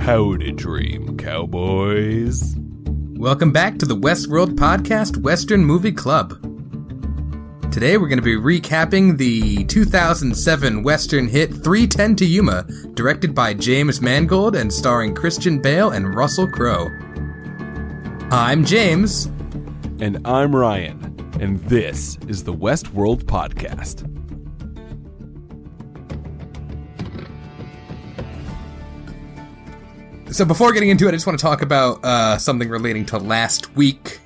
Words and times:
Howdy, 0.00 0.52
dream 0.52 1.18
cowboys. 1.18 2.56
Welcome 3.12 3.52
back 3.52 3.78
to 3.78 3.86
the 3.86 3.94
Westworld 3.94 4.56
Podcast 4.56 5.18
Western 5.18 5.62
Movie 5.62 5.92
Club. 5.92 6.30
Today 7.70 7.98
we're 7.98 8.08
going 8.08 8.18
to 8.18 8.22
be 8.22 8.34
recapping 8.34 9.18
the 9.18 9.62
2007 9.64 10.82
Western 10.82 11.28
hit 11.28 11.52
310 11.52 12.16
to 12.16 12.24
Yuma, 12.24 12.62
directed 12.94 13.34
by 13.34 13.52
James 13.52 14.00
Mangold 14.00 14.56
and 14.56 14.72
starring 14.72 15.14
Christian 15.14 15.60
Bale 15.60 15.90
and 15.90 16.14
Russell 16.14 16.48
Crowe. 16.48 16.88
I'm 18.30 18.64
James. 18.64 19.26
And 20.00 20.26
I'm 20.26 20.56
Ryan, 20.56 21.14
and 21.40 21.60
this 21.64 22.16
is 22.26 22.42
the 22.42 22.54
Westworld 22.54 23.24
Podcast. 23.24 24.06
So 30.30 30.44
before 30.44 30.72
getting 30.72 30.90
into 30.90 31.06
it, 31.06 31.08
I 31.08 31.12
just 31.12 31.26
want 31.26 31.38
to 31.38 31.42
talk 31.42 31.60
about 31.60 32.04
uh, 32.04 32.38
something 32.38 32.68
relating 32.68 33.04
to 33.06 33.18
last 33.18 33.74
week. 33.76 34.20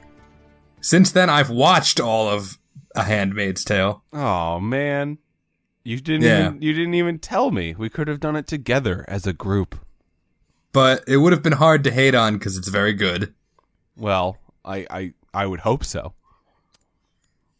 Since 0.80 1.12
then, 1.12 1.30
I've 1.30 1.48
watched 1.50 1.98
all 1.98 2.28
of 2.28 2.58
A 2.94 3.02
Handmaid's 3.02 3.64
Tale. 3.64 4.04
Oh 4.12 4.60
man, 4.60 5.18
you 5.82 5.98
didn't 6.00 6.22
Yeah. 6.22 6.48
even 6.48 6.62
you 6.62 6.72
didn't 6.74 6.94
even 6.94 7.18
tell 7.18 7.50
me. 7.50 7.74
We 7.74 7.88
could 7.88 8.06
have 8.08 8.20
done 8.20 8.36
it 8.36 8.46
together 8.46 9.04
as 9.08 9.26
a 9.26 9.32
group. 9.32 9.76
But 10.72 11.04
it 11.08 11.16
would 11.18 11.32
have 11.32 11.42
been 11.42 11.52
hard 11.54 11.84
to 11.84 11.90
hate 11.90 12.14
on 12.14 12.34
because 12.34 12.56
it's 12.58 12.68
very 12.68 12.92
good. 12.92 13.32
Well, 13.96 14.36
I 14.64 14.86
I 14.90 15.12
I 15.32 15.46
would 15.46 15.60
hope 15.60 15.84
so. 15.84 16.12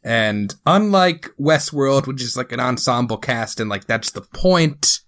And 0.02 0.55
unlike 0.66 1.30
Westworld, 1.41 2.07
which 2.07 2.21
is 2.23 2.37
like 2.37 2.52
an 2.52 2.61
ensemble 2.61 3.16
cast 3.16 3.59
and 3.59 3.71
like 3.71 3.87
that's 3.87 4.11
the 4.11 4.21
point, 4.21 5.01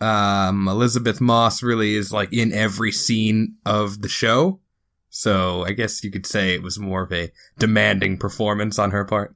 um, 0.00 0.68
Elisabeth 0.68 1.20
Moss 1.20 1.62
really 1.62 1.94
is 1.94 2.12
like 2.12 2.32
in 2.32 2.52
every 2.52 2.92
scene 2.92 3.56
of 3.64 4.02
the 4.02 4.08
show. 4.08 4.60
So 5.08 5.64
I 5.64 5.72
guess 5.72 6.04
you 6.04 6.10
could 6.10 6.26
say 6.26 6.54
it 6.54 6.62
was 6.62 6.78
more 6.78 7.02
of 7.02 7.12
a 7.12 7.32
demanding 7.58 8.18
performance 8.18 8.78
on 8.78 8.90
her 8.90 9.04
part. 9.04 9.34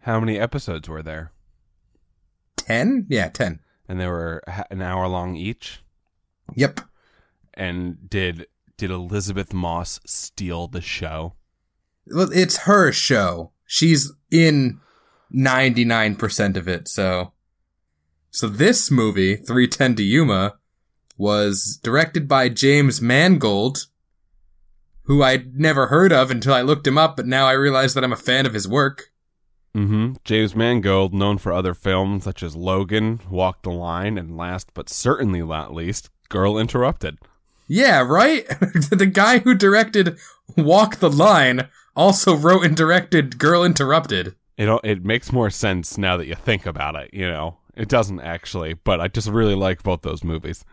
How 0.00 0.20
many 0.20 0.38
episodes 0.38 0.88
were 0.88 1.02
there? 1.02 1.32
10? 2.56 3.06
Yeah, 3.08 3.28
10. 3.28 3.60
And 3.88 4.00
they 4.00 4.06
were 4.06 4.42
an 4.70 4.82
hour 4.82 5.08
long 5.08 5.36
each. 5.36 5.80
Yep. 6.54 6.80
And 7.54 8.08
did 8.08 8.46
did 8.76 8.90
Elisabeth 8.90 9.54
Moss 9.54 10.00
steal 10.04 10.68
the 10.68 10.82
show? 10.82 11.34
Well, 12.08 12.30
it's 12.32 12.58
her 12.58 12.92
show. 12.92 13.52
She's 13.64 14.12
in 14.30 14.80
99% 15.34 16.56
of 16.56 16.68
it, 16.68 16.86
so. 16.88 17.32
So 18.36 18.50
this 18.50 18.90
movie, 18.90 19.34
310 19.34 19.96
to 19.96 20.02
Yuma, 20.02 20.56
was 21.16 21.80
directed 21.82 22.28
by 22.28 22.50
James 22.50 23.00
Mangold, 23.00 23.86
who 25.04 25.22
I'd 25.22 25.58
never 25.58 25.86
heard 25.86 26.12
of 26.12 26.30
until 26.30 26.52
I 26.52 26.60
looked 26.60 26.86
him 26.86 26.98
up, 26.98 27.16
but 27.16 27.26
now 27.26 27.46
I 27.46 27.52
realize 27.52 27.94
that 27.94 28.04
I'm 28.04 28.12
a 28.12 28.16
fan 28.16 28.44
of 28.44 28.52
his 28.52 28.68
work. 28.68 29.04
Mm-hmm. 29.74 30.16
James 30.22 30.54
Mangold, 30.54 31.14
known 31.14 31.38
for 31.38 31.50
other 31.50 31.72
films 31.72 32.24
such 32.24 32.42
as 32.42 32.54
Logan, 32.54 33.20
Walk 33.30 33.62
the 33.62 33.70
Line, 33.70 34.18
and 34.18 34.36
last 34.36 34.68
but 34.74 34.90
certainly 34.90 35.40
not 35.40 35.72
least, 35.72 36.10
Girl 36.28 36.58
Interrupted. 36.58 37.16
Yeah, 37.68 38.02
right? 38.02 38.46
the 38.90 39.10
guy 39.10 39.38
who 39.38 39.54
directed 39.54 40.18
Walk 40.58 40.96
the 40.96 41.10
Line 41.10 41.68
also 41.96 42.36
wrote 42.36 42.66
and 42.66 42.76
directed 42.76 43.38
Girl 43.38 43.64
Interrupted. 43.64 44.34
It 44.58 44.68
it 44.84 45.06
makes 45.06 45.32
more 45.32 45.48
sense 45.48 45.96
now 45.96 46.18
that 46.18 46.26
you 46.26 46.34
think 46.34 46.66
about 46.66 46.96
it. 46.96 47.14
You 47.14 47.28
know, 47.28 47.58
it 47.76 47.88
doesn't 47.88 48.20
actually, 48.20 48.74
but 48.74 49.00
I 49.00 49.08
just 49.08 49.28
really 49.28 49.54
like 49.54 49.82
both 49.82 50.02
those 50.02 50.24
movies. 50.24 50.64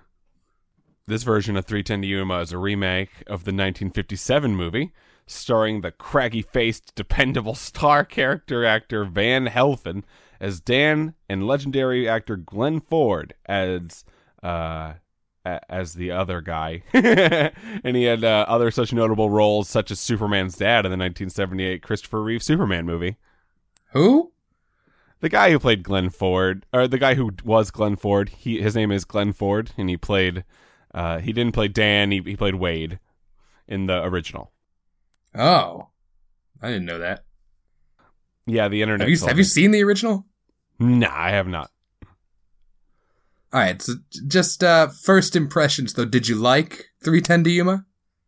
This 1.05 1.23
version 1.23 1.57
of 1.57 1.65
310 1.65 2.01
to 2.01 2.07
Yuma 2.07 2.39
is 2.39 2.53
a 2.53 2.57
remake 2.57 3.09
of 3.27 3.43
the 3.43 3.51
1957 3.51 4.55
movie, 4.55 4.93
starring 5.27 5.81
the 5.81 5.91
craggy-faced, 5.91 6.95
dependable 6.95 7.55
star 7.55 8.05
character 8.05 8.65
actor 8.65 9.03
Van 9.03 9.47
Heflin 9.47 10.03
as 10.39 10.61
Dan 10.61 11.13
and 11.29 11.45
legendary 11.45 12.07
actor 12.07 12.37
Glenn 12.37 12.79
Ford 12.79 13.33
as 13.45 14.03
uh 14.41 14.93
as 15.45 15.93
the 15.93 16.11
other 16.11 16.41
guy. 16.41 16.83
and 16.93 17.95
he 17.95 18.03
had 18.03 18.23
uh, 18.23 18.45
other 18.47 18.71
such 18.71 18.93
notable 18.93 19.29
roles 19.29 19.69
such 19.69 19.91
as 19.91 19.99
Superman's 19.99 20.55
dad 20.55 20.85
in 20.85 20.91
the 20.91 20.97
1978 20.97 21.81
Christopher 21.81 22.23
Reeve 22.23 22.43
Superman 22.43 22.85
movie. 22.85 23.17
Who? 23.91 24.32
The 25.23 25.29
guy 25.29 25.51
who 25.51 25.57
played 25.57 25.83
Glenn 25.83 26.09
Ford, 26.09 26.65
or 26.73 26.85
the 26.85 26.97
guy 26.97 27.13
who 27.13 27.31
was 27.45 27.71
Glenn 27.71 27.95
Ford, 27.95 28.27
he 28.27 28.61
his 28.61 28.75
name 28.75 28.91
is 28.91 29.05
Glenn 29.05 29.31
Ford, 29.31 29.71
and 29.77 29.89
he 29.89 29.95
played. 29.95 30.43
Uh, 30.93 31.19
he 31.19 31.31
didn't 31.31 31.53
play 31.53 31.69
Dan. 31.69 32.11
He 32.11 32.21
he 32.25 32.35
played 32.35 32.55
Wade 32.55 32.99
in 33.65 33.85
the 33.85 34.03
original. 34.03 34.51
Oh. 35.33 35.87
I 36.61 36.67
didn't 36.67 36.87
know 36.87 36.99
that. 36.99 37.23
Yeah, 38.45 38.67
the 38.67 38.81
internet. 38.81 39.07
Have 39.07 39.17
you, 39.17 39.25
have 39.25 39.37
you 39.37 39.45
seen 39.45 39.71
the 39.71 39.81
original? 39.81 40.25
Nah, 40.77 41.07
I 41.09 41.29
have 41.29 41.47
not. 41.47 41.71
All 43.53 43.61
right, 43.61 43.81
so 43.81 43.93
just 44.27 44.61
uh 44.61 44.89
first 44.89 45.37
impressions 45.37 45.93
though. 45.93 46.03
Did 46.03 46.27
you 46.27 46.35
like 46.35 46.87
310 47.01 47.45
to 47.45 47.49
Yuma? 47.49 47.85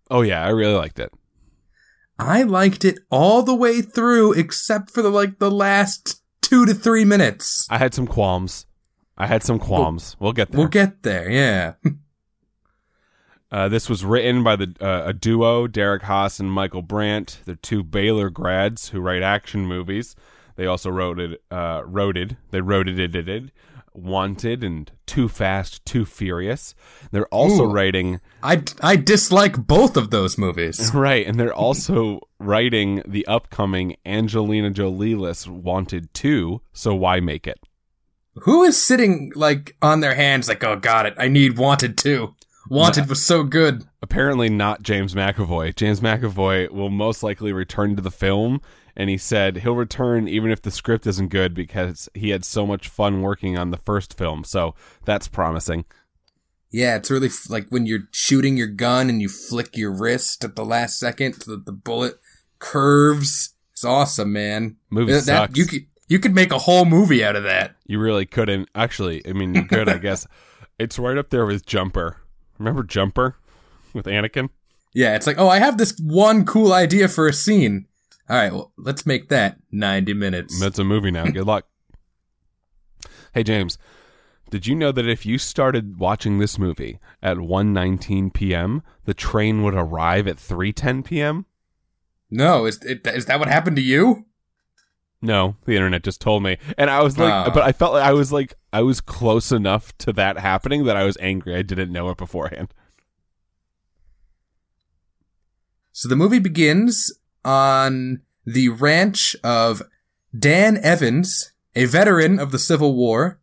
Oh 0.09 0.22
yeah, 0.22 0.45
I 0.45 0.50
really 0.51 0.75
liked 0.75 1.00
it. 1.00 1.12
I 2.17 2.44
liked 2.44 2.85
it 2.85 3.00
all 3.12 3.44
the 3.44 3.53
way 3.53 3.81
through 3.81 4.31
except 4.31 4.91
for 4.91 5.01
the 5.01 5.09
like 5.09 5.39
the 5.39 5.51
last 5.51 6.22
2 6.47 6.66
to 6.66 6.73
3 6.73 7.06
minutes. 7.06 7.67
I 7.69 7.78
had 7.78 7.94
some 7.94 8.07
qualms. 8.07 8.66
I 9.17 9.28
had 9.28 9.44
some 9.44 9.59
qualms. 9.59 10.16
We'll 10.19 10.33
get 10.33 10.51
there. 10.51 10.59
We'll 10.59 10.67
get 10.67 11.03
there. 11.03 11.29
Yeah. 11.29 11.73
Uh, 13.51 13.69
this 13.69 13.88
was 13.88 14.03
written 14.03 14.44
by 14.44 14.56
the 14.56 14.75
uh, 14.81 15.03
a 15.06 15.13
duo, 15.13 15.67
Derek 15.67 16.01
Haas 16.01 16.41
and 16.41 16.51
Michael 16.51 16.81
Brandt. 16.81 17.39
They're 17.45 17.56
two 17.56 17.83
Baylor 17.83 18.29
grads 18.29 18.89
who 18.89 19.00
write 19.00 19.22
action 19.22 19.66
movies. 19.66 20.13
They 20.56 20.66
also 20.66 20.89
wrote 20.89 21.19
it, 21.19 21.41
uh, 21.51 21.83
wrote 21.85 22.17
it. 22.17 22.35
They 22.51 22.59
wrote 22.59 22.89
it, 22.89 23.00
it, 23.00 23.16
it, 23.16 23.29
it, 23.29 23.51
Wanted 23.97 24.63
and 24.63 24.91
Too 25.06 25.28
Fast, 25.28 25.85
Too 25.85 26.06
Furious. 26.06 26.75
They're 27.11 27.28
also 27.28 27.63
Ooh. 27.63 27.72
writing 27.72 28.19
I 28.44 28.63
I 28.81 28.95
dislike 28.95 29.67
both 29.67 29.97
of 29.97 30.09
those 30.11 30.38
movies. 30.38 30.91
right, 30.94 31.25
and 31.25 31.39
they're 31.39 31.53
also 31.53 32.19
writing 32.39 33.01
the 33.07 33.25
upcoming 33.28 33.95
Angelina 34.06 34.69
Jolie-less 34.69 35.47
Wanted 35.47 36.13
Two. 36.13 36.61
So 36.73 36.95
why 36.95 37.19
make 37.19 37.47
it? 37.47 37.59
Who 38.44 38.63
is 38.63 38.81
sitting 38.81 39.31
like 39.35 39.75
on 39.81 40.01
their 40.01 40.16
hands 40.16 40.47
like, 40.47 40.63
"Oh, 40.63 40.75
got 40.75 41.06
it. 41.06 41.16
I 41.17 41.27
need 41.27 41.57
Wanted 41.57 41.97
2. 41.97 42.35
Wanted 42.69 43.07
was 43.07 43.22
so 43.22 43.44
good." 43.44 43.85
apparently 44.06 44.50
not 44.50 44.83
James 44.83 45.16
McAvoy. 45.16 45.75
James 45.75 46.00
McAvoy 46.00 46.69
will 46.69 46.91
most 46.91 47.23
likely 47.23 47.51
return 47.51 47.95
to 47.95 48.03
the 48.03 48.12
film, 48.12 48.62
and 48.95 49.09
he 49.09 49.17
said 49.17 49.57
he'll 49.57 49.75
return 49.75 50.28
even 50.28 50.51
if 50.51 50.61
the 50.61 50.72
script 50.72 51.06
isn't 51.07 51.28
good 51.29 51.53
because 51.53 52.07
he 52.13 52.29
had 52.29 52.45
so 52.45 52.66
much 52.66 52.88
fun 52.88 53.22
working 53.22 53.57
on 53.57 53.72
the 53.72 53.78
first 53.78 54.17
film. 54.17 54.44
So 54.44 54.73
that's 55.03 55.28
promising. 55.28 55.85
Yeah, 56.72 56.95
it's 56.97 57.09
really 57.11 57.28
f- 57.28 57.50
like 57.50 57.67
when 57.69 57.85
you're 57.85 58.07
shooting 58.11 58.57
your 58.57 58.67
gun 58.67 59.09
and 59.09 59.22
you 59.22 59.29
flick 59.29 59.78
your 59.78 59.91
wrist 59.91 60.44
at 60.44 60.56
the 60.56 60.66
last 60.66 61.00
second 61.00 61.33
so 61.41 61.51
that 61.51 61.66
the 61.66 61.72
bullet 61.72 62.16
curves. 62.59 63.53
It's 63.73 63.85
awesome, 63.85 64.31
man. 64.33 64.78
Movie 64.89 65.12
That- 65.13 65.25
that- 65.25 65.38
sucks. 65.50 65.57
you 65.57 65.66
could 65.66 65.85
you 66.07 66.19
could 66.19 66.35
make 66.35 66.51
a 66.51 66.59
whole 66.59 66.85
movie 66.85 67.23
out 67.23 67.35
of 67.35 67.44
that. 67.44 67.75
You 67.88 68.00
really 68.00 68.25
couldn't. 68.25 68.69
Actually, 68.75 69.27
I 69.27 69.33
mean, 69.33 69.56
you 69.56 69.63
could, 69.66 69.89
I 69.89 69.97
guess. 70.07 70.27
It's 70.77 71.00
right 71.00 71.17
up 71.17 71.29
there 71.31 71.45
with 71.45 71.66
Jumper. 71.66 72.17
Remember 72.59 72.83
Jumper 72.83 73.38
with 73.94 74.06
Anakin? 74.06 74.50
Yeah, 74.94 75.16
it's 75.16 75.25
like, 75.25 75.39
oh, 75.39 75.47
I 75.50 75.59
have 75.59 75.77
this 75.77 75.97
one 76.00 76.45
cool 76.45 76.73
idea 76.73 77.07
for 77.07 77.27
a 77.27 77.33
scene. 77.33 77.88
All 78.28 78.36
right, 78.36 78.51
well, 78.51 78.72
let's 78.77 79.06
make 79.06 79.30
that 79.30 79.57
90 79.72 80.13
minutes. 80.13 80.60
That's 80.60 80.80
a 80.80 80.83
movie 80.83 81.12
now. 81.12 81.25
Good 81.25 81.45
luck. 81.45 81.68
Hey 83.33 83.44
James, 83.44 83.77
did 84.50 84.66
you 84.66 84.75
know 84.75 84.92
that 84.94 85.07
if 85.07 85.25
you 85.25 85.38
started 85.38 86.00
watching 86.00 86.39
this 86.39 86.57
movie 86.57 87.00
at 87.22 87.38
1:19 87.38 88.33
p.m., 88.33 88.81
the 89.04 89.13
train 89.13 89.62
would 89.63 89.75
arrive 89.75 90.27
at 90.27 90.38
3:10 90.38 91.04
p.m.? 91.04 91.45
No, 92.31 92.66
is 92.66 92.81
it, 92.83 93.06
is 93.06 93.25
that 93.25 93.39
what 93.39 93.50
happened 93.50 93.75
to 93.75 93.81
you? 93.81 94.25
No, 95.21 95.57
the 95.66 95.74
internet 95.75 96.04
just 96.04 96.21
told 96.21 96.44
me, 96.44 96.57
and 96.78 96.89
I 96.89 97.01
was 97.01 97.18
like, 97.18 97.31
Ah. 97.31 97.51
but 97.54 97.63
I 97.63 97.71
felt 97.74 97.94
like 97.94 98.04
I 98.04 98.13
was 98.13 98.31
like 98.31 98.54
I 98.71 98.81
was 98.81 99.01
close 99.01 99.51
enough 99.51 99.95
to 100.00 100.13
that 100.13 100.38
happening 100.39 100.86
that 100.86 100.95
I 100.98 101.04
was 101.04 101.18
angry. 101.19 101.56
I 101.56 101.62
didn't 101.62 101.92
know 101.92 102.10
it 102.10 102.18
beforehand. 102.18 102.74
So 105.92 106.07
the 106.10 106.16
movie 106.16 106.39
begins 106.39 107.12
on 107.45 108.21
the 108.45 108.69
ranch 108.69 109.36
of 109.44 109.81
Dan 110.38 110.77
Evans, 110.77 111.53
a 111.75 111.86
veteran 111.86 112.39
of 112.39 112.51
the 112.51 112.59
Civil 112.59 112.95
War. 112.95 113.39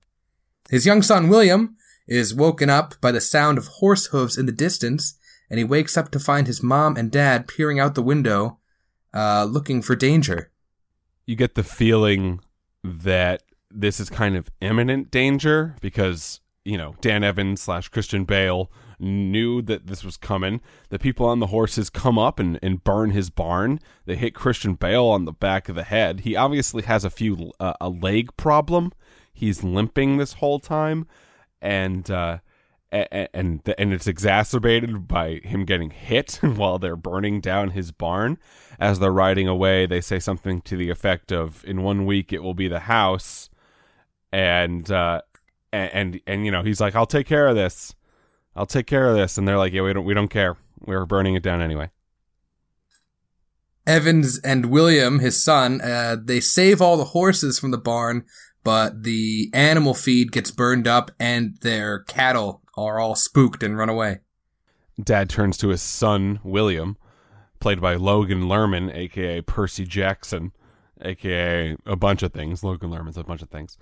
His 0.71 0.85
young 0.85 1.03
son 1.03 1.29
William 1.29 1.77
is 2.07 2.35
woken 2.35 2.69
up 2.69 3.01
by 3.01 3.13
the 3.13 3.21
sound 3.21 3.59
of 3.59 3.67
horse 3.67 4.07
hooves 4.07 4.37
in 4.37 4.47
the 4.47 4.53
distance, 4.53 5.17
and 5.49 5.59
he 5.59 5.65
wakes 5.65 5.97
up 5.97 6.11
to 6.11 6.19
find 6.19 6.47
his 6.47 6.63
mom 6.63 6.97
and 6.97 7.11
dad 7.11 7.47
peering 7.47 7.79
out 7.79 7.95
the 7.95 8.03
window, 8.03 8.59
uh, 9.15 9.45
looking 9.45 9.81
for 9.81 9.97
danger. 9.97 10.51
You 11.27 11.37
get 11.37 11.55
the 11.55 11.63
feeling 11.63 12.41
that 12.83 13.43
this 13.71 14.01
is 14.01 14.11
kind 14.11 14.37
of 14.37 14.51
imminent 14.61 15.11
danger 15.11 15.77
because 15.81 16.41
you 16.65 16.77
know 16.77 16.97
Dan 17.01 17.25
Evans 17.25 17.63
slash 17.63 17.89
Christian 17.89 18.25
Bale 18.25 18.71
knew 19.03 19.61
that 19.63 19.87
this 19.87 20.05
was 20.05 20.17
coming. 20.17 20.61
The 20.89 20.99
people 20.99 21.27
on 21.27 21.41
the 21.41 21.49
horses 21.49 21.91
come 21.91 22.19
up 22.19 22.39
and, 22.39 22.59
and 22.63 22.83
burn 22.83 23.11
his 23.11 23.31
barn. 23.31 23.81
They 24.07 24.17
hit 24.17 24.35
Christian 24.35 24.75
Bale 24.75 25.07
on 25.07 25.25
the 25.25 25.33
back 25.33 25.69
of 25.69 25.75
the 25.75 25.85
head. 25.85 26.21
He 26.21 26.37
obviously 26.37 26.83
has 26.85 27.05
a 27.05 27.11
few 27.11 27.53
uh, 27.61 27.75
a 27.81 27.89
leg 27.89 28.37
problem. 28.37 28.93
He's 29.33 29.65
limping 29.65 30.17
this 30.17 30.35
whole 30.35 30.61
time, 30.61 31.07
and 31.61 32.11
uh, 32.11 32.39
and 32.93 33.29
and, 33.35 33.75
and 33.79 33.93
it's 33.93 34.07
exacerbated 34.07 35.09
by 35.09 35.41
him 35.43 35.65
getting 35.65 35.91
hit 35.91 36.39
while 36.43 36.79
they're 36.79 36.97
burning 36.97 37.41
down 37.41 37.71
his 37.71 37.91
barn. 37.91 38.39
As 38.79 38.99
they're 38.99 39.13
riding 39.13 39.49
away, 39.49 39.87
they 39.87 40.01
say 40.01 40.19
something 40.19 40.61
to 40.63 40.77
the 40.77 40.91
effect 40.91 41.33
of, 41.33 41.65
"In 41.65 41.83
one 41.83 42.07
week, 42.07 42.33
it 42.33 42.43
will 42.43 42.55
be 42.55 42.69
the 42.69 42.81
house." 42.81 43.49
And 44.33 44.91
uh, 44.91 45.23
and, 45.73 45.91
and 45.93 46.21
and 46.27 46.47
you 46.47 46.53
know 46.53 46.63
he's 46.63 46.81
like, 46.81 46.95
"I'll 46.95 47.07
take 47.07 47.27
care 47.27 47.49
of 47.49 47.57
this. 47.57 47.95
I'll 48.55 48.67
take 48.67 48.87
care 48.87 49.09
of 49.09 49.17
this." 49.17 49.39
And 49.39 49.47
they're 49.47 49.59
like, 49.59 49.73
"Yeah, 49.73 49.83
we 49.83 49.93
don't 49.93 50.05
we 50.05 50.15
don't 50.15 50.29
care. 50.29 50.57
We're 50.81 51.07
burning 51.07 51.35
it 51.35 51.43
down 51.43 51.63
anyway." 51.63 51.91
Evans 53.87 54.39
and 54.45 54.67
William, 54.67 55.19
his 55.19 55.43
son, 55.43 55.81
uh, 55.81 56.17
they 56.23 56.41
save 56.41 56.81
all 56.81 56.97
the 56.97 57.07
horses 57.07 57.59
from 57.59 57.73
the 57.73 57.79
barn, 57.79 58.25
but 58.63 59.03
the 59.03 59.51
animal 59.53 59.93
feed 59.95 60.31
gets 60.31 60.53
burned 60.53 60.87
up 60.87 61.11
and 61.19 61.57
their 61.63 62.01
cattle 62.01 62.63
are 62.77 63.01
all 63.01 63.17
spooked 63.17 63.63
and 63.63 63.77
run 63.77 63.89
away. 63.89 64.21
Dad 65.03 65.29
turns 65.29 65.57
to 65.59 65.69
his 65.69 65.83
son, 65.83 66.39
William, 66.45 66.97
played 67.59 67.81
by 67.81 67.97
Logan 67.97 68.43
Lerman, 68.43 68.95
aka 68.95 69.41
Percy 69.41 69.85
Jackson, 69.85 70.53
aka 71.01 71.77
a 71.85 71.97
bunch 71.97 72.23
of 72.23 72.33
things. 72.33 72.63
Logan 72.63 72.91
Lerman's 72.91 73.17
a 73.17 73.25
bunch 73.25 73.43
of 73.43 73.51
things. 73.51 73.79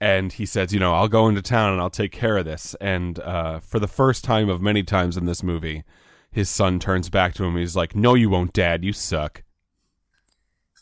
And 0.00 0.32
he 0.32 0.46
says, 0.46 0.72
You 0.72 0.80
know, 0.80 0.94
I'll 0.94 1.08
go 1.08 1.28
into 1.28 1.42
town 1.42 1.72
and 1.72 1.80
I'll 1.80 1.90
take 1.90 2.12
care 2.12 2.36
of 2.36 2.44
this. 2.44 2.74
And 2.80 3.18
uh, 3.20 3.60
for 3.60 3.78
the 3.78 3.88
first 3.88 4.24
time 4.24 4.48
of 4.48 4.60
many 4.60 4.82
times 4.82 5.16
in 5.16 5.26
this 5.26 5.42
movie, 5.42 5.84
his 6.30 6.48
son 6.48 6.78
turns 6.78 7.08
back 7.08 7.34
to 7.34 7.44
him. 7.44 7.56
He's 7.56 7.76
like, 7.76 7.94
No, 7.94 8.14
you 8.14 8.30
won't, 8.30 8.52
Dad. 8.52 8.84
You 8.84 8.92
suck. 8.92 9.42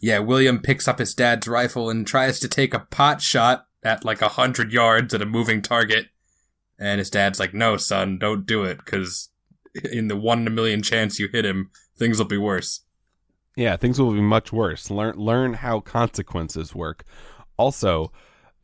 Yeah, 0.01 0.19
William 0.19 0.61
picks 0.61 0.87
up 0.87 0.99
his 0.99 1.15
dad's 1.15 1.49
rifle 1.49 1.89
and 1.89 2.07
tries 2.07 2.39
to 2.41 2.49
take 2.49 2.75
a 2.75 2.81
pot 2.81 3.23
shot 3.23 3.67
at 3.83 4.05
like 4.05 4.21
a 4.21 4.29
hundred 4.29 4.73
yards 4.73 5.15
at 5.15 5.23
a 5.23 5.27
moving 5.27 5.63
target. 5.63 6.09
And 6.79 6.99
his 6.99 7.11
dad's 7.11 7.39
like, 7.39 7.55
no, 7.55 7.77
son, 7.77 8.19
don't 8.19 8.45
do 8.45 8.65
it, 8.65 8.79
because 8.79 9.31
in 9.91 10.09
the 10.09 10.17
one 10.17 10.41
in 10.41 10.47
a 10.47 10.51
million 10.51 10.83
chance 10.83 11.19
you 11.19 11.29
hit 11.29 11.45
him, 11.45 11.71
things 11.97 12.19
will 12.19 12.27
be 12.27 12.37
worse. 12.37 12.81
Yeah, 13.57 13.77
things 13.77 14.01
will 14.01 14.13
be 14.13 14.21
much 14.21 14.53
worse. 14.53 14.91
Learn 14.91 15.17
learn 15.17 15.55
how 15.55 15.81
consequences 15.81 16.75
work. 16.75 17.05
Also, 17.57 18.11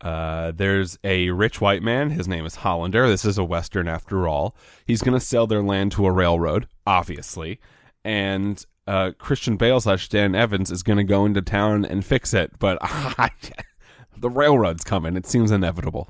uh, 0.01 0.51
there's 0.51 0.97
a 1.03 1.29
rich 1.29 1.61
white 1.61 1.83
man. 1.83 2.09
His 2.09 2.27
name 2.27 2.45
is 2.45 2.55
Hollander. 2.55 3.07
This 3.07 3.23
is 3.23 3.37
a 3.37 3.43
western 3.43 3.87
after 3.87 4.27
all. 4.27 4.55
He's 4.85 5.01
going 5.01 5.17
to 5.17 5.25
sell 5.25 5.47
their 5.47 5.61
land 5.61 5.91
to 5.93 6.05
a 6.05 6.11
railroad, 6.11 6.67
obviously, 6.87 7.59
and 8.03 8.65
uh, 8.87 9.11
Christian 9.19 9.57
Bale 9.57 9.79
slash 9.79 10.09
Dan 10.09 10.33
Evans 10.33 10.71
is 10.71 10.83
going 10.83 10.97
to 10.97 11.03
go 11.03 11.25
into 11.25 11.41
town 11.41 11.85
and 11.85 12.03
fix 12.03 12.33
it. 12.33 12.51
But 12.57 12.79
the 14.17 14.29
railroad's 14.29 14.83
coming. 14.83 15.15
It 15.15 15.27
seems 15.27 15.51
inevitable. 15.51 16.09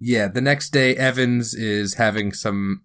Yeah, 0.00 0.28
the 0.28 0.40
next 0.40 0.70
day, 0.70 0.94
Evans 0.94 1.54
is 1.54 1.94
having 1.94 2.32
some 2.32 2.82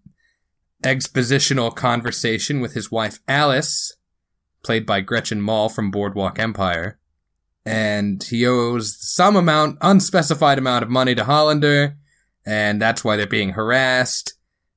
expositional 0.84 1.76
conversation 1.76 2.60
with 2.60 2.74
his 2.74 2.92
wife 2.92 3.20
Alice, 3.28 3.96
played 4.64 4.86
by 4.86 5.02
Gretchen 5.02 5.42
Mol 5.42 5.70
from 5.70 5.92
Boardwalk 5.92 6.40
Empire. 6.40 6.98
And 7.66 8.22
he 8.22 8.46
owes 8.46 8.98
some 9.00 9.36
amount, 9.36 9.78
unspecified 9.82 10.58
amount 10.58 10.84
of 10.84 10.90
money 10.90 11.16
to 11.16 11.24
Hollander, 11.24 11.98
and 12.46 12.82
that's 12.82 13.04
why 13.04 13.16
they're 13.16 13.26
being 13.26 13.52
harassed. 13.52 14.34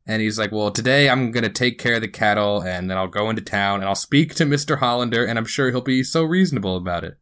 And 0.06 0.22
he's 0.22 0.38
like, 0.38 0.52
well, 0.52 0.70
today 0.70 1.10
I'm 1.10 1.32
going 1.32 1.42
to 1.42 1.50
take 1.50 1.78
care 1.78 1.94
of 1.94 2.00
the 2.00 2.08
cattle, 2.08 2.62
and 2.62 2.88
then 2.88 2.96
I'll 2.96 3.08
go 3.08 3.28
into 3.28 3.42
town, 3.42 3.80
and 3.80 3.88
I'll 3.88 3.96
speak 3.96 4.36
to 4.36 4.44
Mr. 4.44 4.78
Hollander, 4.78 5.24
and 5.24 5.36
I'm 5.36 5.46
sure 5.46 5.70
he'll 5.70 5.80
be 5.80 6.04
so 6.04 6.22
reasonable 6.22 6.76
about 6.76 7.02
it. 7.02 7.18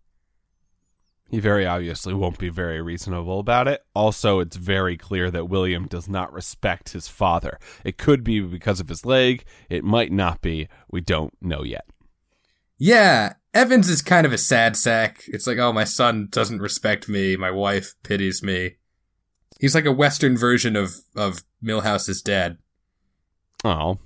He 1.30 1.40
very 1.40 1.66
obviously 1.66 2.12
won't 2.12 2.38
be 2.38 2.50
very 2.50 2.82
reasonable 2.82 3.40
about 3.40 3.66
it. 3.66 3.82
Also, 3.94 4.40
it's 4.40 4.56
very 4.56 4.96
clear 4.98 5.30
that 5.30 5.48
William 5.48 5.86
does 5.86 6.08
not 6.08 6.32
respect 6.32 6.90
his 6.90 7.08
father. 7.08 7.58
It 7.82 7.96
could 7.96 8.22
be 8.22 8.40
because 8.40 8.78
of 8.78 8.88
his 8.88 9.06
leg. 9.06 9.44
It 9.70 9.82
might 9.82 10.12
not 10.12 10.42
be. 10.42 10.68
We 10.90 11.00
don't 11.00 11.34
know 11.40 11.64
yet. 11.64 11.86
Yeah, 12.76 13.34
Evans 13.54 13.88
is 13.88 14.02
kind 14.02 14.26
of 14.26 14.32
a 14.32 14.38
sad 14.38 14.76
sack. 14.76 15.22
It's 15.28 15.46
like, 15.46 15.58
oh, 15.58 15.72
my 15.72 15.84
son 15.84 16.28
doesn't 16.30 16.60
respect 16.60 17.08
me. 17.08 17.36
My 17.36 17.52
wife 17.52 17.94
pities 18.02 18.42
me. 18.42 18.76
He's 19.60 19.74
like 19.74 19.86
a 19.86 19.92
Western 19.92 20.36
version 20.36 20.74
of, 20.74 20.96
of 21.14 21.44
Milhouse's 21.62 22.20
dad. 22.20 22.58
Oh, 23.64 23.98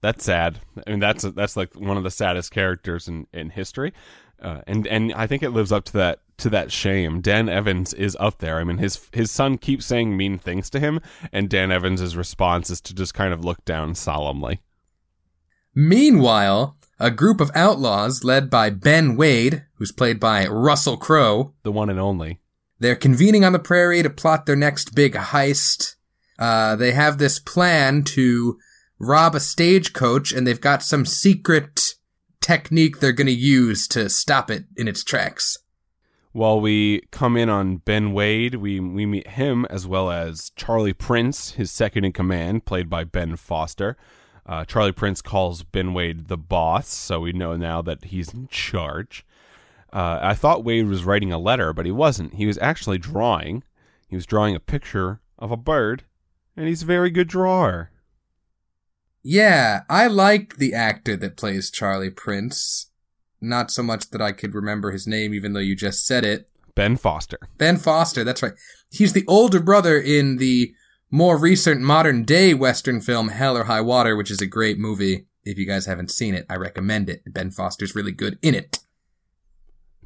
that's 0.00 0.24
sad. 0.24 0.60
I 0.86 0.90
mean, 0.90 1.00
that's 1.00 1.24
that's 1.24 1.56
like 1.56 1.74
one 1.74 1.96
of 1.96 2.04
the 2.04 2.10
saddest 2.10 2.52
characters 2.52 3.08
in 3.08 3.26
in 3.32 3.50
history, 3.50 3.92
uh, 4.40 4.60
and 4.66 4.86
and 4.86 5.12
I 5.12 5.26
think 5.26 5.42
it 5.42 5.50
lives 5.50 5.72
up 5.72 5.84
to 5.86 5.92
that 5.94 6.20
to 6.38 6.50
that 6.50 6.70
shame. 6.70 7.20
Dan 7.20 7.48
Evans 7.48 7.92
is 7.92 8.16
up 8.20 8.38
there. 8.38 8.58
I 8.58 8.64
mean, 8.64 8.78
his 8.78 9.08
his 9.12 9.30
son 9.30 9.58
keeps 9.58 9.84
saying 9.84 10.16
mean 10.16 10.38
things 10.38 10.70
to 10.70 10.80
him, 10.80 11.00
and 11.32 11.50
Dan 11.50 11.72
Evans' 11.72 12.16
response 12.16 12.70
is 12.70 12.80
to 12.82 12.94
just 12.94 13.14
kind 13.14 13.34
of 13.34 13.44
look 13.44 13.64
down 13.64 13.94
solemnly. 13.94 14.60
Meanwhile, 15.74 16.76
a 16.98 17.10
group 17.10 17.40
of 17.40 17.50
outlaws 17.54 18.24
led 18.24 18.48
by 18.50 18.70
Ben 18.70 19.16
Wade, 19.16 19.64
who's 19.74 19.92
played 19.92 20.18
by 20.18 20.46
Russell 20.46 20.96
Crowe, 20.96 21.54
the 21.62 21.72
one 21.72 21.90
and 21.90 22.00
only, 22.00 22.40
they're 22.78 22.96
convening 22.96 23.44
on 23.44 23.52
the 23.52 23.58
prairie 23.58 24.02
to 24.02 24.10
plot 24.10 24.46
their 24.46 24.56
next 24.56 24.94
big 24.94 25.14
heist. 25.14 25.96
Uh, 26.38 26.76
they 26.76 26.92
have 26.92 27.18
this 27.18 27.38
plan 27.38 28.02
to 28.04 28.58
rob 28.98 29.34
a 29.34 29.40
stagecoach, 29.40 30.32
and 30.32 30.46
they've 30.46 30.60
got 30.60 30.82
some 30.82 31.06
secret 31.06 31.94
technique 32.40 33.00
they're 33.00 33.12
going 33.12 33.26
to 33.26 33.32
use 33.32 33.88
to 33.88 34.08
stop 34.08 34.50
it 34.50 34.64
in 34.76 34.88
its 34.88 35.02
tracks. 35.02 35.58
While 36.32 36.60
we 36.60 37.00
come 37.10 37.36
in 37.36 37.48
on 37.48 37.78
Ben 37.78 38.12
Wade, 38.12 38.56
we 38.56 38.78
we 38.78 39.06
meet 39.06 39.26
him 39.26 39.64
as 39.70 39.86
well 39.86 40.10
as 40.10 40.50
Charlie 40.54 40.92
Prince, 40.92 41.52
his 41.52 41.70
second 41.70 42.04
in 42.04 42.12
command, 42.12 42.66
played 42.66 42.90
by 42.90 43.04
Ben 43.04 43.36
Foster. 43.36 43.96
Uh, 44.46 44.64
Charlie 44.64 44.92
Prince 44.92 45.20
calls 45.20 45.64
Ben 45.64 45.92
Wade 45.92 46.28
the 46.28 46.36
boss, 46.36 46.88
so 46.88 47.20
we 47.20 47.32
know 47.32 47.56
now 47.56 47.82
that 47.82 48.04
he's 48.04 48.32
in 48.32 48.46
charge. 48.48 49.26
Uh, 49.92 50.20
I 50.22 50.34
thought 50.34 50.64
Wade 50.64 50.86
was 50.86 51.04
writing 51.04 51.32
a 51.32 51.38
letter, 51.38 51.72
but 51.72 51.86
he 51.86 51.92
wasn't. 51.92 52.34
He 52.34 52.46
was 52.46 52.58
actually 52.58 52.98
drawing. 52.98 53.64
He 54.08 54.14
was 54.14 54.26
drawing 54.26 54.54
a 54.54 54.60
picture 54.60 55.20
of 55.38 55.50
a 55.50 55.56
bird 55.56 56.04
and 56.56 56.68
he's 56.68 56.82
a 56.82 56.86
very 56.86 57.10
good 57.10 57.28
drawer. 57.28 57.90
Yeah, 59.22 59.82
I 59.90 60.06
like 60.06 60.56
the 60.56 60.72
actor 60.72 61.16
that 61.16 61.36
plays 61.36 61.70
Charlie 61.70 62.10
Prince. 62.10 62.90
Not 63.40 63.70
so 63.70 63.82
much 63.82 64.10
that 64.10 64.22
I 64.22 64.32
could 64.32 64.54
remember 64.54 64.92
his 64.92 65.06
name, 65.06 65.34
even 65.34 65.52
though 65.52 65.60
you 65.60 65.76
just 65.76 66.06
said 66.06 66.24
it. 66.24 66.48
Ben 66.74 66.96
Foster. 66.96 67.38
Ben 67.58 67.76
Foster, 67.76 68.24
that's 68.24 68.42
right. 68.42 68.52
He's 68.90 69.12
the 69.12 69.24
older 69.26 69.60
brother 69.60 69.98
in 69.98 70.36
the 70.36 70.72
more 71.10 71.38
recent 71.38 71.80
modern 71.80 72.24
day 72.24 72.54
Western 72.54 73.00
film 73.00 73.28
Hell 73.28 73.56
or 73.56 73.64
High 73.64 73.80
Water, 73.80 74.16
which 74.16 74.30
is 74.30 74.40
a 74.40 74.46
great 74.46 74.78
movie. 74.78 75.26
If 75.44 75.58
you 75.58 75.66
guys 75.66 75.86
haven't 75.86 76.10
seen 76.10 76.34
it, 76.34 76.46
I 76.50 76.56
recommend 76.56 77.08
it. 77.08 77.22
Ben 77.32 77.50
Foster's 77.50 77.94
really 77.94 78.12
good 78.12 78.38
in 78.42 78.54
it. 78.54 78.80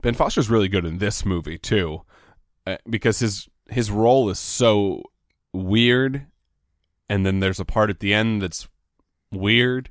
Ben 0.03 0.15
Foster's 0.15 0.51
really 0.51 0.69
good 0.69 0.85
in 0.85 0.99
this 0.99 1.25
movie 1.25 1.59
too, 1.59 2.03
uh, 2.67 2.77
because 2.89 3.19
his 3.19 3.49
his 3.71 3.91
role 3.91 4.29
is 4.29 4.39
so 4.39 5.03
weird 5.53 6.27
and 7.09 7.27
then 7.27 7.41
there's 7.41 7.61
a 7.61 7.65
part 7.65 7.91
at 7.91 8.01
the 8.01 8.15
end 8.15 8.41
that's 8.41 8.69
weird 9.33 9.91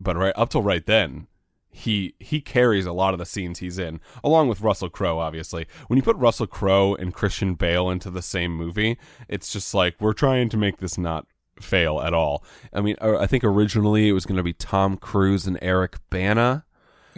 but 0.00 0.16
right 0.16 0.34
up 0.36 0.50
till 0.50 0.62
right 0.62 0.86
then 0.86 1.26
he 1.72 2.14
he 2.20 2.40
carries 2.40 2.86
a 2.86 2.92
lot 2.92 3.14
of 3.14 3.18
the 3.18 3.26
scenes 3.26 3.58
he's 3.58 3.78
in 3.78 4.00
along 4.22 4.48
with 4.48 4.60
Russell 4.60 4.90
Crowe 4.90 5.18
obviously. 5.18 5.66
When 5.88 5.96
you 5.96 6.02
put 6.02 6.16
Russell 6.16 6.46
Crowe 6.46 6.94
and 6.94 7.14
Christian 7.14 7.54
Bale 7.54 7.90
into 7.90 8.10
the 8.10 8.22
same 8.22 8.54
movie 8.54 8.98
it's 9.28 9.52
just 9.52 9.74
like 9.74 9.96
we're 10.00 10.12
trying 10.12 10.48
to 10.50 10.56
make 10.56 10.78
this 10.78 10.98
not 10.98 11.26
fail 11.60 12.00
at 12.00 12.14
all. 12.14 12.44
I 12.72 12.80
mean 12.80 12.96
uh, 13.00 13.18
i 13.18 13.26
think 13.26 13.42
originally 13.44 14.08
it 14.08 14.12
was 14.12 14.26
going 14.26 14.36
to 14.36 14.42
be 14.42 14.52
Tom 14.52 14.96
Cruise 14.96 15.46
and 15.46 15.58
Eric 15.62 15.96
Bana. 16.10 16.64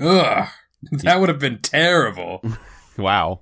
Ugh 0.00 0.48
that 0.90 1.20
would 1.20 1.28
have 1.28 1.38
been 1.38 1.58
terrible. 1.58 2.42
Wow. 2.96 3.40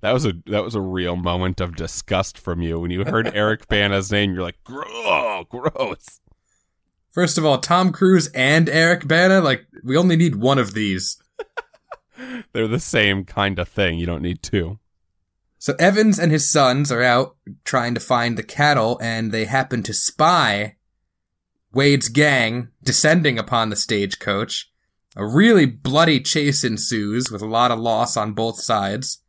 That 0.00 0.10
was 0.10 0.26
a 0.26 0.32
that 0.46 0.64
was 0.64 0.74
a 0.74 0.80
real 0.80 1.14
moment 1.14 1.60
of 1.60 1.76
disgust 1.76 2.36
from 2.36 2.60
you. 2.60 2.80
When 2.80 2.90
you 2.90 3.04
heard 3.04 3.32
Eric 3.36 3.68
Bana's 3.68 4.10
name. 4.10 4.34
You're 4.34 4.42
like, 4.42 4.58
oh, 4.68 5.44
gross. 5.48 6.18
First 7.10 7.38
of 7.38 7.44
all, 7.44 7.58
Tom 7.58 7.92
Cruise 7.92 8.28
and 8.34 8.68
Eric 8.68 9.08
Bana, 9.08 9.40
like 9.40 9.66
we 9.82 9.96
only 9.96 10.16
need 10.16 10.36
one 10.36 10.58
of 10.58 10.74
these. 10.74 11.20
They're 12.52 12.68
the 12.68 12.78
same 12.78 13.24
kind 13.24 13.58
of 13.58 13.68
thing. 13.68 13.98
You 13.98 14.06
don't 14.06 14.22
need 14.22 14.42
two. 14.42 14.78
So 15.58 15.74
Evans 15.78 16.18
and 16.18 16.32
his 16.32 16.50
sons 16.50 16.90
are 16.90 17.02
out 17.02 17.36
trying 17.64 17.94
to 17.94 18.00
find 18.00 18.38
the 18.38 18.42
cattle, 18.42 18.98
and 19.02 19.32
they 19.32 19.44
happen 19.44 19.82
to 19.82 19.92
spy 19.92 20.76
Wade's 21.72 22.08
gang 22.08 22.68
descending 22.82 23.38
upon 23.38 23.68
the 23.68 23.76
stagecoach. 23.76 24.70
A 25.16 25.26
really 25.26 25.66
bloody 25.66 26.20
chase 26.20 26.64
ensues 26.64 27.30
with 27.30 27.42
a 27.42 27.46
lot 27.46 27.70
of 27.70 27.78
loss 27.78 28.16
on 28.16 28.32
both 28.32 28.60
sides. 28.60 29.22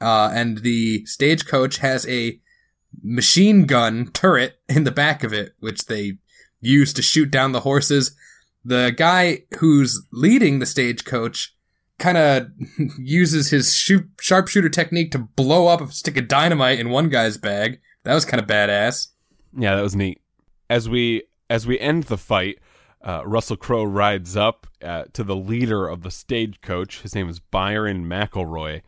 Uh, 0.00 0.30
and 0.32 0.58
the 0.58 1.04
stagecoach 1.04 1.78
has 1.78 2.08
a 2.08 2.40
machine 3.02 3.66
gun 3.66 4.10
turret 4.12 4.60
in 4.68 4.84
the 4.84 4.90
back 4.90 5.22
of 5.22 5.32
it, 5.32 5.52
which 5.58 5.86
they 5.86 6.18
use 6.60 6.92
to 6.94 7.02
shoot 7.02 7.30
down 7.30 7.52
the 7.52 7.60
horses. 7.60 8.16
The 8.64 8.92
guy 8.96 9.44
who's 9.58 10.06
leading 10.12 10.58
the 10.58 10.66
stagecoach 10.66 11.54
kind 11.98 12.18
of 12.18 12.48
uses 12.98 13.50
his 13.50 13.74
shoot, 13.74 14.08
sharpshooter 14.20 14.68
technique 14.68 15.12
to 15.12 15.18
blow 15.18 15.68
up 15.68 15.80
a 15.80 15.92
stick 15.92 16.16
of 16.16 16.28
dynamite 16.28 16.80
in 16.80 16.90
one 16.90 17.08
guy's 17.08 17.38
bag. 17.38 17.80
That 18.02 18.14
was 18.14 18.24
kind 18.24 18.42
of 18.42 18.48
badass. 18.48 19.08
Yeah, 19.56 19.76
that 19.76 19.82
was 19.82 19.94
neat. 19.94 20.20
As 20.68 20.88
we 20.88 21.24
as 21.48 21.66
we 21.66 21.78
end 21.78 22.04
the 22.04 22.16
fight, 22.16 22.58
uh, 23.02 23.22
Russell 23.26 23.56
Crowe 23.56 23.84
rides 23.84 24.36
up 24.36 24.66
uh, 24.82 25.04
to 25.12 25.24
the 25.24 25.36
leader 25.36 25.88
of 25.88 26.02
the 26.02 26.10
stagecoach. 26.10 27.02
His 27.02 27.14
name 27.14 27.28
is 27.28 27.40
Byron 27.40 28.04
McElroy, 28.06 28.82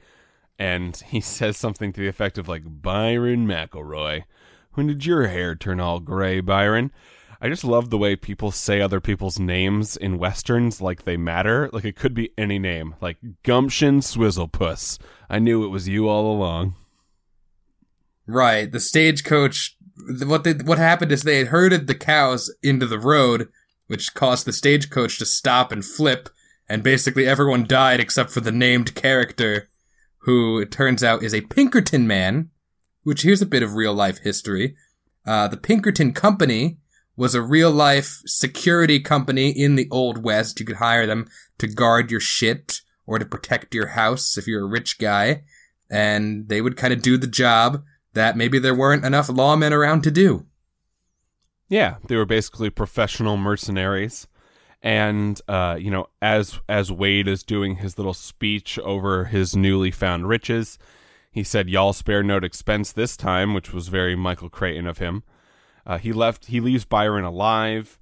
and 0.58 0.96
he 1.06 1.20
says 1.20 1.56
something 1.56 1.92
to 1.92 2.00
the 2.00 2.08
effect 2.08 2.38
of 2.38 2.48
like, 2.48 2.62
"Byron 2.64 3.46
McElroy, 3.46 4.24
when 4.74 4.86
did 4.86 5.04
your 5.04 5.28
hair 5.28 5.54
turn 5.54 5.80
all 5.80 6.00
gray, 6.00 6.40
Byron?" 6.40 6.92
I 7.44 7.48
just 7.48 7.64
love 7.64 7.90
the 7.90 7.98
way 7.98 8.14
people 8.14 8.52
say 8.52 8.80
other 8.80 9.00
people's 9.00 9.40
names 9.40 9.96
in 9.96 10.16
westerns 10.16 10.80
like 10.80 11.02
they 11.02 11.16
matter. 11.16 11.68
Like 11.72 11.84
it 11.84 11.96
could 11.96 12.14
be 12.14 12.30
any 12.38 12.60
name, 12.60 12.94
like 13.00 13.16
Gumption 13.42 13.98
Swizzlepuss. 13.98 15.00
I 15.28 15.40
knew 15.40 15.64
it 15.64 15.68
was 15.68 15.88
you 15.88 16.08
all 16.08 16.32
along. 16.32 16.76
Right. 18.28 18.70
The 18.70 18.78
stagecoach. 18.78 19.76
What 20.24 20.44
they 20.44 20.52
what 20.52 20.78
happened 20.78 21.10
is 21.10 21.24
they 21.24 21.38
had 21.38 21.48
herded 21.48 21.88
the 21.88 21.96
cows 21.96 22.54
into 22.62 22.86
the 22.86 23.00
road, 23.00 23.48
which 23.88 24.14
caused 24.14 24.46
the 24.46 24.52
stagecoach 24.52 25.18
to 25.18 25.26
stop 25.26 25.72
and 25.72 25.84
flip, 25.84 26.28
and 26.68 26.84
basically 26.84 27.26
everyone 27.26 27.64
died 27.64 27.98
except 27.98 28.30
for 28.30 28.40
the 28.40 28.52
named 28.52 28.94
character, 28.94 29.68
who 30.18 30.60
it 30.60 30.70
turns 30.70 31.02
out 31.02 31.24
is 31.24 31.34
a 31.34 31.40
Pinkerton 31.40 32.06
man. 32.06 32.50
Which 33.02 33.22
here's 33.22 33.42
a 33.42 33.46
bit 33.46 33.64
of 33.64 33.74
real 33.74 33.92
life 33.92 34.18
history. 34.18 34.76
Uh, 35.26 35.48
the 35.48 35.56
Pinkerton 35.56 36.12
Company 36.12 36.78
was 37.22 37.36
a 37.36 37.40
real 37.40 37.70
life 37.70 38.20
security 38.26 38.98
company 38.98 39.50
in 39.50 39.76
the 39.76 39.86
Old 39.92 40.24
West. 40.24 40.58
You 40.58 40.66
could 40.66 40.78
hire 40.78 41.06
them 41.06 41.28
to 41.58 41.68
guard 41.68 42.10
your 42.10 42.18
shit 42.18 42.80
or 43.06 43.20
to 43.20 43.24
protect 43.24 43.76
your 43.76 43.86
house 43.86 44.36
if 44.36 44.48
you're 44.48 44.64
a 44.64 44.68
rich 44.68 44.98
guy. 44.98 45.44
And 45.88 46.48
they 46.48 46.60
would 46.60 46.76
kind 46.76 46.92
of 46.92 47.00
do 47.00 47.16
the 47.16 47.28
job 47.28 47.84
that 48.14 48.36
maybe 48.36 48.58
there 48.58 48.74
weren't 48.74 49.04
enough 49.04 49.28
lawmen 49.28 49.70
around 49.70 50.02
to 50.02 50.10
do. 50.10 50.46
Yeah, 51.68 51.98
they 52.08 52.16
were 52.16 52.26
basically 52.26 52.70
professional 52.70 53.36
mercenaries. 53.36 54.26
And 54.82 55.40
uh, 55.46 55.76
you 55.78 55.92
know, 55.92 56.08
as 56.20 56.58
as 56.68 56.90
Wade 56.90 57.28
is 57.28 57.44
doing 57.44 57.76
his 57.76 57.98
little 57.98 58.14
speech 58.14 58.80
over 58.80 59.26
his 59.26 59.54
newly 59.54 59.92
found 59.92 60.28
riches, 60.28 60.76
he 61.30 61.44
said, 61.44 61.70
"Y'all 61.70 61.92
spare 61.92 62.24
no 62.24 62.38
expense 62.38 62.90
this 62.90 63.16
time," 63.16 63.54
which 63.54 63.72
was 63.72 63.86
very 63.86 64.16
Michael 64.16 64.50
Crichton 64.50 64.88
of 64.88 64.98
him. 64.98 65.22
Uh, 65.86 65.98
he 65.98 66.12
left. 66.12 66.46
He 66.46 66.60
leaves 66.60 66.84
Byron 66.84 67.24
alive, 67.24 67.98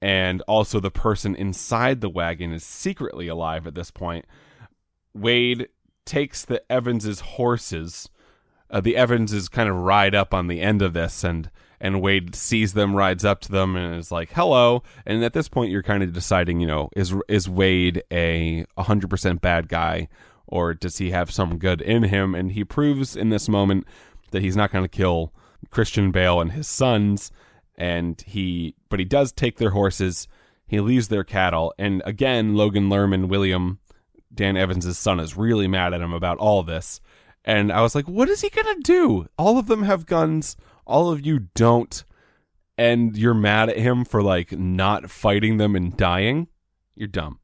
and 0.00 0.42
also 0.42 0.80
the 0.80 0.90
person 0.90 1.34
inside 1.34 2.00
the 2.00 2.08
wagon 2.08 2.52
is 2.52 2.64
secretly 2.64 3.28
alive 3.28 3.66
at 3.66 3.74
this 3.74 3.90
point. 3.90 4.24
Wade 5.14 5.68
takes 6.04 6.44
the 6.44 6.62
Evanses' 6.70 7.20
horses. 7.20 8.08
Uh, 8.70 8.80
the 8.80 8.96
Evanses 8.96 9.48
kind 9.48 9.68
of 9.68 9.76
ride 9.76 10.14
up 10.14 10.32
on 10.32 10.46
the 10.46 10.60
end 10.60 10.82
of 10.82 10.92
this, 10.92 11.24
and 11.24 11.50
and 11.82 12.02
Wade 12.02 12.34
sees 12.34 12.74
them, 12.74 12.94
rides 12.94 13.24
up 13.24 13.40
to 13.40 13.52
them, 13.52 13.74
and 13.76 13.94
is 13.96 14.12
like, 14.12 14.32
"Hello." 14.32 14.82
And 15.06 15.24
at 15.24 15.32
this 15.32 15.48
point, 15.48 15.70
you're 15.70 15.82
kind 15.82 16.02
of 16.02 16.12
deciding, 16.12 16.60
you 16.60 16.66
know, 16.66 16.90
is 16.96 17.14
is 17.28 17.48
Wade 17.48 18.02
a 18.10 18.64
100% 18.78 19.40
bad 19.40 19.68
guy, 19.68 20.08
or 20.46 20.74
does 20.74 20.98
he 20.98 21.10
have 21.10 21.30
some 21.30 21.58
good 21.58 21.80
in 21.80 22.04
him? 22.04 22.34
And 22.34 22.52
he 22.52 22.64
proves 22.64 23.16
in 23.16 23.30
this 23.30 23.48
moment 23.48 23.86
that 24.30 24.42
he's 24.42 24.56
not 24.56 24.70
going 24.70 24.84
to 24.84 24.88
kill 24.88 25.32
Christian 25.70 26.10
Bale 26.10 26.40
and 26.40 26.52
his 26.52 26.66
sons, 26.68 27.30
and 27.76 28.20
he 28.26 28.74
but 28.88 28.98
he 28.98 29.04
does 29.04 29.32
take 29.32 29.58
their 29.58 29.70
horses. 29.70 30.28
He 30.66 30.80
leaves 30.80 31.08
their 31.08 31.24
cattle, 31.24 31.74
and 31.78 32.02
again, 32.04 32.54
Logan 32.54 32.88
Lerman, 32.88 33.28
William, 33.28 33.80
Dan 34.32 34.56
Evans' 34.56 34.98
son, 34.98 35.20
is 35.20 35.36
really 35.36 35.66
mad 35.66 35.92
at 35.92 36.00
him 36.00 36.12
about 36.12 36.38
all 36.38 36.62
this. 36.62 37.00
And 37.44 37.72
I 37.72 37.80
was 37.80 37.94
like, 37.94 38.06
what 38.06 38.28
is 38.28 38.40
he 38.40 38.50
gonna 38.50 38.78
do? 38.80 39.26
All 39.36 39.58
of 39.58 39.66
them 39.66 39.82
have 39.82 40.06
guns, 40.06 40.56
all 40.86 41.10
of 41.10 41.24
you 41.24 41.48
don't, 41.54 42.04
and 42.78 43.16
you're 43.16 43.34
mad 43.34 43.68
at 43.68 43.78
him 43.78 44.04
for 44.04 44.22
like 44.22 44.52
not 44.52 45.10
fighting 45.10 45.56
them 45.56 45.74
and 45.74 45.96
dying. 45.96 46.48
You're 46.94 47.08
dumb. 47.08 47.40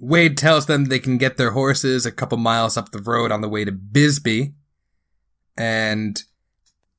Wade 0.00 0.38
tells 0.38 0.64
them 0.64 0.86
they 0.86 0.98
can 0.98 1.18
get 1.18 1.36
their 1.36 1.50
horses 1.50 2.06
a 2.06 2.12
couple 2.12 2.38
miles 2.38 2.78
up 2.78 2.90
the 2.90 3.02
road 3.02 3.30
on 3.30 3.42
the 3.42 3.48
way 3.48 3.66
to 3.66 3.72
Bisbee. 3.72 4.54
And 5.58 6.22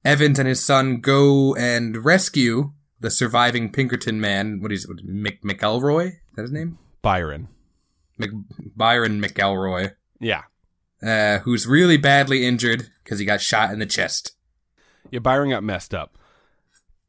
Evans 0.04 0.40
and 0.40 0.48
his 0.48 0.66
son 0.66 1.00
go 1.00 1.56
and 1.56 2.04
rescue 2.04 2.74
the 3.00 3.12
surviving 3.12 3.72
Pinkerton 3.72 4.20
man. 4.20 4.62
What 4.62 4.72
is 4.72 4.86
it? 4.86 5.04
Mc, 5.04 5.44
McElroy? 5.44 6.08
Is 6.08 6.36
that 6.36 6.42
his 6.44 6.52
name? 6.52 6.78
Byron. 7.02 7.50
Mc, 8.18 8.32
Byron 8.76 9.22
McElroy. 9.22 9.94
Yeah. 10.20 10.44
Uh, 11.04 11.40
who's 11.40 11.66
really 11.66 11.98
badly 11.98 12.46
injured 12.46 12.90
because 13.04 13.20
he 13.20 13.26
got 13.26 13.42
shot 13.42 13.72
in 13.72 13.80
the 13.80 13.86
chest. 13.86 14.34
Yeah, 15.10 15.20
Byron 15.20 15.50
got 15.50 15.64
messed 15.64 15.94
up. 15.94 16.18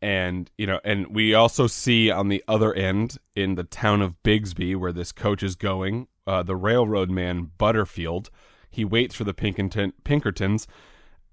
And, 0.00 0.50
you 0.58 0.66
know, 0.66 0.80
and 0.82 1.14
we 1.14 1.32
also 1.34 1.66
see 1.66 2.11
on 2.11 2.28
the 2.28 2.42
other 2.49 2.75
end 2.75 3.18
in 3.37 3.54
the 3.54 3.64
town 3.64 4.02
of 4.02 4.20
Bisbee 4.22 4.75
where 4.75 4.92
this 4.92 5.12
coach 5.12 5.42
is 5.42 5.54
going, 5.54 6.08
uh, 6.26 6.42
the 6.42 6.56
railroad 6.56 7.11
man 7.11 7.52
Butterfield. 7.56 8.30
He 8.70 8.84
waits 8.84 9.14
for 9.14 9.25
the 9.25 9.34
Pinkerton, 9.34 9.92
Pinkertons 10.02 10.66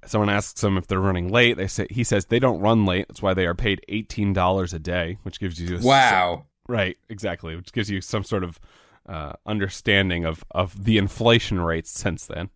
someone 0.05 0.29
asks 0.29 0.63
him 0.63 0.77
if 0.77 0.87
they're 0.87 0.99
running 0.99 1.29
late. 1.29 1.57
They 1.57 1.67
say 1.67 1.87
he 1.89 2.03
says 2.03 2.25
they 2.25 2.39
don't 2.39 2.59
run 2.59 2.85
late. 2.85 3.07
That's 3.07 3.21
why 3.21 3.33
they 3.33 3.45
are 3.45 3.55
paid 3.55 3.81
eighteen 3.89 4.33
dollars 4.33 4.73
a 4.73 4.79
day, 4.79 5.17
which 5.23 5.39
gives 5.39 5.59
you 5.59 5.79
wow. 5.81 6.35
Some, 6.35 6.45
right, 6.67 6.97
exactly, 7.09 7.55
which 7.55 7.71
gives 7.71 7.89
you 7.89 8.01
some 8.01 8.23
sort 8.23 8.43
of 8.43 8.59
uh, 9.07 9.33
understanding 9.45 10.25
of 10.25 10.43
of 10.51 10.85
the 10.85 10.97
inflation 10.97 11.59
rates 11.59 11.91
since 11.91 12.25
then. 12.25 12.49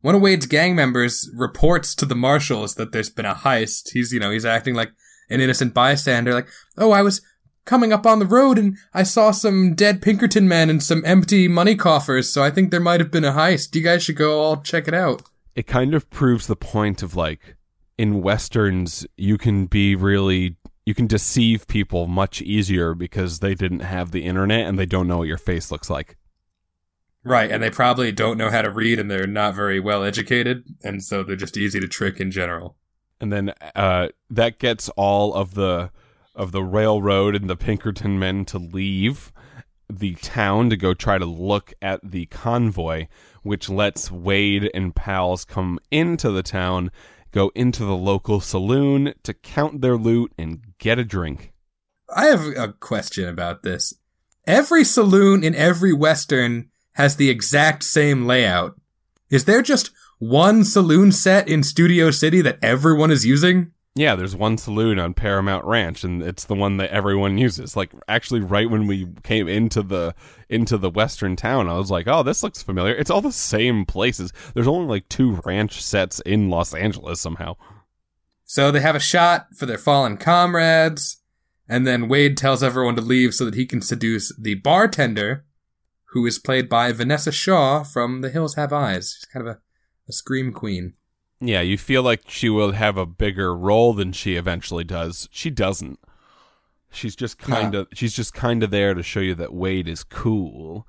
One 0.00 0.14
of 0.14 0.20
Wade's 0.20 0.46
gang 0.46 0.76
members 0.76 1.30
reports 1.34 1.94
to 1.94 2.04
the 2.04 2.14
marshals 2.14 2.74
that 2.74 2.92
there's 2.92 3.10
been 3.10 3.24
a 3.24 3.34
heist. 3.34 3.92
He's 3.92 4.12
you 4.12 4.20
know 4.20 4.30
he's 4.30 4.44
acting 4.44 4.74
like 4.74 4.92
an 5.30 5.40
innocent 5.40 5.72
bystander, 5.72 6.34
like 6.34 6.48
oh 6.76 6.90
I 6.90 7.02
was 7.02 7.22
coming 7.64 7.94
up 7.94 8.04
on 8.04 8.18
the 8.18 8.26
road 8.26 8.58
and 8.58 8.76
I 8.92 9.04
saw 9.04 9.30
some 9.30 9.74
dead 9.74 10.02
Pinkerton 10.02 10.46
men 10.46 10.68
and 10.68 10.82
some 10.82 11.02
empty 11.06 11.48
money 11.48 11.74
coffers, 11.76 12.30
so 12.30 12.42
I 12.42 12.50
think 12.50 12.70
there 12.70 12.80
might 12.80 13.00
have 13.00 13.10
been 13.10 13.24
a 13.24 13.32
heist. 13.32 13.74
You 13.74 13.80
guys 13.80 14.02
should 14.02 14.16
go 14.16 14.42
all 14.42 14.58
check 14.58 14.86
it 14.86 14.92
out 14.92 15.22
it 15.54 15.66
kind 15.66 15.94
of 15.94 16.10
proves 16.10 16.46
the 16.46 16.56
point 16.56 17.02
of 17.02 17.14
like 17.16 17.56
in 17.96 18.22
westerns 18.22 19.06
you 19.16 19.38
can 19.38 19.66
be 19.66 19.94
really 19.94 20.56
you 20.84 20.94
can 20.94 21.06
deceive 21.06 21.66
people 21.66 22.06
much 22.06 22.42
easier 22.42 22.94
because 22.94 23.38
they 23.38 23.54
didn't 23.54 23.80
have 23.80 24.10
the 24.10 24.24
internet 24.24 24.66
and 24.66 24.78
they 24.78 24.86
don't 24.86 25.08
know 25.08 25.18
what 25.18 25.28
your 25.28 25.38
face 25.38 25.70
looks 25.70 25.88
like. 25.88 26.16
Right, 27.26 27.50
and 27.50 27.62
they 27.62 27.70
probably 27.70 28.12
don't 28.12 28.36
know 28.36 28.50
how 28.50 28.60
to 28.60 28.70
read 28.70 28.98
and 28.98 29.10
they're 29.10 29.26
not 29.26 29.54
very 29.54 29.80
well 29.80 30.04
educated, 30.04 30.64
and 30.82 31.02
so 31.02 31.22
they're 31.22 31.36
just 31.36 31.56
easy 31.56 31.80
to 31.80 31.88
trick 31.88 32.20
in 32.20 32.30
general. 32.30 32.76
And 33.18 33.32
then 33.32 33.54
uh, 33.74 34.08
that 34.28 34.58
gets 34.58 34.90
all 34.90 35.32
of 35.32 35.54
the 35.54 35.90
of 36.34 36.52
the 36.52 36.62
railroad 36.62 37.34
and 37.34 37.48
the 37.48 37.56
Pinkerton 37.56 38.18
men 38.18 38.44
to 38.46 38.58
leave 38.58 39.32
the 39.88 40.14
town 40.16 40.68
to 40.68 40.76
go 40.76 40.92
try 40.92 41.16
to 41.16 41.24
look 41.24 41.72
at 41.80 42.00
the 42.02 42.26
convoy 42.26 43.06
which 43.44 43.68
lets 43.68 44.10
Wade 44.10 44.68
and 44.74 44.96
pals 44.96 45.44
come 45.44 45.78
into 45.92 46.32
the 46.32 46.42
town, 46.42 46.90
go 47.30 47.52
into 47.54 47.84
the 47.84 47.96
local 47.96 48.40
saloon 48.40 49.14
to 49.22 49.32
count 49.32 49.80
their 49.80 49.96
loot 49.96 50.32
and 50.36 50.62
get 50.78 50.98
a 50.98 51.04
drink. 51.04 51.52
I 52.14 52.24
have 52.26 52.46
a 52.56 52.72
question 52.72 53.28
about 53.28 53.62
this. 53.62 53.94
Every 54.46 54.82
saloon 54.82 55.44
in 55.44 55.54
every 55.54 55.92
Western 55.92 56.70
has 56.94 57.16
the 57.16 57.30
exact 57.30 57.84
same 57.84 58.26
layout. 58.26 58.74
Is 59.30 59.44
there 59.44 59.62
just 59.62 59.90
one 60.18 60.64
saloon 60.64 61.12
set 61.12 61.48
in 61.48 61.62
Studio 61.62 62.10
City 62.10 62.40
that 62.40 62.58
everyone 62.62 63.10
is 63.10 63.26
using? 63.26 63.72
Yeah, 63.96 64.16
there's 64.16 64.34
one 64.34 64.58
saloon 64.58 64.98
on 64.98 65.14
Paramount 65.14 65.64
Ranch, 65.64 66.02
and 66.02 66.20
it's 66.20 66.46
the 66.46 66.56
one 66.56 66.78
that 66.78 66.90
everyone 66.90 67.38
uses. 67.38 67.76
Like, 67.76 67.92
actually, 68.08 68.40
right 68.40 68.68
when 68.68 68.88
we 68.88 69.06
came 69.22 69.46
into 69.46 69.84
the 69.84 70.16
into 70.48 70.76
the 70.76 70.90
western 70.90 71.36
town, 71.36 71.68
I 71.68 71.78
was 71.78 71.92
like, 71.92 72.08
"Oh, 72.08 72.24
this 72.24 72.42
looks 72.42 72.60
familiar." 72.60 72.92
It's 72.92 73.10
all 73.10 73.20
the 73.20 73.30
same 73.30 73.86
places. 73.86 74.32
There's 74.52 74.66
only 74.66 74.88
like 74.88 75.08
two 75.08 75.40
ranch 75.44 75.80
sets 75.80 76.18
in 76.20 76.50
Los 76.50 76.74
Angeles 76.74 77.20
somehow. 77.20 77.56
So 78.44 78.72
they 78.72 78.80
have 78.80 78.96
a 78.96 79.00
shot 79.00 79.46
for 79.56 79.66
their 79.66 79.78
fallen 79.78 80.16
comrades, 80.16 81.22
and 81.68 81.86
then 81.86 82.08
Wade 82.08 82.36
tells 82.36 82.64
everyone 82.64 82.96
to 82.96 83.02
leave 83.02 83.32
so 83.32 83.44
that 83.44 83.54
he 83.54 83.64
can 83.64 83.80
seduce 83.80 84.34
the 84.36 84.54
bartender, 84.54 85.44
who 86.06 86.26
is 86.26 86.40
played 86.40 86.68
by 86.68 86.92
Vinessa 86.92 87.32
Shaw 87.32 87.84
from 87.84 88.22
The 88.22 88.30
Hills 88.30 88.56
Have 88.56 88.72
Eyes. 88.72 89.18
She's 89.18 89.30
kind 89.32 89.46
of 89.46 89.54
a, 89.54 89.60
a 90.08 90.12
scream 90.12 90.52
queen. 90.52 90.94
Yeah, 91.46 91.60
you 91.60 91.76
feel 91.76 92.02
like 92.02 92.22
she 92.28 92.48
will 92.48 92.72
have 92.72 92.96
a 92.96 93.06
bigger 93.06 93.54
role 93.54 93.92
than 93.92 94.12
she 94.12 94.36
eventually 94.36 94.84
does. 94.84 95.28
She 95.30 95.50
doesn't. 95.50 95.98
She's 96.90 97.16
just 97.16 97.38
kind 97.38 97.74
of 97.74 97.88
she's 97.92 98.14
just 98.14 98.32
kind 98.32 98.62
of 98.62 98.70
there 98.70 98.94
to 98.94 99.02
show 99.02 99.20
you 99.20 99.34
that 99.34 99.52
Wade 99.52 99.88
is 99.88 100.04
cool. 100.04 100.86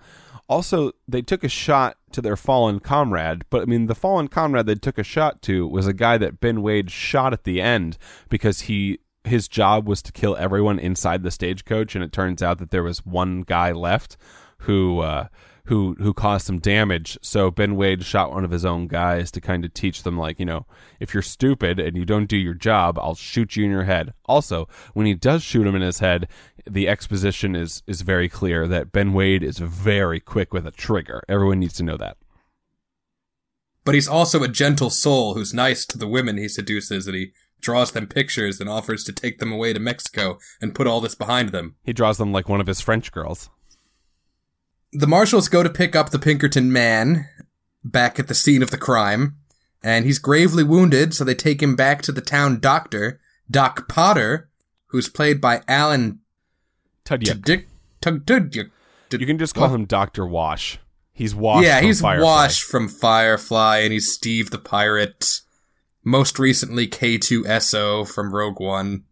Also, 0.48 0.92
they 1.08 1.24
took 1.24 1.44
a 1.44 1.50
shot 1.50 1.98
to 2.12 2.22
their 2.22 2.38
fallen 2.38 2.80
comrade, 2.80 3.44
but 3.50 3.64
I 3.64 3.66
mean, 3.66 3.88
the 3.88 3.96
fallen 3.96 4.28
comrade 4.28 4.68
they 4.68 4.76
took 4.76 5.00
a 5.00 5.04
shot 5.04 5.42
to 5.44 5.68
was 5.68 5.88
a 5.88 5.94
guy 5.94 6.18
that 6.20 6.40
Ben 6.40 6.62
Wade 6.62 6.92
shot 6.92 7.34
at 7.34 7.44
the 7.44 7.60
end 7.60 7.98
because 8.30 8.62
he 8.62 9.00
his 9.24 9.48
job 9.48 9.88
was 9.88 10.04
to 10.04 10.12
kill 10.12 10.36
everyone 10.38 10.78
inside 10.78 11.24
the 11.24 11.32
stagecoach, 11.32 11.96
and 11.96 12.04
it 12.04 12.12
turns 12.12 12.44
out 12.44 12.60
that 12.60 12.70
there 12.70 12.84
was 12.84 13.06
one 13.06 13.42
guy 13.42 13.72
left 13.72 14.16
who 14.60 15.00
uh, 15.00 15.28
who 15.66 15.96
who 16.00 16.14
caused 16.14 16.46
some 16.46 16.60
damage. 16.60 17.18
So 17.22 17.52
Ben 17.52 17.76
Wade 17.76 18.04
shot 18.04 18.32
one 18.32 18.46
of 18.46 18.52
his 18.52 18.66
own 18.66 18.88
guys 18.88 19.32
to 19.32 19.42
kind 19.42 19.66
of 19.66 19.74
teach 19.74 20.04
them, 20.04 20.18
like 20.18 20.40
you 20.40 20.46
know, 20.46 20.66
if 21.00 21.14
you're 21.14 21.24
stupid 21.24 21.80
and 21.80 21.98
you 21.98 22.06
don't 22.06 22.28
do 22.28 22.38
your 22.38 22.54
job, 22.54 22.98
I'll 23.00 23.16
shoot 23.16 23.56
you 23.56 23.66
in 23.66 23.72
your 23.72 23.84
head. 23.84 24.14
Also, 24.26 24.68
when 24.94 25.06
he 25.06 25.14
does 25.14 25.44
shoot 25.44 25.68
him 25.68 25.76
in 25.76 25.82
his 25.82 26.00
head, 26.00 26.28
the 26.68 26.88
exposition 26.88 27.56
is 27.56 27.84
is 27.88 28.02
very 28.02 28.30
clear 28.30 28.68
that 28.68 28.92
Ben 28.92 29.14
Wade 29.14 29.44
is 29.44 29.58
very 29.58 30.20
quick 30.20 30.54
with 30.54 30.66
a 30.66 30.72
trigger. 30.72 31.24
Everyone 31.28 31.60
needs 31.60 31.76
to 31.76 31.84
know 31.84 31.98
that. 31.98 32.18
But 33.84 33.94
he's 33.94 34.08
also 34.08 34.42
a 34.44 34.48
gentle 34.48 34.90
soul 34.90 35.36
who's 35.36 35.54
nice 35.54 35.86
to 35.86 35.98
the 35.98 36.08
women 36.08 36.38
he 36.38 36.48
seduces, 36.48 37.06
and 37.06 37.16
he 37.16 37.34
draws 37.62 37.92
them 37.92 38.08
pictures 38.08 38.60
and 38.60 38.70
offers 38.70 39.04
to 39.04 39.14
take 39.14 39.40
them 39.40 39.52
away 39.52 39.74
to 39.74 39.80
Mexico 39.80 40.38
and 40.62 40.76
put 40.76 40.88
all 40.88 41.02
this 41.02 41.16
behind 41.16 41.50
them. 41.50 41.76
He 41.84 41.94
draws 41.94 42.18
them 42.18 42.32
like 42.32 42.50
one 42.50 42.62
of 42.62 42.68
his 42.68 42.82
French 42.82 43.12
girls. 43.12 43.50
The 44.94 45.08
marshals 45.08 45.50
go 45.50 45.64
to 45.64 45.70
pick 45.70 45.96
up 45.96 46.10
the 46.10 46.20
Pinkerton 46.20 46.72
man 46.72 47.28
back 47.84 48.20
at 48.20 48.28
the 48.28 48.36
scene 48.36 48.64
of 48.64 48.72
the 48.72 48.78
crime, 48.78 49.36
and 49.84 50.06
he's 50.06 50.20
gravely 50.20 50.64
wounded, 50.64 51.14
so 51.14 51.24
they 51.24 51.36
take 51.36 51.62
him 51.62 51.76
back 51.76 52.02
to 52.04 52.12
the 52.12 52.22
town 52.22 52.60
doctor, 52.60 53.20
Doc 53.50 53.88
Potter, 53.88 54.50
who's 54.88 55.10
played 55.10 55.42
by 55.42 55.62
Alan. 55.68 56.20
Tudyk. 57.04 57.66
Tudyk. 58.02 58.72
You 59.12 59.26
can 59.26 59.38
just 59.38 59.56
call 59.56 59.74
him 59.74 59.86
Doctor 59.86 60.26
Wash. 60.26 60.80
He's 61.14 61.34
Wash. 61.34 61.64
Yeah, 61.64 61.78
from 61.80 61.86
he's 61.88 62.02
Firefly. 62.02 62.26
Wash 62.26 62.64
from 62.64 62.88
Firefly, 62.90 63.78
and 63.80 63.94
he's 63.94 64.12
Steve 64.12 64.52
the 64.52 64.58
Pirate. 64.58 65.42
Most 66.04 66.38
recently, 66.40 66.88
K2SO 66.88 68.08
from 68.08 68.34
Rogue 68.34 68.60
One. 68.60 69.06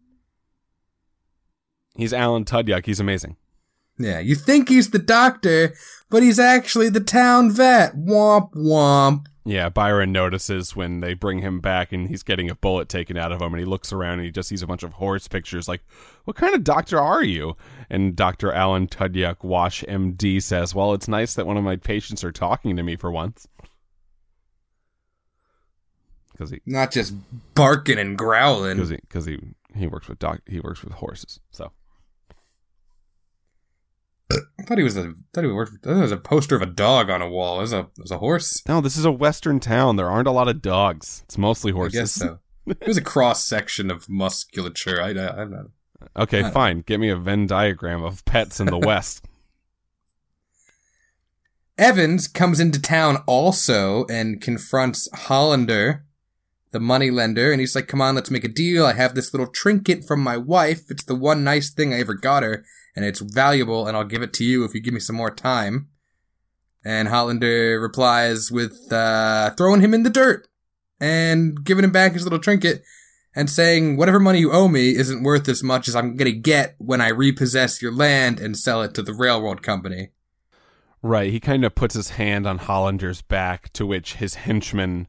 He's 1.96 2.12
Alan 2.12 2.44
Tudyk. 2.44 2.86
He's 2.86 3.00
amazing. 3.00 3.36
Yeah, 3.98 4.18
you 4.18 4.34
think 4.34 4.68
he's 4.68 4.90
the 4.90 4.98
doctor, 4.98 5.74
but 6.10 6.22
he's 6.22 6.38
actually 6.40 6.88
the 6.88 7.00
town 7.00 7.50
vet. 7.52 7.94
Womp 7.96 8.52
womp. 8.54 9.26
Yeah, 9.46 9.68
Byron 9.68 10.10
notices 10.10 10.74
when 10.74 11.00
they 11.00 11.12
bring 11.12 11.40
him 11.40 11.60
back 11.60 11.92
and 11.92 12.08
he's 12.08 12.22
getting 12.22 12.48
a 12.48 12.54
bullet 12.54 12.88
taken 12.88 13.18
out 13.18 13.30
of 13.30 13.42
him, 13.42 13.52
and 13.52 13.58
he 13.60 13.66
looks 13.66 13.92
around 13.92 14.14
and 14.14 14.24
he 14.24 14.30
just 14.30 14.48
sees 14.48 14.62
a 14.62 14.66
bunch 14.66 14.82
of 14.82 14.94
horse 14.94 15.28
pictures. 15.28 15.68
Like, 15.68 15.82
what 16.24 16.34
kind 16.34 16.54
of 16.54 16.64
doctor 16.64 16.98
are 16.98 17.22
you? 17.22 17.54
And 17.90 18.16
Dr. 18.16 18.50
Alan 18.52 18.86
Tudyk, 18.88 19.44
Wash 19.44 19.84
MD, 19.84 20.42
says, 20.42 20.74
Well, 20.74 20.94
it's 20.94 21.08
nice 21.08 21.34
that 21.34 21.46
one 21.46 21.58
of 21.58 21.62
my 21.64 21.76
patients 21.76 22.24
are 22.24 22.32
talking 22.32 22.74
to 22.76 22.82
me 22.82 22.96
for 22.96 23.12
once. 23.12 23.46
Because 26.32 26.50
he, 26.50 26.60
Not 26.66 26.90
just 26.90 27.14
barking 27.54 27.98
and 27.98 28.16
growling. 28.18 28.76
because 28.76 28.88
he, 28.90 28.96
because 28.96 29.26
he, 29.26 29.38
he 29.76 29.86
works 29.86 30.08
with 30.08 30.18
doc, 30.18 30.40
he 30.46 30.58
works 30.58 30.82
with 30.82 30.94
horses. 30.94 31.38
So 31.50 31.70
I 34.32 34.62
thought 34.66 34.78
he 34.78 34.84
was 34.84 34.96
a 34.96 35.12
thought 35.32 35.44
he 35.44 35.50
worked. 35.50 35.82
There 35.82 35.96
was 35.96 36.10
a 36.12 36.16
poster 36.16 36.56
of 36.56 36.62
a 36.62 36.66
dog 36.66 37.10
on 37.10 37.20
a 37.20 37.28
wall. 37.28 37.58
Was 37.58 37.72
a 37.72 37.88
was 37.98 38.10
a 38.10 38.18
horse. 38.18 38.62
no, 38.66 38.80
this 38.80 38.96
is 38.96 39.04
a 39.04 39.12
western 39.12 39.60
town. 39.60 39.96
There 39.96 40.10
aren't 40.10 40.28
a 40.28 40.32
lot 40.32 40.48
of 40.48 40.62
dogs. 40.62 41.22
It's 41.26 41.36
mostly 41.38 41.72
I 41.72 41.74
horses. 41.74 42.00
guess 42.00 42.12
so. 42.12 42.38
It 42.66 42.86
was 42.86 42.96
a 42.96 43.02
cross 43.02 43.44
section 43.44 43.90
of 43.90 44.08
musculature. 44.08 45.00
I, 45.00 45.10
I 45.10 45.42
I'm 45.42 45.50
not. 45.50 45.64
Okay, 46.16 46.42
I- 46.44 46.50
fine. 46.50 46.80
Get 46.80 47.00
me 47.00 47.08
a 47.10 47.16
Venn 47.16 47.46
diagram 47.46 48.02
of 48.02 48.24
pets 48.24 48.60
in 48.60 48.66
the 48.66 48.78
west. 48.86 49.24
Evans 51.76 52.28
comes 52.28 52.60
into 52.60 52.80
town 52.80 53.18
also 53.26 54.06
and 54.06 54.40
confronts 54.40 55.08
Hollander, 55.12 56.04
the 56.70 56.78
moneylender, 56.80 57.50
and 57.50 57.60
he's 57.60 57.74
like, 57.74 57.88
"Come 57.88 58.00
on, 58.00 58.14
let's 58.14 58.30
make 58.30 58.44
a 58.44 58.48
deal. 58.48 58.86
I 58.86 58.92
have 58.92 59.14
this 59.14 59.34
little 59.34 59.48
trinket 59.48 60.04
from 60.04 60.20
my 60.20 60.36
wife. 60.36 60.82
It's 60.90 61.04
the 61.04 61.16
one 61.16 61.42
nice 61.42 61.70
thing 61.72 61.92
I 61.92 61.98
ever 62.00 62.14
got 62.14 62.42
her, 62.44 62.64
and 62.94 63.04
it's 63.04 63.20
valuable, 63.20 63.86
and 63.86 63.96
I'll 63.96 64.04
give 64.04 64.22
it 64.22 64.32
to 64.34 64.44
you 64.44 64.64
if 64.64 64.74
you 64.74 64.80
give 64.80 64.94
me 64.94 65.00
some 65.00 65.16
more 65.16 65.30
time." 65.30 65.88
And 66.84 67.08
Hollander 67.08 67.80
replies 67.80 68.50
with 68.52 68.92
uh, 68.92 69.50
throwing 69.56 69.80
him 69.80 69.94
in 69.94 70.02
the 70.02 70.10
dirt 70.10 70.48
and 71.00 71.64
giving 71.64 71.84
him 71.84 71.92
back 71.92 72.12
his 72.12 72.24
little 72.24 72.38
trinket 72.38 72.84
and 73.34 73.48
saying, 73.50 73.96
"Whatever 73.96 74.20
money 74.20 74.40
you 74.40 74.52
owe 74.52 74.68
me 74.68 74.94
isn't 74.94 75.22
worth 75.22 75.48
as 75.48 75.62
much 75.62 75.88
as 75.88 75.96
I'm 75.96 76.16
gonna 76.16 76.32
get 76.32 76.74
when 76.78 77.00
I 77.00 77.08
repossess 77.08 77.80
your 77.80 77.92
land 77.92 78.38
and 78.38 78.56
sell 78.56 78.82
it 78.82 78.94
to 78.94 79.02
the 79.02 79.14
railroad 79.14 79.62
company." 79.62 80.10
Right. 81.02 81.30
He 81.30 81.40
kind 81.40 81.64
of 81.64 81.74
puts 81.74 81.94
his 81.94 82.10
hand 82.10 82.46
on 82.46 82.58
Hollander's 82.58 83.20
back, 83.20 83.70
to 83.74 83.84
which 83.84 84.14
his 84.14 84.36
henchman, 84.36 85.06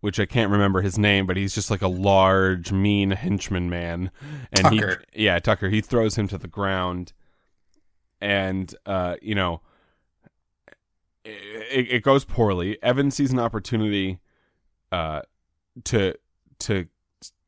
which 0.00 0.20
I 0.20 0.26
can't 0.26 0.50
remember 0.50 0.80
his 0.80 0.98
name, 0.98 1.26
but 1.26 1.36
he's 1.36 1.54
just 1.54 1.70
like 1.70 1.82
a 1.82 1.88
large, 1.88 2.72
mean 2.72 3.10
henchman 3.10 3.68
man. 3.68 4.10
And 4.52 4.62
Tucker. 4.62 5.02
he, 5.12 5.24
yeah, 5.24 5.38
Tucker. 5.38 5.68
He 5.68 5.80
throws 5.80 6.16
him 6.16 6.28
to 6.28 6.38
the 6.38 6.48
ground, 6.48 7.12
and 8.20 8.72
uh, 8.86 9.16
you 9.20 9.34
know, 9.34 9.60
it, 11.24 11.90
it 11.90 12.02
goes 12.02 12.24
poorly. 12.24 12.82
Evan 12.82 13.10
sees 13.10 13.32
an 13.32 13.38
opportunity, 13.38 14.20
uh, 14.92 15.22
to 15.84 16.14
to 16.60 16.86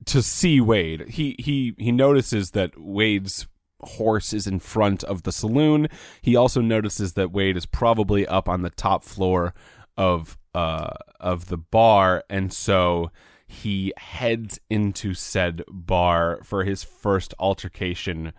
to 0.06 0.22
see 0.22 0.60
Wade. 0.60 1.08
He 1.08 1.36
he 1.38 1.74
he 1.78 1.92
notices 1.92 2.52
that 2.52 2.78
Wade's 2.78 3.46
horse 3.82 4.32
is 4.32 4.46
in 4.46 4.58
front 4.58 5.02
of 5.04 5.22
the 5.22 5.32
saloon. 5.32 5.88
He 6.20 6.36
also 6.36 6.60
notices 6.60 7.14
that 7.14 7.32
Wade 7.32 7.56
is 7.56 7.66
probably 7.66 8.26
up 8.26 8.48
on 8.48 8.62
the 8.62 8.70
top 8.70 9.02
floor 9.02 9.54
of 9.96 10.36
uh 10.54 10.94
of 11.20 11.46
the 11.46 11.56
bar 11.56 12.24
and 12.28 12.52
so 12.52 13.10
he 13.50 13.92
heads 13.96 14.60
into 14.70 15.12
said 15.12 15.64
bar 15.68 16.40
for 16.44 16.62
his 16.62 16.84
first 16.84 17.34
altercation 17.40 18.32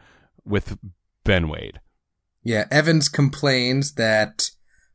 with 0.45 0.77
Ben 1.25 1.49
Wade. 1.49 1.81
Yeah, 2.43 2.65
Evans 2.71 3.09
complains 3.09 3.95
that 3.95 4.51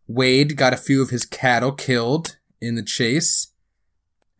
Wade 0.06 0.56
got 0.56 0.72
a 0.72 0.78
few 0.78 1.02
of 1.02 1.10
his 1.10 1.26
cattle 1.26 1.72
killed 1.72 2.38
in 2.62 2.76
the 2.76 2.82
chase, 2.82 3.52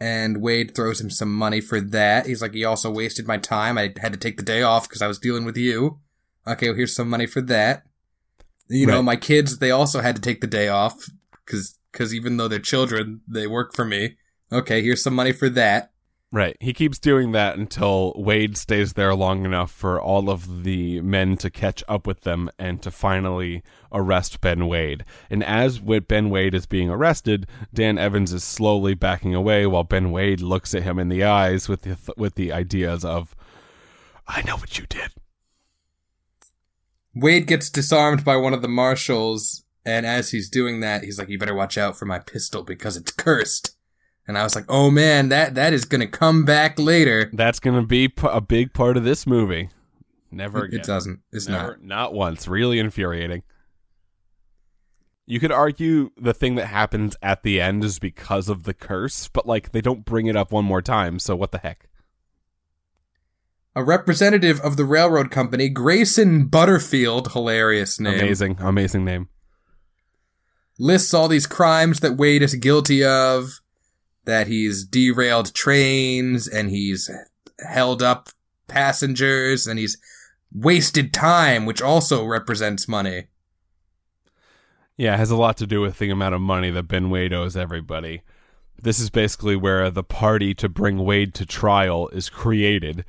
and 0.01 0.41
Wade 0.41 0.75
throws 0.75 1.01
him 1.01 1.11
some 1.11 1.33
money 1.33 1.61
for 1.61 1.79
that. 1.79 2.25
He's 2.25 2.41
like, 2.41 2.55
"You 2.55 2.69
also 2.69 2.91
wasted 2.91 3.27
my 3.27 3.37
time. 3.37 3.77
I 3.77 3.93
had 4.01 4.13
to 4.13 4.19
take 4.19 4.39
the 4.39 4.43
day 4.43 4.63
off 4.63 4.89
because 4.89 5.03
I 5.03 5.09
was 5.09 5.19
dealing 5.19 5.45
with 5.45 5.59
you." 5.59 6.01
Okay, 6.47 6.69
well, 6.69 6.77
here's 6.77 6.97
some 6.97 7.11
money 7.11 7.27
for 7.27 7.43
that. 7.43 7.85
You 8.69 8.87
know, 8.87 9.03
my 9.03 9.17
kids, 9.17 9.59
they 9.59 9.71
also 9.71 10.01
had 10.01 10.17
to 10.17 10.23
take 10.23 10.41
the 10.41 10.47
day 10.47 10.69
off 10.69 11.09
because 11.45 11.76
because 11.97 12.13
even 12.13 12.37
though 12.37 12.47
they're 12.47 12.59
children, 12.59 13.23
they 13.27 13.47
work 13.47 13.75
for 13.75 13.87
me. 13.87 14.17
Okay, 14.53 14.83
here's 14.83 15.03
some 15.03 15.15
money 15.15 15.33
for 15.33 15.49
that. 15.49 15.93
Right. 16.31 16.57
He 16.61 16.75
keeps 16.75 16.99
doing 16.99 17.33
that 17.33 17.57
until 17.57 18.13
Wade 18.17 18.59
stays 18.59 18.93
there 18.93 19.15
long 19.15 19.47
enough 19.47 19.71
for 19.71 19.99
all 19.99 20.29
of 20.29 20.65
the 20.65 21.01
men 21.01 21.39
to 21.39 21.49
catch 21.49 21.83
up 21.89 22.07
with 22.07 22.23
them 22.23 22.51
and 22.59 22.83
to 22.83 22.91
finally 22.91 23.63
arrest 23.91 24.43
Ben 24.43 24.67
Wade. 24.67 25.07
And 25.31 25.43
as 25.43 25.79
Ben 25.79 26.29
Wade 26.29 26.55
is 26.55 26.67
being 26.67 26.91
arrested, 26.91 27.47
Dan 27.73 27.97
Evans 27.97 28.35
is 28.35 28.45
slowly 28.45 28.93
backing 28.93 29.35
away 29.35 29.67
while 29.67 29.85
Ben 29.85 30.11
Wade 30.11 30.43
looks 30.43 30.75
at 30.75 30.83
him 30.83 30.99
in 30.99 31.09
the 31.09 31.25
eyes 31.25 31.69
with 31.69 31.83
the 31.83 31.97
with 32.19 32.35
the 32.35 32.53
ideas 32.53 33.05
of 33.05 33.35
I 34.29 34.43
know 34.43 34.57
what 34.57 34.79
you 34.79 34.85
did. 34.87 35.13
Wade 37.15 37.47
gets 37.47 37.71
disarmed 37.71 38.25
by 38.25 38.37
one 38.37 38.53
of 38.53 38.61
the 38.61 38.69
marshals, 38.69 39.63
and 39.87 40.05
as 40.05 40.33
he's 40.33 40.51
doing 40.51 40.81
that, 40.81 41.05
he's 41.05 41.19
like, 41.19 41.31
"You 41.31 41.39
better 41.39 41.55
watch 41.55 41.79
out 41.79 41.97
for 41.97 42.05
my 42.05 42.19
pistol 42.19 42.63
because 42.63 42.97
it's 42.99 43.13
cursed." 43.13 43.77
And 44.29 44.37
I 44.37 44.43
was 44.43 44.55
like, 44.55 44.67
"Oh 44.69 44.91
man, 44.91 45.29
that 45.31 45.55
that 45.55 45.73
is 45.73 45.85
gonna 45.85 46.09
come 46.09 46.45
back 46.45 46.79
later." 46.79 47.31
That's 47.33 47.61
going 47.61 47.81
to 47.81 47.87
be 47.87 48.09
p- 48.09 48.27
a 48.29 48.41
big 48.41 48.75
part 48.75 48.97
of 48.97 49.05
this 49.05 49.27
movie. 49.27 49.71
Never 50.31 50.65
again. 50.65 50.81
It 50.81 50.87
doesn't. 50.87 51.21
It's 51.33 51.49
Never, 51.49 51.79
not. 51.81 51.83
not 51.83 52.15
once. 52.15 52.49
Really 52.49 52.79
infuriating. 52.79 53.43
You 55.25 55.41
could 55.41 55.53
argue 55.53 56.11
the 56.17 56.35
thing 56.35 56.55
that 56.57 56.67
happens 56.67 57.17
at 57.23 57.43
the 57.43 57.61
end 57.61 57.83
is 57.83 57.99
because 57.99 58.49
of 58.49 58.63
the 58.65 58.75
curse, 58.75 59.29
but 59.29 59.47
like 59.47 59.73
they 59.73 59.81
don't 59.81 60.05
bring 60.05 60.27
it 60.27 60.37
up 60.37 60.53
one 60.53 60.65
more 60.65 60.83
time, 60.83 61.19
so 61.19 61.35
what 61.35 61.53
the 61.53 61.59
heck? 61.59 61.89
A 63.75 63.83
representative 63.85 64.61
of 64.61 64.77
the 64.77 64.85
railroad 64.85 65.31
company, 65.31 65.69
Grayson 65.69 66.47
Butterfield, 66.47 67.33
hilarious 67.33 68.01
name, 68.01 68.21
Amazing, 68.21 68.57
amazing 68.61 69.05
name. 69.05 69.29
Lists 70.79 71.15
all 71.15 71.29
these 71.29 71.47
crimes 71.47 72.01
that 72.01 72.17
Wade 72.17 72.43
is 72.43 72.55
guilty 72.55 73.05
of. 73.05 73.61
That 74.25 74.49
he's 74.49 74.85
derailed 74.85 75.55
trains 75.55 76.49
and 76.49 76.69
he's 76.69 77.09
held 77.61 78.03
up 78.03 78.31
passengers 78.67 79.67
and 79.67 79.79
he's 79.79 79.97
wasted 80.53 81.13
time, 81.13 81.65
which 81.65 81.81
also 81.81 82.25
represents 82.25 82.89
money. 82.89 83.29
Yeah, 84.97 85.15
it 85.15 85.19
has 85.19 85.31
a 85.31 85.37
lot 85.37 85.57
to 85.59 85.67
do 85.67 85.81
with 85.81 85.99
the 85.99 86.11
amount 86.11 86.35
of 86.35 86.41
money 86.41 86.71
that 86.71 86.85
Ben 86.85 87.11
Wade 87.11 87.33
owes 87.33 87.57
everybody. 87.57 88.23
This 88.83 88.99
is 88.99 89.11
basically 89.11 89.55
where 89.55 89.91
the 89.91 90.03
party 90.03 90.55
to 90.55 90.69
bring 90.69 90.99
Wade 90.99 91.35
to 91.35 91.47
trial 91.47 92.09
is 92.09 92.29
created. 92.29 93.05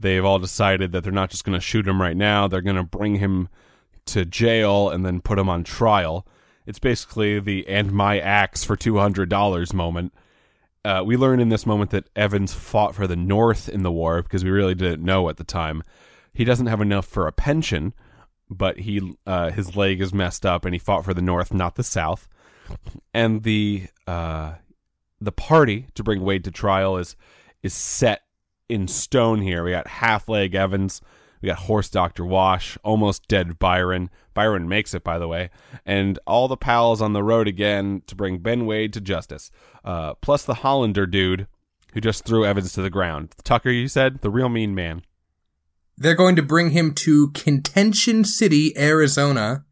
they've 0.00 0.24
all 0.24 0.38
decided 0.38 0.92
that 0.92 1.02
they're 1.02 1.12
not 1.12 1.30
just 1.30 1.44
going 1.44 1.58
to 1.58 1.64
shoot 1.64 1.86
him 1.88 2.00
right 2.00 2.16
now, 2.16 2.46
they're 2.46 2.60
going 2.60 2.76
to 2.76 2.82
bring 2.82 3.16
him 3.16 3.48
to 4.06 4.24
jail 4.24 4.88
and 4.88 5.04
then 5.04 5.20
put 5.20 5.38
him 5.38 5.48
on 5.48 5.64
trial. 5.64 6.26
It's 6.68 6.78
basically 6.78 7.40
the 7.40 7.66
and 7.66 7.92
my 7.92 8.20
axe 8.20 8.62
for 8.62 8.76
$200 8.76 9.72
moment. 9.72 10.12
Uh, 10.84 11.02
we 11.04 11.16
learn 11.16 11.40
in 11.40 11.48
this 11.48 11.64
moment 11.64 11.92
that 11.92 12.10
Evans 12.14 12.52
fought 12.52 12.94
for 12.94 13.06
the 13.06 13.16
North 13.16 13.70
in 13.70 13.84
the 13.84 13.90
war 13.90 14.22
because 14.22 14.44
we 14.44 14.50
really 14.50 14.74
didn't 14.74 15.02
know 15.02 15.30
at 15.30 15.38
the 15.38 15.44
time. 15.44 15.82
He 16.34 16.44
doesn't 16.44 16.66
have 16.66 16.82
enough 16.82 17.06
for 17.06 17.26
a 17.26 17.32
pension, 17.32 17.94
but 18.50 18.80
he 18.80 19.16
uh, 19.26 19.50
his 19.50 19.76
leg 19.76 20.02
is 20.02 20.12
messed 20.12 20.44
up 20.44 20.66
and 20.66 20.74
he 20.74 20.78
fought 20.78 21.06
for 21.06 21.14
the 21.14 21.22
North, 21.22 21.54
not 21.54 21.76
the 21.76 21.82
South. 21.82 22.28
And 23.14 23.44
the 23.44 23.86
uh, 24.06 24.56
the 25.22 25.32
party 25.32 25.86
to 25.94 26.04
bring 26.04 26.20
Wade 26.20 26.44
to 26.44 26.50
trial 26.50 26.98
is 26.98 27.16
is 27.62 27.72
set 27.72 28.24
in 28.68 28.88
stone 28.88 29.40
here. 29.40 29.64
We 29.64 29.70
got 29.70 29.86
half 29.86 30.28
leg 30.28 30.54
Evans, 30.54 31.00
we 31.40 31.46
got 31.46 31.58
horse 31.58 31.88
Doctor 31.88 32.24
Wash, 32.24 32.76
almost 32.82 33.28
dead 33.28 33.58
Byron. 33.58 34.10
Byron 34.34 34.68
makes 34.68 34.94
it, 34.94 35.04
by 35.04 35.18
the 35.18 35.28
way, 35.28 35.50
and 35.84 36.18
all 36.26 36.48
the 36.48 36.56
pals 36.56 37.02
on 37.02 37.12
the 37.12 37.22
road 37.22 37.48
again 37.48 38.02
to 38.06 38.14
bring 38.14 38.38
Ben 38.38 38.66
Wade 38.66 38.92
to 38.92 39.00
justice. 39.00 39.50
Uh, 39.84 40.14
plus 40.14 40.44
the 40.44 40.54
Hollander 40.54 41.06
dude 41.06 41.46
who 41.92 42.00
just 42.00 42.24
threw 42.24 42.44
Evans 42.44 42.72
to 42.72 42.82
the 42.82 42.90
ground. 42.90 43.34
Tucker, 43.44 43.70
you 43.70 43.88
said 43.88 44.20
the 44.20 44.30
real 44.30 44.48
mean 44.48 44.74
man. 44.74 45.02
They're 45.96 46.14
going 46.14 46.36
to 46.36 46.42
bring 46.42 46.70
him 46.70 46.94
to 46.94 47.30
Contention 47.32 48.24
City, 48.24 48.76
Arizona, 48.78 49.64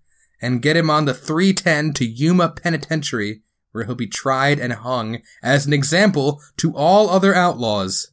and 0.42 0.62
get 0.62 0.76
him 0.76 0.90
on 0.90 1.04
the 1.04 1.14
310 1.14 1.92
to 1.94 2.04
Yuma 2.04 2.48
Penitentiary, 2.48 3.42
where 3.70 3.84
he'll 3.84 3.94
be 3.94 4.08
tried 4.08 4.58
and 4.58 4.72
hung 4.72 5.20
as 5.42 5.66
an 5.66 5.72
example 5.72 6.42
to 6.56 6.74
all 6.74 7.08
other 7.10 7.34
outlaws. 7.34 8.10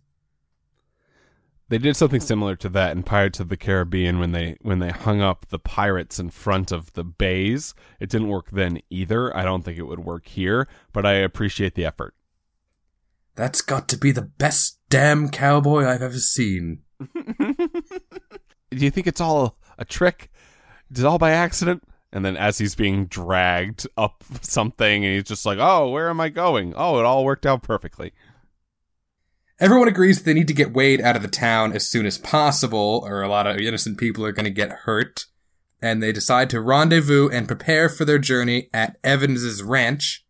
They 1.74 1.80
did 1.80 1.98
something 1.98 2.22
similar 2.22 2.56
to 2.58 2.70
that 2.70 2.92
in 2.92 3.02
Pirates 3.02 3.40
of 3.40 3.50
the 3.50 3.58
Caribbean 3.58 4.20
when 4.20 4.32
they 4.32 4.58
when 4.62 4.78
they 4.78 4.92
hung 4.92 5.22
up 5.22 5.48
the 5.48 5.58
pirates 5.58 6.20
in 6.20 6.30
front 6.30 6.72
of 6.72 6.94
the 6.94 7.04
bays. 7.04 7.74
It 8.00 8.12
didn't 8.12 8.28
work 8.28 8.52
then 8.52 8.80
either. 8.92 9.36
I 9.36 9.44
don't 9.44 9.64
think 9.66 9.80
it 9.80 9.88
would 9.88 10.06
work 10.06 10.28
here, 10.28 10.68
but 10.92 11.04
I 11.04 11.14
appreciate 11.14 11.74
the 11.74 11.84
effort. 11.84 12.14
That's 13.34 13.62
got 13.62 13.88
to 13.88 13.98
be 13.98 14.12
the 14.12 14.22
best 14.22 14.82
damn 14.90 15.30
cowboy 15.30 15.88
I've 15.88 16.04
ever 16.04 16.20
seen. 16.20 16.84
Do 17.12 17.66
you 18.70 18.92
think 18.92 19.08
it's 19.08 19.20
all 19.20 19.58
a 19.80 19.84
trick? 19.84 20.30
Is 20.92 21.00
it 21.00 21.08
all 21.08 21.18
by 21.18 21.32
accident? 21.32 21.82
And 22.12 22.24
then 22.24 22.38
as 22.38 22.60
he's 22.60 22.76
being 22.76 23.08
dragged 23.08 23.88
up 23.98 24.24
something, 24.42 25.04
and 25.04 25.16
he's 25.16 25.24
just 25.24 25.44
like, 25.44 25.58
"Oh, 25.60 25.90
where 25.90 26.12
am 26.12 26.22
I 26.22 26.30
going? 26.30 26.76
Oh, 26.76 27.00
it 27.00 27.06
all 27.06 27.26
worked 27.26 27.48
out 27.48 27.64
perfectly." 27.64 28.14
Everyone 29.60 29.88
agrees 29.88 30.18
that 30.18 30.26
they 30.26 30.34
need 30.34 30.48
to 30.48 30.54
get 30.54 30.74
Wade 30.74 31.00
out 31.02 31.16
of 31.16 31.22
the 31.22 31.28
town 31.28 31.74
as 31.74 31.88
soon 31.88 32.06
as 32.06 32.18
possible, 32.18 33.04
or 33.06 33.22
a 33.22 33.30
lot 33.30 33.48
of 33.48 33.58
innocent 33.58 33.98
people 33.98 34.26
are 34.26 34.32
going 34.32 34.46
to 34.46 34.52
get 34.52 34.72
hurt. 34.72 35.26
And 35.82 36.02
they 36.02 36.12
decide 36.12 36.50
to 36.52 36.62
rendezvous 36.62 37.30
and 37.30 37.48
prepare 37.48 37.90
for 37.90 38.06
their 38.06 38.18
journey 38.18 38.70
at 38.74 38.98
Evans's 39.04 39.62
ranch. 39.62 40.26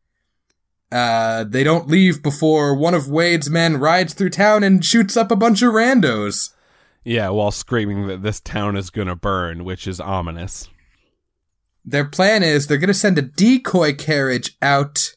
Uh, 0.92 1.44
they 1.44 1.64
don't 1.64 1.88
leave 1.88 2.22
before 2.22 2.76
one 2.76 2.94
of 2.94 3.08
Wade's 3.08 3.50
men 3.50 3.78
rides 3.78 4.14
through 4.14 4.30
town 4.30 4.64
and 4.64 4.86
shoots 4.86 5.18
up 5.18 5.32
a 5.32 5.36
bunch 5.36 5.62
of 5.62 5.74
randos. 5.74 6.50
Yeah, 7.04 7.30
while 7.30 7.52
screaming 7.52 8.08
that 8.08 8.24
this 8.24 8.40
town 8.40 8.78
is 8.78 8.90
gonna 8.90 9.16
burn, 9.16 9.64
which 9.64 9.88
is 9.88 10.00
ominous. 10.00 10.70
Their 11.84 12.06
plan 12.06 12.44
is 12.44 12.68
they're 12.68 12.78
gonna 12.78 12.94
send 12.94 13.18
a 13.18 13.24
decoy 13.24 13.94
carriage 13.94 14.56
out, 14.62 15.16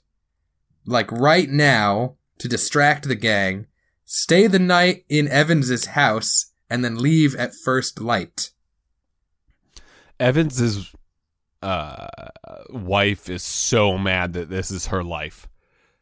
like 0.86 1.12
right 1.12 1.48
now, 1.48 2.16
to 2.38 2.48
distract 2.48 3.06
the 3.06 3.14
gang, 3.14 3.66
stay 4.06 4.46
the 4.46 4.58
night 4.58 5.04
in 5.08 5.28
Evans's 5.28 5.86
house, 5.86 6.52
and 6.70 6.82
then 6.82 6.96
leave 6.96 7.34
at 7.34 7.52
first 7.64 8.00
light. 8.00 8.50
Evans's 10.18 10.94
uh, 11.62 12.06
wife 12.70 13.28
is 13.28 13.42
so 13.42 13.98
mad 13.98 14.32
that 14.32 14.48
this 14.48 14.70
is 14.70 14.86
her 14.86 15.04
life. 15.04 15.48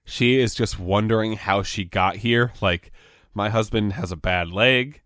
She 0.04 0.38
is 0.38 0.54
just 0.54 0.78
wondering 0.78 1.34
how 1.34 1.62
she 1.62 1.84
got 1.84 2.16
here. 2.16 2.52
Like, 2.60 2.92
my 3.34 3.48
husband 3.48 3.94
has 3.94 4.12
a 4.12 4.16
bad 4.16 4.50
leg. 4.50 5.00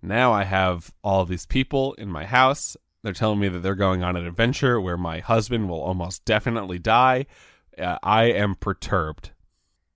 Now 0.00 0.32
I 0.32 0.44
have 0.44 0.94
all 1.02 1.24
these 1.24 1.44
people 1.44 1.94
in 1.94 2.08
my 2.08 2.24
house. 2.24 2.76
They're 3.02 3.12
telling 3.12 3.40
me 3.40 3.48
that 3.48 3.60
they're 3.60 3.74
going 3.74 4.02
on 4.02 4.16
an 4.16 4.26
adventure 4.26 4.80
where 4.80 4.96
my 4.96 5.18
husband 5.18 5.68
will 5.68 5.80
almost 5.80 6.24
definitely 6.24 6.78
die. 6.78 7.26
Uh, 7.76 7.98
I 8.02 8.24
am 8.24 8.54
perturbed. 8.54 9.30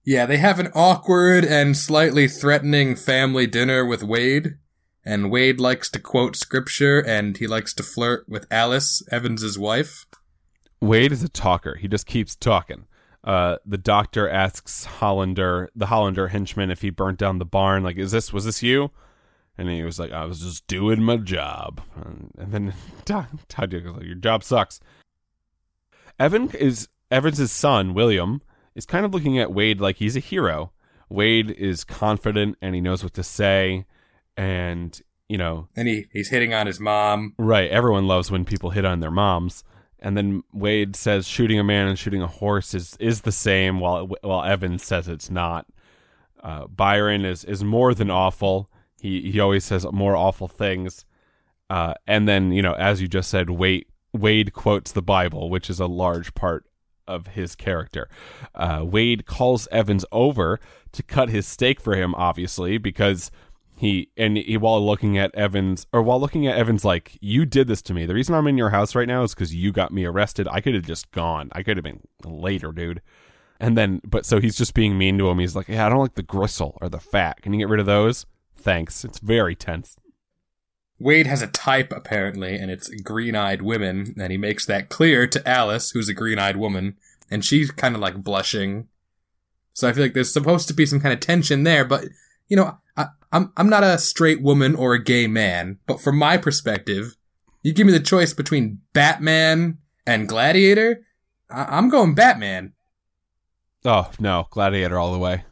Yeah, 0.05 0.27
they 0.27 0.39
have 0.39 0.59
an 0.59 0.69
awkward 0.75 1.45
and 1.45 1.77
slightly 1.77 2.27
threatening 2.27 2.97
family 2.97 3.47
dinner 3.47 3.85
with 3.85 4.03
Wade. 4.03 4.57
And 5.05 5.31
Wade 5.31 5.61
likes 5.61 5.91
to 5.91 5.99
quote 5.99 6.37
scripture 6.37 7.01
and 7.01 7.37
he 7.37 7.47
likes 7.47 7.75
to 7.75 7.83
flirt 7.83 8.29
with 8.29 8.47
Alice, 8.51 9.03
Evans's 9.11 9.59
wife. 9.59 10.07
Wade 10.81 11.13
is 11.13 11.23
a 11.23 11.29
talker. 11.29 11.77
He 11.77 11.89
just 11.89 12.07
keeps 12.07 12.35
talking. 12.35 12.87
Uh, 13.25 13.57
the 13.65 13.79
doctor 13.79 14.29
asks 14.29 14.85
Hollander, 14.85 15.71
the 15.77 15.87
Hollander 15.87 16.29
henchman, 16.29 16.73
if 16.73 16.83
he 16.83 16.91
burnt 16.91 17.19
down 17.19 17.39
the 17.39 17.45
barn. 17.45 17.85
Like, 17.85 17.97
is 17.97 18.11
this 18.11 18.33
was 18.33 18.45
this 18.45 18.63
you? 18.63 18.91
And 19.57 19.69
he 19.69 19.83
was 19.83 19.99
like, 19.99 20.11
I 20.11 20.25
was 20.25 20.41
just 20.41 20.67
doing 20.67 21.03
my 21.03 21.19
job. 21.19 21.81
And, 21.95 22.33
then 22.53 22.75
Todd 23.05 23.71
goes 23.71 23.97
like, 23.97 24.05
your 24.05 24.17
job 24.17 24.43
sucks. 24.43 24.81
Evan 26.19 26.51
is 26.51 26.89
Evans's 27.11 27.53
son, 27.53 27.95
William, 27.95 28.43
is 28.75 28.87
kind 28.87 29.05
of 29.05 29.13
looking 29.15 29.39
at 29.39 29.53
Wade 29.53 29.81
like 29.81 29.97
he's 29.97 30.17
a 30.17 30.21
hero. 30.21 30.73
Wade 31.09 31.51
is 31.51 31.85
confident 31.85 32.57
and 32.63 32.75
he 32.75 32.81
knows 32.81 33.03
what 33.03 33.15
to 33.15 33.23
say, 33.23 33.85
and 34.37 35.01
you 35.29 35.39
know, 35.39 35.69
And 35.77 35.89
he, 35.89 36.07
he's 36.13 36.29
hitting 36.29 36.53
on 36.53 36.67
his 36.67 36.79
mom. 36.81 37.35
right? 37.39 37.71
Everyone 37.71 38.07
loves 38.07 38.31
when 38.31 38.45
people 38.45 38.71
hit 38.71 38.85
on 38.85 39.01
their 39.01 39.11
moms. 39.11 39.65
And 39.99 40.17
then 40.17 40.43
Wade 40.53 40.97
says 40.97 41.27
shooting 41.29 41.59
a 41.59 41.65
man 41.65 41.87
and 41.87 41.99
shooting 41.99 42.23
a 42.23 42.27
horse 42.27 42.75
is 42.75 42.97
is 42.99 43.21
the 43.21 43.31
same, 43.33 43.79
while 43.79 44.09
while 44.23 44.43
Evans 44.45 44.83
says 44.85 45.07
it's 45.09 45.31
not. 45.31 45.67
Uh, 46.43 46.67
Byron 46.67 47.25
is 47.25 47.45
is 47.45 47.63
more 47.63 47.95
than 47.95 48.11
awful. 48.11 48.69
He 49.01 49.31
he 49.31 49.39
always 49.39 49.65
says 49.65 49.87
more 49.93 50.17
awful 50.17 50.49
things. 50.49 51.05
Uh, 51.71 51.95
and 52.07 52.27
then 52.29 52.51
you 52.53 52.63
know, 52.63 52.73
as 52.75 53.01
you 53.01 53.07
just 53.07 53.31
said, 53.31 53.49
Wade 53.51 53.87
Wade 54.13 54.53
quotes 54.53 54.91
the 54.93 55.03
Bible, 55.03 55.49
which 55.51 55.71
is 55.71 55.79
a 55.79 55.87
large 55.87 56.35
part 56.35 56.67
of 57.07 57.29
his 57.29 57.55
character. 57.55 58.09
Uh, 58.55 58.85
Wade 58.85 59.27
calls 59.27 59.69
Evans 59.71 60.05
over 60.13 60.61
to 60.93 61.03
cut 61.03 61.29
his 61.29 61.47
steak 61.47 61.81
for 61.81 61.97
him, 61.97 62.15
obviously, 62.15 62.79
because 62.79 63.31
he 63.77 64.11
and 64.17 64.37
he 64.37 64.57
while 64.57 64.85
looking 64.85 65.19
at 65.19 65.35
Evans 65.35 65.87
or 65.93 66.03
while 66.03 66.21
looking 66.21 66.47
at 66.47 66.57
Evans 66.57 66.85
like 66.85 67.19
you 67.21 67.45
did 67.45 67.67
this 67.67 67.83
to 67.83 67.95
me. 67.95 68.07
The 68.07 68.15
reason 68.15 68.35
I'm 68.35 68.47
in 68.47 68.59
your 68.59 68.71
house 68.71 68.95
right 68.95 69.09
now 69.09 69.25
is 69.25 69.35
because 69.35 69.55
you 69.55 69.73
got 69.73 69.93
me 69.93 70.05
arrested. 70.05 70.47
I 70.49 70.61
could 70.61 70.75
have 70.75 70.87
just 70.87 71.11
gone. 71.11 71.51
I 71.53 71.63
could 71.63 71.77
have 71.77 71.85
been 71.85 72.07
later, 72.25 72.71
dude. 72.71 73.03
And 73.59 73.77
then, 73.77 74.01
but 74.05 74.27
so 74.27 74.41
he's 74.41 74.57
just 74.57 74.75
being 74.75 74.99
mean 74.99 75.19
to 75.19 75.29
him. 75.29 75.39
He's 75.39 75.57
like, 75.57 75.69
"Yeah, 75.69 75.87
I 75.87 75.89
don't 75.89 76.01
like 76.01 76.15
the 76.15 76.23
gristle 76.23 76.79
or 76.81 76.89
the 76.89 77.01
fat. 77.01 77.43
Can 77.43 77.53
you 77.53 77.59
get 77.59 77.69
rid 77.69 77.81
of 77.81 77.87
those? 77.87 78.27
Thanks." 78.55 79.05
It's 79.05 79.19
very 79.19 79.55
tense. 79.55 79.97
Wade 81.03 81.27
has 81.27 81.43
a 81.43 81.47
type, 81.49 81.93
apparently, 81.93 82.57
and 82.57 82.71
it's 82.71 82.89
green 83.03 83.35
eyed 83.35 83.63
women, 83.63 84.15
and 84.19 84.31
he 84.31 84.39
makes 84.39 84.65
that 84.67 84.89
clear 84.89 85.27
to 85.27 85.49
Alice, 85.49 85.91
who's 85.91 86.09
a 86.09 86.15
green 86.15 86.39
eyed 86.39 86.57
woman, 86.57 86.97
and 87.31 87.45
she's 87.45 87.71
kind 87.71 87.95
of 87.95 88.01
like 88.01 88.23
blushing. 88.23 88.89
So 89.75 89.89
I 89.89 89.93
feel 89.93 90.05
like 90.05 90.15
there's 90.15 90.33
supposed 90.33 90.69
to 90.69 90.75
be 90.75 90.87
some 90.87 91.01
kind 91.01 91.13
of 91.13 91.21
tension 91.21 91.65
there, 91.65 91.85
but, 91.85 92.05
you 92.49 92.57
know, 92.57 92.79
I, 92.97 93.07
I'm, 93.33 93.53
I'm 93.57 93.69
not 93.69 93.83
a 93.85 93.99
straight 93.99 94.43
woman 94.43 94.75
or 94.75 94.95
a 94.95 95.03
gay 95.03 95.27
man, 95.27 95.79
but 95.87 96.01
from 96.01 96.17
my 96.19 96.37
perspective, 96.37 97.17
you 97.63 97.73
give 97.73 97.87
me 97.87 97.93
the 97.93 98.01
choice 98.01 98.33
between 98.35 98.81
Batman 98.93 99.79
and 100.07 100.29
Gladiator, 100.29 101.05
I, 101.51 101.65
I'm 101.79 101.89
going 101.89 102.15
Batman. 102.15 102.75
Oh 103.85 104.11
no, 104.21 104.47
Gladiator 104.51 104.99
all 104.99 105.13
the 105.13 105.19
way 105.19 105.45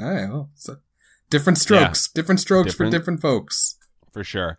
All 0.00 0.08
right, 0.10 0.28
well, 0.30 0.50
so 0.54 0.76
different 1.28 1.58
strokes, 1.58 2.08
different 2.08 2.40
strokes 2.40 2.72
Different- 2.72 2.92
for 2.92 2.98
different 2.98 3.20
folks. 3.20 3.76
for 4.12 4.24
sure. 4.24 4.58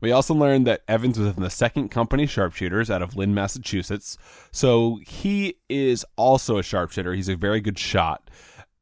We 0.00 0.12
also 0.12 0.34
learned 0.34 0.66
that 0.66 0.82
Evans 0.86 1.18
was 1.18 1.36
in 1.36 1.42
the 1.42 1.50
second 1.50 1.90
company 1.90 2.26
sharpshooters 2.26 2.90
out 2.90 3.02
of 3.02 3.16
Lynn, 3.16 3.34
Massachusetts. 3.34 4.16
So 4.52 5.00
he 5.06 5.56
is 5.68 6.04
also 6.16 6.58
a 6.58 6.62
sharpshooter. 6.62 7.14
He's 7.14 7.28
a 7.28 7.36
very 7.36 7.60
good 7.60 7.78
shot. 7.78 8.30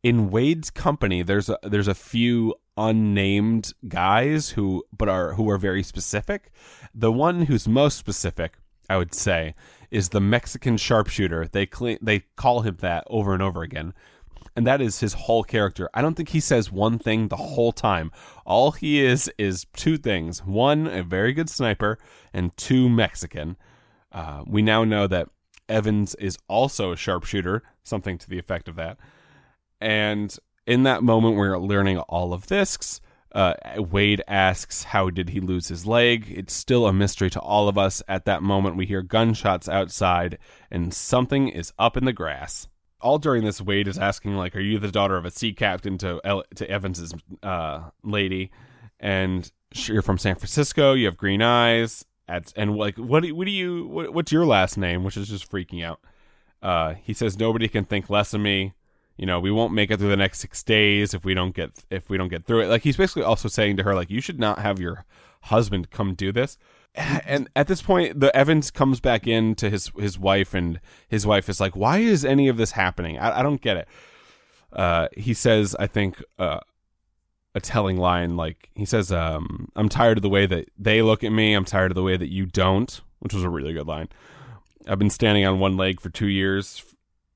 In 0.02 0.31
Wade's 0.31 0.70
company, 0.70 1.22
there's 1.22 1.48
a, 1.48 1.59
there's 1.62 1.88
a 1.88 1.94
few 1.94 2.55
unnamed 2.76 3.72
guys 3.88 4.50
who 4.50 4.85
but 4.96 5.09
are 5.09 5.33
who 5.35 5.48
are 5.48 5.59
very 5.59 5.83
specific. 5.83 6.52
The 6.94 7.11
one 7.11 7.46
who's 7.46 7.66
most 7.66 7.96
specific, 7.96 8.59
I 8.88 8.98
would 8.98 9.14
say, 9.14 9.55
is 9.90 10.11
the 10.11 10.20
Mexican 10.20 10.76
sharpshooter. 10.76 11.48
They 11.48 11.66
cl- 11.66 11.98
they 12.02 12.20
call 12.37 12.61
him 12.61 12.76
that 12.81 13.05
over 13.09 13.33
and 13.33 13.42
over 13.42 13.62
again 13.62 13.94
and 14.57 14.66
that 14.66 14.81
is 14.81 15.01
his 15.01 15.12
whole 15.12 15.45
character. 15.45 15.88
I 15.95 16.03
don't 16.03 16.14
think 16.14 16.31
he 16.31 16.40
says 16.40 16.73
one 16.73 16.99
thing 16.99 17.29
the 17.29 17.37
whole 17.37 17.73
time. 17.73 18.11
All 18.45 18.73
he 18.73 19.05
is 19.05 19.31
is 19.38 19.66
two 19.75 19.99
things: 19.99 20.40
one, 20.40 20.87
a 20.87 21.03
very 21.03 21.33
good 21.33 21.51
sniper, 21.51 21.99
and 22.33 22.57
two, 22.57 22.88
Mexican. 22.88 23.57
Uh, 24.11 24.42
we 24.47 24.62
now 24.62 24.83
know 24.83 25.07
that 25.07 25.29
Evans 25.69 26.14
is 26.16 26.38
also 26.49 26.92
a 26.92 26.97
sharpshooter, 26.97 27.62
something 27.85 28.19
to 28.19 28.29
the 28.29 28.38
effect 28.38 28.69
of 28.69 28.77
that. 28.77 28.99
And 29.81 30.35
in 30.66 30.85
that 30.85 31.03
moment, 31.03 31.37
we're 31.37 31.59
learning 31.59 31.99
all 31.99 32.33
of 32.33 32.47
this. 32.47 33.01
Uh, 33.33 33.55
Wade 33.77 34.23
asks, 34.27 34.85
How 34.85 35.11
did 35.11 35.31
he 35.31 35.40
lose 35.40 35.69
his 35.69 35.87
leg? 35.87 36.27
It's 36.35 36.55
still 36.55 36.87
a 36.87 36.92
mystery 36.92 37.29
to 37.31 37.40
all 37.40 37.69
of 37.69 37.77
us. 37.77 38.03
At 38.09 38.25
that 38.25 38.42
moment, 38.42 38.77
we 38.77 38.87
hear 38.87 39.03
gunshots 39.03 39.69
outside, 39.69 40.38
and 40.71 40.95
something 40.95 41.49
is 41.49 41.73
up 41.79 41.97
in 41.97 42.07
the 42.07 42.12
grass. 42.12 42.69
All 43.00 43.18
during 43.18 43.44
this, 43.44 43.61
Wade 43.61 43.88
is 43.88 43.98
asking, 43.98 44.37
like, 44.37 44.56
Are 44.56 44.61
you 44.61 44.78
the 44.78 44.90
daughter 44.90 45.16
of 45.16 45.24
a 45.24 45.30
sea 45.30 45.52
captain 45.52 45.98
to, 45.98 46.20
El- 46.24 46.44
to 46.56 46.68
Evans's 46.70 47.14
uh, 47.42 47.90
lady? 48.02 48.50
And 48.98 49.50
you're 49.72 50.02
from 50.02 50.18
San 50.18 50.37
Francisco, 50.37 50.94
you 50.94 51.06
have 51.06 51.16
green 51.16 51.42
eyes. 51.42 52.04
At, 52.28 52.52
and 52.56 52.76
like, 52.76 52.96
what 52.96 53.22
do, 53.22 53.35
what 53.35 53.44
do 53.44 53.52
you, 53.52 53.87
what, 53.87 54.12
what's 54.12 54.32
your 54.32 54.46
last 54.46 54.76
name? 54.76 55.04
Which 55.04 55.16
is 55.16 55.28
just 55.28 55.50
freaking 55.50 55.85
out. 55.85 56.00
Uh, 56.62 56.94
he 56.94 57.12
says, 57.12 57.38
Nobody 57.38 57.68
can 57.68 57.85
think 57.85 58.11
less 58.11 58.35
of 58.35 58.40
me 58.40 58.74
you 59.16 59.26
know 59.26 59.40
we 59.40 59.50
won't 59.50 59.72
make 59.72 59.90
it 59.90 59.98
through 59.98 60.09
the 60.09 60.16
next 60.16 60.38
six 60.40 60.62
days 60.62 61.14
if 61.14 61.24
we 61.24 61.35
don't 61.35 61.54
get 61.54 61.70
if 61.90 62.09
we 62.09 62.16
don't 62.16 62.28
get 62.28 62.44
through 62.44 62.61
it 62.61 62.66
like 62.66 62.82
he's 62.82 62.96
basically 62.96 63.22
also 63.22 63.48
saying 63.48 63.76
to 63.76 63.82
her 63.82 63.94
like 63.94 64.11
you 64.11 64.20
should 64.20 64.38
not 64.38 64.59
have 64.59 64.78
your 64.78 65.04
husband 65.42 65.90
come 65.90 66.14
do 66.14 66.32
this 66.32 66.59
and 67.26 67.48
at 67.54 67.66
this 67.66 67.82
point 67.82 68.18
the 68.18 68.35
evans 68.35 68.70
comes 68.70 69.00
back 69.00 69.26
in 69.26 69.54
to 69.56 69.68
his 69.68 69.90
his 69.98 70.18
wife 70.18 70.54
and 70.54 70.80
his 71.09 71.26
wife 71.26 71.48
is 71.48 71.61
like 71.61 71.76
why 71.76 71.98
is 71.98 72.24
any 72.24 72.48
of 72.48 72.56
this 72.56 72.72
happening? 72.72 73.18
I, 73.18 73.40
I 73.40 73.42
don't 73.42 73.61
get 73.61 73.76
it. 73.76 73.88
Uh, 74.72 75.09
he 75.16 75.32
says 75.32 75.76
i 75.78 75.87
think 75.87 76.22
uh, 76.38 76.61
a 77.54 77.61
telling 77.61 77.96
line 77.96 78.37
like 78.37 78.68
he 78.74 78.85
says 78.85 79.12
um, 79.12 79.70
i'm 79.76 79.88
tired 79.88 80.18
of 80.18 80.22
the 80.22 80.28
way 80.28 80.44
that 80.44 80.68
they 80.78 81.02
look 81.02 81.22
at 81.22 81.30
me. 81.30 81.54
I'm 81.54 81.64
tired 81.64 81.90
of 81.92 81.94
the 81.94 82.02
way 82.02 82.16
that 82.16 82.32
you 82.32 82.46
don't 82.46 83.00
which 83.20 83.32
was 83.32 83.44
a 83.44 83.50
really 83.50 83.72
good 83.72 83.87
line. 83.87 84.09
I've 84.87 84.98
been 84.98 85.11
standing 85.11 85.44
on 85.44 85.59
one 85.59 85.76
leg 85.76 86.00
for 86.00 86.11
two 86.11 86.28
years 86.28 86.85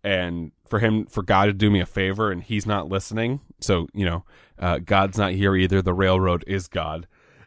and 0.04 0.52
for 0.68 0.78
him 0.78 1.06
for 1.06 1.22
god 1.22 1.46
to 1.46 1.52
do 1.52 1.70
me 1.70 1.80
a 1.80 1.86
favor 1.86 2.30
and 2.30 2.42
he's 2.42 2.66
not 2.66 2.88
listening. 2.88 3.40
So 3.60 3.88
you 3.92 4.04
know 4.04 4.24
uh, 4.58 4.78
god's 4.78 5.18
not 5.18 5.32
here 5.32 5.56
either. 5.56 5.82
The 5.82 5.94
railroad 5.94 6.44
is 6.46 6.68
god. 6.68 7.06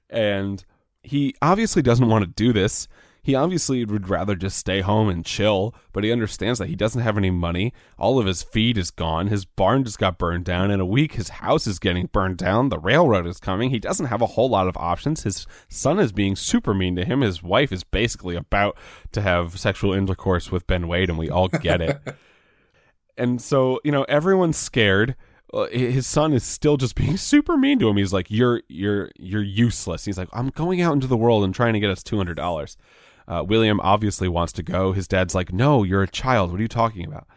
And 0.09 0.63
he 1.03 1.35
obviously 1.41 1.81
doesn't 1.81 2.07
want 2.07 2.23
to 2.23 2.31
do 2.31 2.53
this. 2.53 2.87
He 3.21 3.35
obviously 3.35 3.85
would 3.85 4.09
rather 4.09 4.35
just 4.35 4.57
stay 4.57 4.81
home 4.81 5.07
and 5.07 5.25
chill 5.25 5.73
but 5.93 6.03
he 6.03 6.11
understands 6.11 6.59
that 6.59 6.67
he 6.67 6.75
doesn't 6.75 7.01
have 7.01 7.17
any 7.17 7.29
money. 7.29 7.71
All 7.97 8.19
of 8.19 8.25
his 8.25 8.43
feed 8.43 8.77
is 8.77 8.91
gone. 8.91 9.27
His 9.27 9.45
barn 9.45 9.85
just 9.85 9.97
got 9.97 10.17
burned 10.17 10.43
down. 10.43 10.71
In 10.71 10.81
a 10.81 10.85
week 10.85 11.13
his 11.13 11.29
house 11.29 11.65
is 11.65 11.79
getting 11.79 12.07
burned 12.07 12.37
down. 12.37 12.67
The 12.67 12.79
railroad 12.79 13.25
is 13.27 13.39
coming. 13.39 13.69
He 13.69 13.79
doesn't 13.79 14.07
have 14.07 14.21
a 14.21 14.27
whole 14.27 14.49
lot 14.49 14.67
of 14.67 14.75
options. 14.75 15.23
His 15.23 15.47
son 15.69 15.99
is 15.99 16.11
being 16.11 16.35
super 16.35 16.73
mean 16.73 16.97
to 16.97 17.05
him. 17.05 17.21
His 17.21 17.41
wife 17.41 17.71
is 17.71 17.85
basically 17.85 18.35
about 18.35 18.77
to 19.13 19.21
have 19.21 19.57
sexual 19.57 19.93
intercourse 19.93 20.51
with 20.51 20.67
ben 20.67 20.89
wade 20.89 21.09
and 21.09 21.17
we 21.17 21.29
all 21.29 21.47
get 21.47 21.81
it. 21.81 21.99
And 23.15 23.39
so 23.39 23.79
you 23.83 23.91
know 23.91 24.03
everyone's 24.05 24.57
scared 24.57 25.15
his 25.71 26.07
son 26.07 26.33
is 26.33 26.43
still 26.43 26.77
just 26.77 26.95
being 26.95 27.17
super 27.31 27.57
mean 27.57 27.79
to 27.79 27.89
him. 27.89 27.97
He's 27.97 28.13
like 28.13 28.29
you're 28.29 28.61
you're 28.67 29.11
you're 29.17 29.43
useless. 29.43 30.05
He's 30.05 30.17
like 30.17 30.29
i'm 30.33 30.49
going 30.49 30.81
out 30.81 30.93
into 30.93 31.07
the 31.07 31.17
world 31.17 31.43
and 31.43 31.53
trying 31.53 31.73
to 31.73 31.79
get 31.79 31.91
us 31.91 32.03
$200 32.03 32.75
uh, 33.25 33.43
william 33.47 33.79
obviously 33.81 34.27
wants 34.27 34.53
to 34.53 34.63
go. 34.63 34.93
His 34.93 35.07
dad's 35.07 35.35
like 35.35 35.53
no 35.53 35.83
you're 35.83 36.03
a 36.03 36.07
child. 36.07 36.51
What 36.51 36.59
are 36.59 36.63
you 36.63 36.67
talking 36.67 37.05
about? 37.05 37.27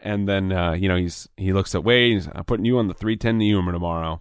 And 0.00 0.28
then 0.28 0.52
uh, 0.52 0.72
you 0.72 0.88
know 0.88 0.96
he's 0.96 1.28
he 1.36 1.52
looks 1.52 1.74
at 1.74 1.84
wade. 1.84 2.28
I'm 2.34 2.44
putting 2.44 2.66
you 2.66 2.78
on 2.78 2.88
the 2.88 2.94
310 2.94 3.40
Yuma 3.40 3.72
tomorrow. 3.72 4.20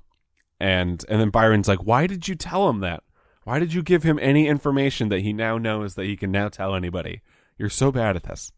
And 0.60 1.04
and 1.10 1.19
then 1.19 1.30
byron's 1.30 1.67
like 1.67 1.84
why 1.84 2.08
did 2.08 2.28
you 2.28 2.36
tell 2.36 2.69
him 2.69 2.80
that? 2.82 3.04
Why 3.43 3.60
did 3.60 3.74
you 3.74 3.84
give 3.84 4.04
him 4.04 4.19
any 4.22 4.48
information 4.48 5.10
that 5.10 5.19
he 5.19 5.34
now 5.34 5.58
knows 5.58 5.96
that 5.96 6.06
he 6.06 6.15
can 6.15 6.32
now 6.32 6.48
tell 6.50 6.76
anybody? 6.76 7.22
You're 7.58 7.69
so 7.69 7.91
bad 7.91 8.15
at 8.15 8.24
this. 8.24 8.52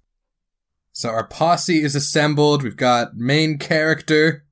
So 0.94 1.10
our 1.10 1.28
posse 1.28 1.82
is 1.84 1.96
assembled. 1.96 2.64
We've 2.64 2.78
got 2.78 3.18
main 3.18 3.58
character, 3.58 4.45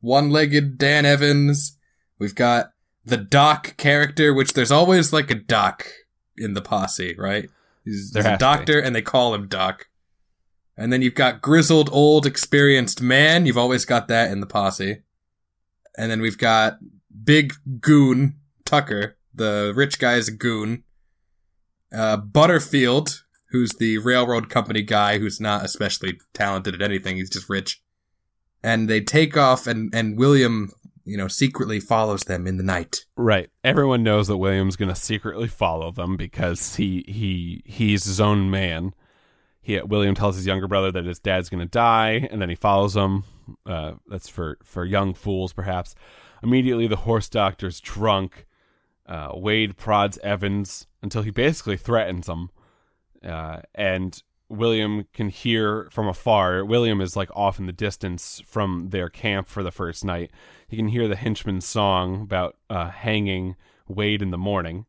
one-legged 0.00 0.78
Dan 0.78 1.04
Evans. 1.04 1.76
We've 2.18 2.34
got 2.34 2.72
the 3.04 3.16
Doc 3.16 3.76
character, 3.76 4.32
which 4.34 4.52
there's 4.52 4.70
always 4.70 5.12
like 5.12 5.30
a 5.30 5.34
Doc 5.34 5.86
in 6.36 6.54
the 6.54 6.62
posse, 6.62 7.14
right? 7.18 7.48
He's, 7.84 8.10
There 8.12 8.22
a 8.22 8.30
has 8.30 8.32
to 8.32 8.36
be. 8.36 8.38
doctor, 8.38 8.78
and 8.80 8.94
they 8.94 9.02
call 9.02 9.34
him 9.34 9.48
Doc. 9.48 9.88
And 10.76 10.92
then 10.92 11.02
you've 11.02 11.14
got 11.14 11.42
grizzled, 11.42 11.88
old, 11.92 12.26
experienced 12.26 13.02
man. 13.02 13.46
You've 13.46 13.58
always 13.58 13.84
got 13.84 14.06
that 14.08 14.30
in 14.30 14.40
the 14.40 14.46
posse. 14.46 15.02
And 15.96 16.10
then 16.10 16.20
we've 16.20 16.38
got 16.38 16.78
big 17.24 17.52
goon 17.80 18.36
Tucker, 18.64 19.16
the 19.34 19.72
rich 19.74 19.98
guy's 19.98 20.28
goon. 20.30 20.84
Uh, 21.92 22.18
Butterfield, 22.18 23.24
who's 23.50 23.72
the 23.72 23.98
railroad 23.98 24.50
company 24.50 24.82
guy 24.82 25.18
who's 25.18 25.40
not 25.40 25.64
especially 25.64 26.20
talented 26.34 26.74
at 26.74 26.82
anything. 26.82 27.16
He's 27.16 27.30
just 27.30 27.48
rich. 27.48 27.82
And 28.62 28.88
they 28.88 29.00
take 29.00 29.36
off, 29.36 29.66
and, 29.66 29.94
and 29.94 30.18
William, 30.18 30.72
you 31.04 31.16
know, 31.16 31.28
secretly 31.28 31.80
follows 31.80 32.22
them 32.22 32.46
in 32.46 32.56
the 32.56 32.64
night. 32.64 33.04
Right. 33.16 33.50
Everyone 33.62 34.02
knows 34.02 34.26
that 34.28 34.36
William's 34.36 34.76
going 34.76 34.88
to 34.88 35.00
secretly 35.00 35.48
follow 35.48 35.90
them 35.90 36.16
because 36.16 36.76
he 36.76 37.04
he 37.06 37.62
he's 37.64 38.04
his 38.04 38.20
own 38.20 38.50
man. 38.50 38.94
He 39.60 39.80
William 39.80 40.14
tells 40.14 40.36
his 40.36 40.46
younger 40.46 40.66
brother 40.66 40.90
that 40.92 41.04
his 41.04 41.18
dad's 41.18 41.48
going 41.48 41.60
to 41.60 41.66
die, 41.66 42.28
and 42.30 42.42
then 42.42 42.48
he 42.48 42.54
follows 42.54 42.96
him. 42.96 43.24
Uh, 43.64 43.94
that's 44.06 44.28
for 44.28 44.58
for 44.62 44.84
young 44.84 45.14
fools, 45.14 45.52
perhaps. 45.52 45.94
Immediately, 46.42 46.86
the 46.86 46.96
horse 46.96 47.28
doctor's 47.28 47.80
drunk. 47.80 48.46
Uh, 49.06 49.30
Wade 49.34 49.76
prods 49.78 50.18
Evans 50.18 50.86
until 51.02 51.22
he 51.22 51.30
basically 51.30 51.78
threatens 51.78 52.28
him, 52.28 52.50
uh, 53.24 53.60
and 53.74 54.22
William 54.48 55.06
can 55.12 55.28
hear 55.28 55.88
from 55.90 56.08
afar. 56.08 56.64
William 56.64 57.00
is 57.00 57.16
like 57.16 57.30
off 57.34 57.58
in 57.58 57.66
the 57.66 57.72
distance 57.72 58.42
from 58.46 58.88
their 58.90 59.08
camp 59.08 59.46
for 59.46 59.62
the 59.62 59.70
first 59.70 60.04
night. 60.04 60.30
He 60.66 60.76
can 60.76 60.88
hear 60.88 61.06
the 61.06 61.16
henchman's 61.16 61.66
song 61.66 62.22
about 62.22 62.56
uh, 62.70 62.90
hanging 62.90 63.56
Wade 63.86 64.22
in 64.22 64.30
the 64.30 64.38
morning. 64.38 64.86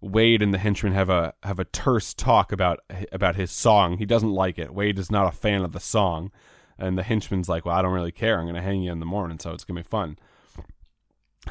Wade 0.00 0.42
and 0.42 0.52
the 0.52 0.58
henchman 0.58 0.92
have 0.92 1.08
a 1.08 1.34
have 1.42 1.58
a 1.58 1.64
terse 1.64 2.12
talk 2.12 2.52
about 2.52 2.80
about 3.10 3.36
his 3.36 3.50
song. 3.50 3.98
He 3.98 4.04
doesn't 4.06 4.32
like 4.32 4.58
it. 4.58 4.74
Wade 4.74 4.98
is 4.98 5.10
not 5.10 5.26
a 5.26 5.36
fan 5.36 5.62
of 5.62 5.72
the 5.72 5.80
song, 5.80 6.30
and 6.78 6.98
the 6.98 7.02
henchman's 7.02 7.48
like, 7.48 7.64
"Well, 7.64 7.74
I 7.74 7.80
don't 7.82 7.94
really 7.94 8.12
care. 8.12 8.38
I'm 8.38 8.44
going 8.44 8.54
to 8.54 8.62
hang 8.62 8.82
you 8.82 8.92
in 8.92 9.00
the 9.00 9.06
morning, 9.06 9.38
so 9.38 9.52
it's 9.52 9.64
going 9.64 9.76
to 9.76 9.82
be 9.82 9.88
fun." 9.88 10.18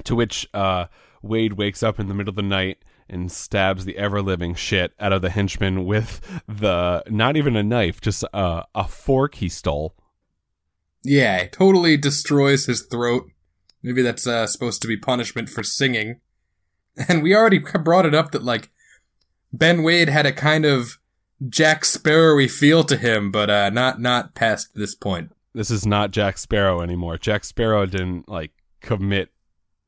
To 0.04 0.16
which 0.16 0.48
uh, 0.54 0.86
Wade 1.22 1.54
wakes 1.54 1.82
up 1.82 2.00
in 2.00 2.08
the 2.08 2.14
middle 2.14 2.30
of 2.30 2.36
the 2.36 2.42
night 2.44 2.84
and 3.14 3.32
stabs 3.32 3.86
the 3.86 3.98
ever 3.98 4.22
living 4.22 4.56
shit 4.56 4.94
out 5.00 5.14
of 5.14 5.22
the 5.22 5.30
henchman 5.30 5.86
with 5.86 6.20
the 6.48 7.04
not 7.08 7.38
even 7.38 7.56
a 7.56 7.64
knife, 7.64 8.02
just 8.02 8.24
a, 8.34 8.64
a 8.76 8.88
fork 8.88 9.36
he 9.36 9.48
stole. 9.48 9.96
Yeah, 11.04 11.48
totally 11.48 11.98
destroys 11.98 12.66
his 12.66 12.82
throat. 12.82 13.30
Maybe 13.82 14.02
that's 14.02 14.26
uh, 14.26 14.48
supposed 14.48 14.82
to 14.82 14.88
be 14.88 14.98
punishment 14.98 15.50
for 15.50 15.64
singing. 15.64 16.20
And 17.08 17.24
we 17.24 17.36
already 17.36 17.58
brought 17.58 18.06
it 18.06 18.14
up 18.14 18.34
that, 18.34 18.44
like, 18.44 18.70
Ben 19.52 19.82
Wade 19.82 20.10
had 20.10 20.28
a 20.28 20.32
kind 20.32 20.64
of 20.64 21.00
Jack 21.50 21.82
Sparrowy 21.82 22.48
feel 22.48 22.84
to 22.84 22.98
him, 22.98 23.32
but 23.32 23.50
uh, 23.50 23.72
not 23.72 24.00
not 24.00 24.36
past 24.36 24.76
this 24.76 24.94
point. 24.94 25.32
This 25.56 25.72
is 25.72 25.88
not 25.88 26.12
Jack 26.12 26.38
Sparrow 26.38 26.82
anymore. 26.82 27.18
Jack 27.18 27.46
Sparrow 27.46 27.88
didn't 27.88 28.30
like 28.30 28.52
commit 28.82 29.30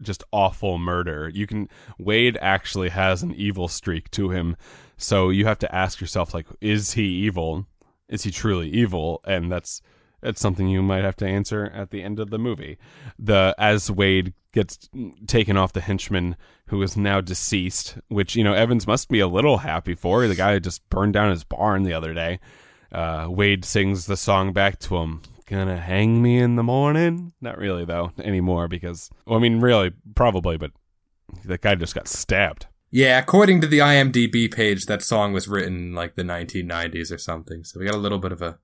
just 0.01 0.23
awful 0.31 0.77
murder. 0.77 1.29
You 1.33 1.47
can 1.47 1.69
Wade 1.97 2.37
actually 2.41 2.89
has 2.89 3.23
an 3.23 3.33
evil 3.33 3.67
streak 3.67 4.11
to 4.11 4.29
him. 4.29 4.55
So 4.97 5.29
you 5.29 5.45
have 5.45 5.59
to 5.59 5.75
ask 5.75 6.01
yourself 6.01 6.33
like 6.33 6.47
is 6.61 6.93
he 6.93 7.03
evil? 7.03 7.65
Is 8.07 8.23
he 8.23 8.31
truly 8.31 8.69
evil? 8.69 9.21
And 9.25 9.51
that's 9.51 9.81
that's 10.21 10.41
something 10.41 10.67
you 10.67 10.81
might 10.81 11.03
have 11.03 11.15
to 11.17 11.27
answer 11.27 11.71
at 11.73 11.91
the 11.91 12.01
end 12.01 12.19
of 12.19 12.29
the 12.29 12.39
movie. 12.39 12.77
The 13.19 13.55
as 13.57 13.91
Wade 13.91 14.33
gets 14.53 14.89
taken 15.27 15.57
off 15.57 15.73
the 15.73 15.81
henchman 15.81 16.35
who 16.67 16.81
is 16.81 16.97
now 16.97 17.21
deceased, 17.21 17.97
which 18.07 18.35
you 18.35 18.43
know 18.43 18.53
Evans 18.53 18.87
must 18.87 19.09
be 19.09 19.19
a 19.19 19.27
little 19.27 19.59
happy 19.59 19.93
for. 19.93 20.27
The 20.27 20.35
guy 20.35 20.57
just 20.59 20.87
burned 20.89 21.13
down 21.13 21.29
his 21.29 21.43
barn 21.43 21.83
the 21.83 21.93
other 21.93 22.13
day. 22.13 22.39
Uh, 22.91 23.27
Wade 23.29 23.65
sings 23.65 24.05
the 24.05 24.17
song 24.17 24.53
back 24.53 24.79
to 24.79 24.97
him. 24.97 25.21
Gonna 25.47 25.79
hang 25.79 26.21
me 26.21 26.39
in 26.39 26.55
the 26.55 26.63
morning? 26.63 27.33
Not 27.39 27.57
really 27.57 27.85
though 27.85 28.11
anymore 28.17 28.67
because 28.67 29.09
well, 29.25 29.37
I 29.37 29.41
mean, 29.41 29.59
really, 29.59 29.91
probably, 30.15 30.57
but 30.57 30.71
that 31.45 31.61
guy 31.61 31.75
just 31.75 31.93
got 31.93 32.07
stabbed. 32.07 32.67
Yeah, 32.91 33.19
according 33.19 33.61
to 33.61 33.67
the 33.67 33.79
IMDb 33.79 34.51
page, 34.51 34.85
that 34.85 35.01
song 35.01 35.33
was 35.33 35.47
written 35.47 35.75
in 35.75 35.93
like 35.93 36.15
the 36.15 36.23
1990s 36.23 37.11
or 37.11 37.17
something. 37.17 37.63
So 37.63 37.79
we 37.79 37.85
got 37.85 37.95
a 37.95 37.99
little 37.99 38.19
bit 38.19 38.31
of 38.31 38.41
a, 38.41 38.57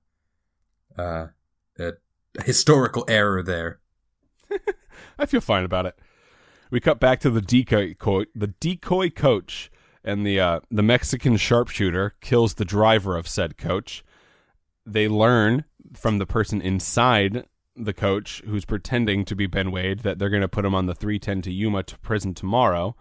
uh, 0.96 1.26
a 1.78 1.92
historical 2.42 3.04
error 3.08 3.42
there. 3.42 3.80
I 5.18 5.26
feel 5.26 5.40
fine 5.40 5.64
about 5.64 5.86
it. 5.86 5.98
We 6.70 6.80
cut 6.80 6.98
back 6.98 7.20
to 7.20 7.30
the 7.30 7.42
decoy 7.42 7.94
co- 7.94 8.24
the 8.34 8.46
decoy 8.46 9.10
coach, 9.10 9.70
and 10.02 10.26
the 10.26 10.40
uh, 10.40 10.60
the 10.70 10.82
Mexican 10.82 11.36
sharpshooter 11.36 12.14
kills 12.20 12.54
the 12.54 12.64
driver 12.64 13.16
of 13.16 13.28
said 13.28 13.58
coach. 13.58 14.02
They 14.86 15.08
learn 15.08 15.66
from 15.94 16.18
the 16.18 16.26
person 16.26 16.60
inside 16.60 17.44
the 17.74 17.92
coach 17.92 18.42
who's 18.46 18.64
pretending 18.64 19.24
to 19.24 19.34
be 19.34 19.46
Ben 19.46 19.70
Wade 19.70 20.00
that 20.00 20.18
they're 20.18 20.30
going 20.30 20.42
to 20.42 20.48
put 20.48 20.64
him 20.64 20.74
on 20.74 20.86
the 20.86 20.94
310 20.94 21.42
to 21.42 21.52
Yuma 21.52 21.82
to 21.84 21.98
prison 21.98 22.34
tomorrow, 22.34 22.94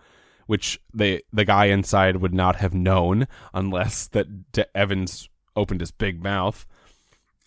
which 0.47 0.79
they 0.93 1.21
the 1.33 1.45
guy 1.45 1.65
inside 1.65 2.17
would 2.17 2.33
not 2.33 2.57
have 2.57 2.73
known 2.73 3.27
unless 3.53 4.07
that 4.07 4.51
D- 4.51 4.63
Evans 4.73 5.29
opened 5.55 5.81
his 5.81 5.91
big 5.91 6.23
mouth 6.23 6.65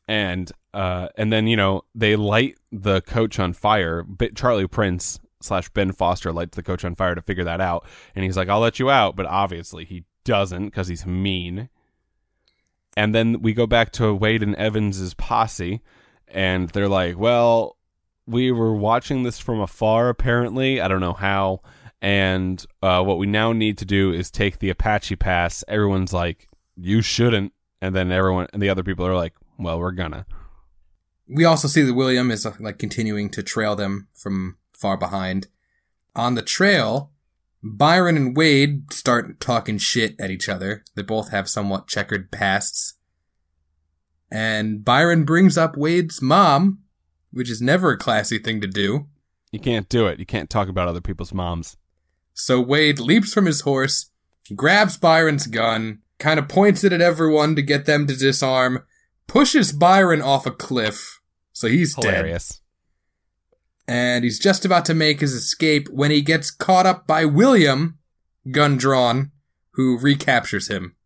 and 0.07 0.50
uh, 0.72 1.09
and 1.16 1.33
then 1.33 1.46
you 1.46 1.57
know 1.57 1.83
they 1.94 2.16
light 2.16 2.59
the 2.72 3.00
coach 3.02 3.38
on 3.38 3.52
fire. 3.52 4.04
Charlie 4.35 4.66
Prince 4.66 5.20
slash 5.40 5.68
Ben 5.70 5.92
Foster 5.92 6.33
lights 6.33 6.57
the 6.57 6.62
coach 6.62 6.85
on 6.85 6.94
fire 6.94 7.14
to 7.14 7.22
figure 7.22 7.44
that 7.44 7.61
out, 7.61 7.87
and 8.14 8.24
he's 8.24 8.37
like, 8.37 8.48
"I'll 8.48 8.61
let 8.61 8.78
you 8.78 8.90
out," 8.90 9.16
but 9.16 9.26
obviously 9.26 9.85
he 9.85 10.04
doesn't 10.24 10.66
because 10.66 10.88
he's 10.88 11.07
mean. 11.07 11.68
And 12.96 13.14
then 13.14 13.42
we 13.42 13.52
go 13.54 13.66
back 13.66 13.92
to 13.92 14.14
Wade 14.14 14.42
and 14.42 14.54
Evans's 14.54 15.14
posse, 15.14 15.83
and 16.28 16.68
they're 16.70 16.88
like, 16.88 17.18
"Well, 17.18 17.76
we 18.26 18.52
were 18.52 18.74
watching 18.74 19.22
this 19.22 19.38
from 19.38 19.61
afar. 19.61 20.09
Apparently, 20.09 20.80
I 20.80 20.88
don't 20.88 21.00
know 21.00 21.12
how." 21.12 21.61
And 22.00 22.64
uh, 22.83 23.02
what 23.02 23.18
we 23.18 23.26
now 23.26 23.52
need 23.52 23.78
to 23.78 23.85
do 23.85 24.12
is 24.12 24.30
take 24.30 24.59
the 24.59 24.70
Apache 24.70 25.16
Pass. 25.16 25.64
Everyone's 25.66 26.12
like, 26.12 26.48
"You 26.76 27.02
shouldn't," 27.02 27.52
and 27.80 27.94
then 27.94 28.12
everyone 28.12 28.46
and 28.52 28.62
the 28.62 28.68
other 28.68 28.83
people 28.83 29.07
are 29.07 29.16
like, 29.16 29.35
"Well, 29.59 29.78
we're 29.78 29.92
gonna." 29.92 30.26
We 31.26 31.44
also 31.44 31.68
see 31.68 31.83
that 31.83 31.94
William 31.94 32.30
is 32.30 32.44
uh, 32.44 32.54
like 32.61 32.78
continuing 32.78 33.30
to 33.30 33.42
trail 33.42 33.74
them 33.74 34.09
from 34.12 34.59
far 34.72 34.96
behind. 34.96 35.48
On 36.14 36.35
the 36.35 36.42
trail, 36.42 37.11
Byron 37.66 38.18
and 38.18 38.37
Wade 38.37 38.92
start 38.92 39.40
talking 39.40 39.79
shit 39.79 40.14
at 40.20 40.31
each 40.31 40.50
other. 40.50 40.85
They 40.94 41.03
both 41.03 41.31
have 41.31 41.48
somewhat 41.48 41.88
checkered 41.88 42.31
pasts. 42.31 42.94
And 44.31 44.85
Byron 44.85 45.24
brings 45.24 45.57
up 45.57 45.74
Wade's 45.74 46.20
mom, 46.20 46.81
which 47.31 47.50
is 47.50 47.62
never 47.62 47.92
a 47.92 47.98
classy 47.98 48.38
thing 48.38 48.61
to 48.61 48.66
do. 48.66 49.07
You 49.50 49.61
can't 49.61 49.88
do 49.88 50.07
it. 50.07 50.18
You 50.18 50.27
can't 50.27 50.50
talk 50.50 50.68
about 50.68 50.88
other 50.88 51.00
people's 51.00 51.33
moms. 51.33 51.79
So 52.35 52.61
Wade 52.61 52.98
leaps 52.98 53.33
from 53.33 53.46
his 53.46 53.62
horse, 53.62 54.11
grabs 54.55 54.98
Byron's 54.98 55.46
gun, 55.46 56.00
kind 56.18 56.38
of 56.38 56.48
points 56.48 56.85
it 56.85 56.92
at 56.92 57.00
everyone 57.00 57.57
to 57.57 57.62
get 57.62 57.87
them 57.87 58.07
to 58.09 58.16
disarm, 58.16 58.85
pushes 59.27 59.72
Byron 59.72 60.20
off 60.20 60.44
a 60.44 60.50
cliff. 60.50 61.20
So 61.53 61.68
he's 61.68 61.94
dead. 61.94 62.40
And 63.86 64.24
he's 64.24 64.38
just 64.38 64.64
about 64.64 64.84
to 64.86 64.94
make 64.94 65.20
his 65.20 65.34
escape 65.34 65.88
when 65.90 66.10
he 66.10 66.22
gets 66.22 66.50
caught 66.50 66.86
up 66.86 67.06
by 67.06 67.24
William, 67.24 67.98
gun 68.50 68.76
drawn, 68.76 69.30
who 69.72 69.98
recaptures 69.98 70.68
him. 70.68 70.96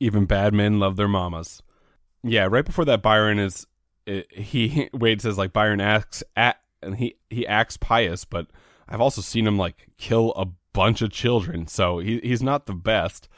Even 0.00 0.26
bad 0.26 0.54
men 0.54 0.78
love 0.78 0.96
their 0.96 1.08
mamas. 1.08 1.62
Yeah, 2.22 2.46
right 2.50 2.64
before 2.64 2.84
that, 2.84 3.02
Byron 3.02 3.38
is 3.38 3.66
eh, 4.06 4.22
he 4.30 4.88
Wade 4.94 5.22
says 5.22 5.38
like 5.38 5.52
Byron 5.52 5.80
acts 5.80 6.22
at 6.36 6.58
and 6.82 6.96
he 6.96 7.16
he 7.30 7.46
acts 7.46 7.76
pious, 7.76 8.24
but 8.24 8.46
I've 8.88 9.00
also 9.00 9.20
seen 9.20 9.46
him 9.46 9.58
like 9.58 9.88
kill 9.98 10.32
a 10.36 10.46
bunch 10.72 11.02
of 11.02 11.10
children, 11.10 11.66
so 11.66 11.98
he 11.98 12.20
he's 12.22 12.42
not 12.42 12.66
the 12.66 12.74
best. 12.74 13.28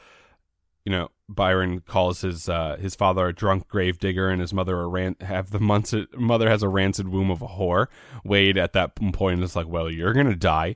You 0.85 0.91
know, 0.91 1.09
Byron 1.29 1.81
calls 1.81 2.21
his 2.21 2.49
uh, 2.49 2.77
his 2.79 2.95
father 2.95 3.27
a 3.27 3.33
drunk 3.33 3.67
gravedigger, 3.67 4.29
and 4.29 4.41
his 4.41 4.53
mother 4.53 4.79
a 4.79 4.87
ran- 4.87 5.15
have 5.21 5.51
the 5.51 5.59
months 5.59 5.93
mother 6.15 6.49
has 6.49 6.63
a 6.63 6.69
rancid 6.69 7.09
womb 7.09 7.31
of 7.31 7.41
a 7.41 7.47
whore. 7.47 7.87
Wade 8.23 8.57
at 8.57 8.73
that 8.73 8.95
point 9.13 9.43
is 9.43 9.55
like, 9.55 9.67
well, 9.67 9.89
you're 9.89 10.13
gonna 10.13 10.35
die. 10.35 10.75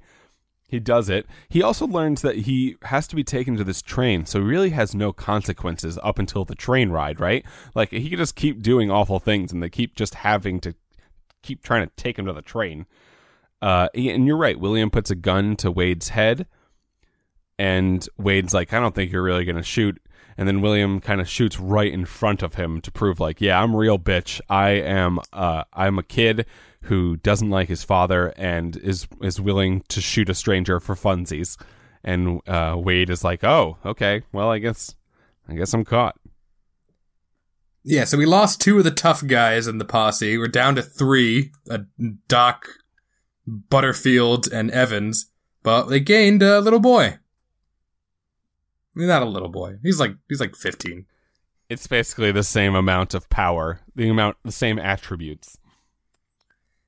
He 0.67 0.79
does 0.79 1.09
it. 1.09 1.27
He 1.47 1.61
also 1.61 1.85
learns 1.85 2.21
that 2.23 2.37
he 2.37 2.75
has 2.83 3.07
to 3.07 3.15
be 3.15 3.23
taken 3.23 3.55
to 3.57 3.63
this 3.63 3.81
train, 3.81 4.25
so 4.25 4.39
he 4.39 4.45
really 4.45 4.71
has 4.71 4.95
no 4.95 5.13
consequences 5.13 5.99
up 6.01 6.17
until 6.17 6.43
the 6.45 6.55
train 6.55 6.89
ride, 6.89 7.19
right? 7.19 7.45
Like 7.73 7.91
he 7.91 8.09
could 8.09 8.19
just 8.19 8.35
keep 8.35 8.61
doing 8.61 8.89
awful 8.89 9.19
things, 9.19 9.51
and 9.51 9.61
they 9.61 9.69
keep 9.69 9.95
just 9.95 10.15
having 10.15 10.59
to 10.61 10.75
keep 11.43 11.63
trying 11.63 11.87
to 11.87 11.93
take 11.95 12.17
him 12.17 12.25
to 12.25 12.33
the 12.33 12.41
train. 12.41 12.85
Uh, 13.61 13.87
and 13.95 14.27
you're 14.27 14.37
right. 14.37 14.59
William 14.59 14.89
puts 14.89 15.09
a 15.09 15.15
gun 15.15 15.55
to 15.57 15.71
Wade's 15.71 16.09
head, 16.09 16.45
and 17.57 18.07
Wade's 18.17 18.53
like, 18.53 18.73
"I 18.73 18.79
don't 18.79 18.95
think 18.95 19.11
you're 19.11 19.23
really 19.23 19.45
gonna 19.45 19.63
shoot." 19.63 20.01
And 20.37 20.47
then 20.47 20.61
William 20.61 20.99
kind 20.99 21.21
of 21.21 21.29
shoots 21.29 21.59
right 21.59 21.91
in 21.91 22.05
front 22.05 22.43
of 22.43 22.55
him 22.55 22.81
to 22.81 22.91
prove, 22.91 23.19
like, 23.19 23.39
"Yeah, 23.39 23.61
I'm 23.61 23.75
real, 23.75 23.97
bitch. 23.97 24.41
I 24.49 24.71
am. 24.71 25.19
Uh, 25.31 25.63
I'm 25.73 25.97
a 25.97 26.03
kid 26.03 26.45
who 26.81 27.17
doesn't 27.17 27.49
like 27.49 27.67
his 27.67 27.83
father 27.83 28.33
and 28.37 28.75
is 28.77 29.07
is 29.21 29.39
willing 29.39 29.83
to 29.89 30.01
shoot 30.01 30.29
a 30.29 30.35
stranger 30.35 30.79
for 30.79 30.95
funsies." 30.95 31.57
And 32.03 32.41
uh, 32.47 32.75
Wade 32.77 33.09
is 33.09 33.23
like, 33.23 33.43
"Oh, 33.43 33.77
okay. 33.85 34.23
Well, 34.31 34.51
I 34.51 34.59
guess, 34.59 34.95
I 35.47 35.55
guess 35.55 35.73
I'm 35.73 35.85
caught." 35.85 36.17
Yeah, 37.87 38.03
so 38.03 38.17
we 38.17 38.25
lost 38.25 38.59
two 38.59 38.79
of 38.79 38.83
the 38.83 38.91
tough 38.91 39.25
guys 39.25 39.67
in 39.67 39.77
the 39.77 39.85
posse. 39.85 40.37
We're 40.37 40.47
down 40.47 40.75
to 40.75 40.81
three: 40.81 41.51
uh, 41.69 41.79
Doc, 42.27 42.67
Butterfield, 43.47 44.51
and 44.51 44.69
Evans. 44.71 45.31
But 45.63 45.85
they 45.85 45.99
gained 45.99 46.43
a 46.43 46.59
little 46.59 46.79
boy. 46.79 47.19
Not 48.95 49.21
a 49.21 49.25
little 49.25 49.49
boy. 49.49 49.77
He's 49.83 49.99
like 49.99 50.15
he's 50.29 50.39
like 50.39 50.55
fifteen. 50.55 51.05
It's 51.69 51.87
basically 51.87 52.31
the 52.31 52.43
same 52.43 52.75
amount 52.75 53.13
of 53.13 53.29
power, 53.29 53.81
the 53.95 54.09
amount, 54.09 54.37
the 54.43 54.51
same 54.51 54.77
attributes. 54.79 55.57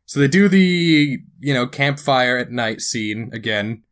So 0.06 0.20
they 0.20 0.28
do 0.28 0.48
the, 0.48 1.20
you 1.40 1.54
know, 1.54 1.68
campfire 1.68 2.38
at 2.38 2.52
night 2.52 2.80
scene 2.80 3.30
again, 3.34 3.84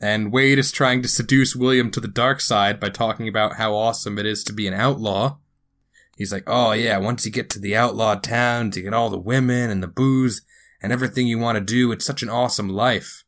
and 0.00 0.32
Wade 0.32 0.58
is 0.58 0.70
trying 0.70 1.02
to 1.02 1.08
seduce 1.08 1.56
William 1.56 1.90
to 1.90 2.00
the 2.00 2.06
dark 2.06 2.40
side 2.40 2.78
by 2.78 2.90
talking 2.90 3.26
about 3.26 3.56
how 3.56 3.74
awesome 3.74 4.18
it 4.18 4.26
is 4.26 4.44
to 4.44 4.52
be 4.52 4.68
an 4.68 4.74
outlaw. 4.74 5.38
He's 6.16 6.32
like, 6.32 6.44
oh 6.46 6.72
yeah, 6.72 6.98
once 6.98 7.24
you 7.24 7.32
get 7.32 7.50
to 7.50 7.58
the 7.58 7.74
outlaw 7.74 8.14
towns, 8.14 8.76
you 8.76 8.84
get 8.84 8.94
all 8.94 9.10
the 9.10 9.18
women 9.18 9.70
and 9.70 9.82
the 9.82 9.88
booze 9.88 10.42
and 10.80 10.92
everything 10.92 11.26
you 11.26 11.38
want 11.38 11.56
to 11.56 11.64
do. 11.64 11.90
It's 11.90 12.04
such 12.04 12.22
an 12.22 12.28
awesome 12.28 12.68
life. 12.68 13.23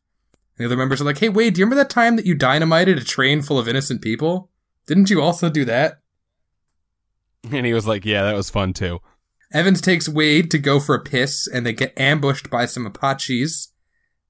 And 0.57 0.63
the 0.63 0.65
other 0.65 0.77
members 0.77 1.01
are 1.01 1.05
like, 1.05 1.19
hey 1.19 1.29
Wade, 1.29 1.53
do 1.53 1.59
you 1.59 1.65
remember 1.65 1.83
that 1.83 1.89
time 1.89 2.15
that 2.15 2.25
you 2.25 2.35
dynamited 2.35 2.97
a 2.97 3.03
train 3.03 3.41
full 3.41 3.59
of 3.59 3.67
innocent 3.67 4.01
people? 4.01 4.49
Didn't 4.87 5.09
you 5.09 5.21
also 5.21 5.49
do 5.49 5.65
that? 5.65 5.99
And 7.51 7.65
he 7.65 7.73
was 7.73 7.87
like, 7.87 8.05
"Yeah, 8.05 8.23
that 8.23 8.35
was 8.35 8.49
fun 8.49 8.73
too." 8.73 8.99
Evans 9.53 9.79
takes 9.79 10.09
Wade 10.09 10.51
to 10.51 10.57
go 10.57 10.79
for 10.79 10.95
a 10.95 11.03
piss, 11.03 11.47
and 11.47 11.65
they 11.65 11.73
get 11.73 11.97
ambushed 11.97 12.49
by 12.49 12.65
some 12.65 12.85
Apaches. 12.85 13.69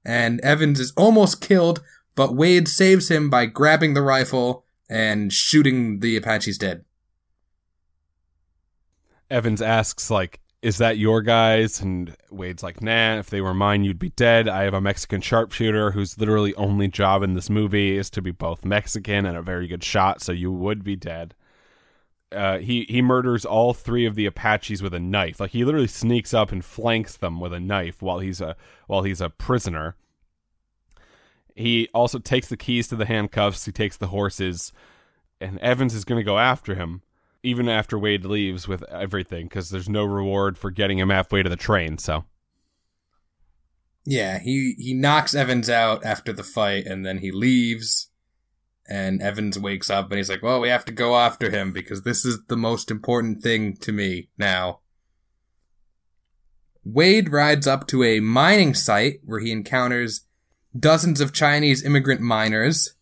And 0.05 0.39
Evans 0.41 0.79
is 0.79 0.93
almost 0.95 1.41
killed, 1.41 1.81
but 2.15 2.35
Wade 2.35 2.67
saves 2.67 3.09
him 3.09 3.29
by 3.29 3.45
grabbing 3.45 3.93
the 3.93 4.01
rifle 4.01 4.65
and 4.89 5.33
shooting 5.33 5.99
the 5.99 6.15
Apaches 6.15 6.57
dead. 6.57 6.85
Evans 9.29 9.61
asks, 9.61 10.09
like, 10.09 10.39
is 10.67 10.79
that 10.79 10.97
your 10.97 11.21
guys? 11.21 11.79
And 11.79 12.13
Wade's 12.29 12.61
like, 12.61 12.81
nah, 12.81 13.19
if 13.19 13.29
they 13.29 13.39
were 13.39 13.53
mine, 13.53 13.85
you'd 13.85 13.97
be 13.97 14.09
dead. 14.09 14.49
I 14.49 14.63
have 14.63 14.73
a 14.73 14.81
Mexican 14.81 15.21
sharpshooter 15.21 15.91
whose 15.91 16.17
literally 16.19 16.53
only 16.55 16.89
job 16.89 17.23
in 17.23 17.35
this 17.35 17.49
movie 17.49 17.95
is 17.95 18.09
to 18.09 18.21
be 18.21 18.31
both 18.31 18.65
Mexican 18.65 19.25
and 19.25 19.37
a 19.37 19.41
very 19.41 19.67
good 19.67 19.81
shot, 19.81 20.21
so 20.21 20.33
you 20.33 20.51
would 20.51 20.83
be 20.83 20.97
dead. 20.97 21.35
Uh, 22.33 22.57
he 22.57 22.85
he 22.89 23.01
murders 23.01 23.45
all 23.45 23.73
three 23.73 24.05
of 24.05 24.15
the 24.15 24.25
Apaches 24.25 24.83
with 24.83 24.93
a 24.93 24.99
knife. 24.99 25.39
Like 25.39 25.51
he 25.51 25.63
literally 25.63 25.87
sneaks 25.87 26.33
up 26.33 26.51
and 26.51 26.65
flanks 26.65 27.15
them 27.15 27.39
with 27.39 27.53
a 27.53 27.61
knife 27.61 28.01
while 28.01 28.19
he's 28.19 28.41
a 28.41 28.57
while 28.87 29.03
he's 29.03 29.21
a 29.21 29.29
prisoner. 29.29 29.95
He 31.55 31.87
also 31.93 32.19
takes 32.19 32.49
the 32.49 32.57
keys 32.57 32.89
to 32.89 32.97
the 32.97 33.05
handcuffs. 33.05 33.63
He 33.63 33.71
takes 33.71 33.95
the 33.95 34.07
horses, 34.07 34.73
and 35.39 35.59
Evans 35.59 35.93
is 35.93 36.03
going 36.03 36.19
to 36.19 36.25
go 36.25 36.37
after 36.37 36.75
him 36.75 37.03
even 37.43 37.69
after 37.69 37.97
Wade 37.97 38.25
leaves 38.25 38.67
with 38.67 38.83
everything 38.83 39.47
because 39.47 39.69
there's 39.69 39.89
no 39.89 40.03
reward 40.03 40.57
for 40.57 40.71
getting 40.71 40.99
him 40.99 41.09
halfway 41.09 41.43
to 41.43 41.49
the 41.49 41.55
train. 41.55 41.97
So 41.97 42.25
Yeah, 44.05 44.39
he 44.39 44.75
he 44.77 44.93
knocks 44.93 45.35
Evans 45.35 45.69
out 45.69 46.05
after 46.05 46.31
the 46.33 46.43
fight, 46.43 46.85
and 46.85 47.05
then 47.05 47.19
he 47.19 47.31
leaves. 47.31 48.09
And 48.89 49.21
Evans 49.21 49.59
wakes 49.59 49.89
up 49.89 50.09
and 50.09 50.17
he's 50.17 50.29
like, 50.29 50.41
"Well, 50.41 50.61
we 50.61 50.69
have 50.69 50.85
to 50.85 50.93
go 50.93 51.17
after 51.17 51.51
him 51.51 51.73
because 51.73 52.03
this 52.03 52.23
is 52.23 52.45
the 52.47 52.55
most 52.55 52.89
important 52.89 53.43
thing 53.43 53.75
to 53.77 53.91
me 53.91 54.29
now." 54.37 54.79
Wade 56.85 57.29
rides 57.29 57.67
up 57.67 57.85
to 57.87 58.01
a 58.03 58.21
mining 58.21 58.73
site 58.73 59.19
where 59.25 59.41
he 59.41 59.51
encounters 59.51 60.21
dozens 60.77 61.19
of 61.19 61.33
Chinese 61.33 61.83
immigrant 61.83 62.21
miners. 62.21 62.93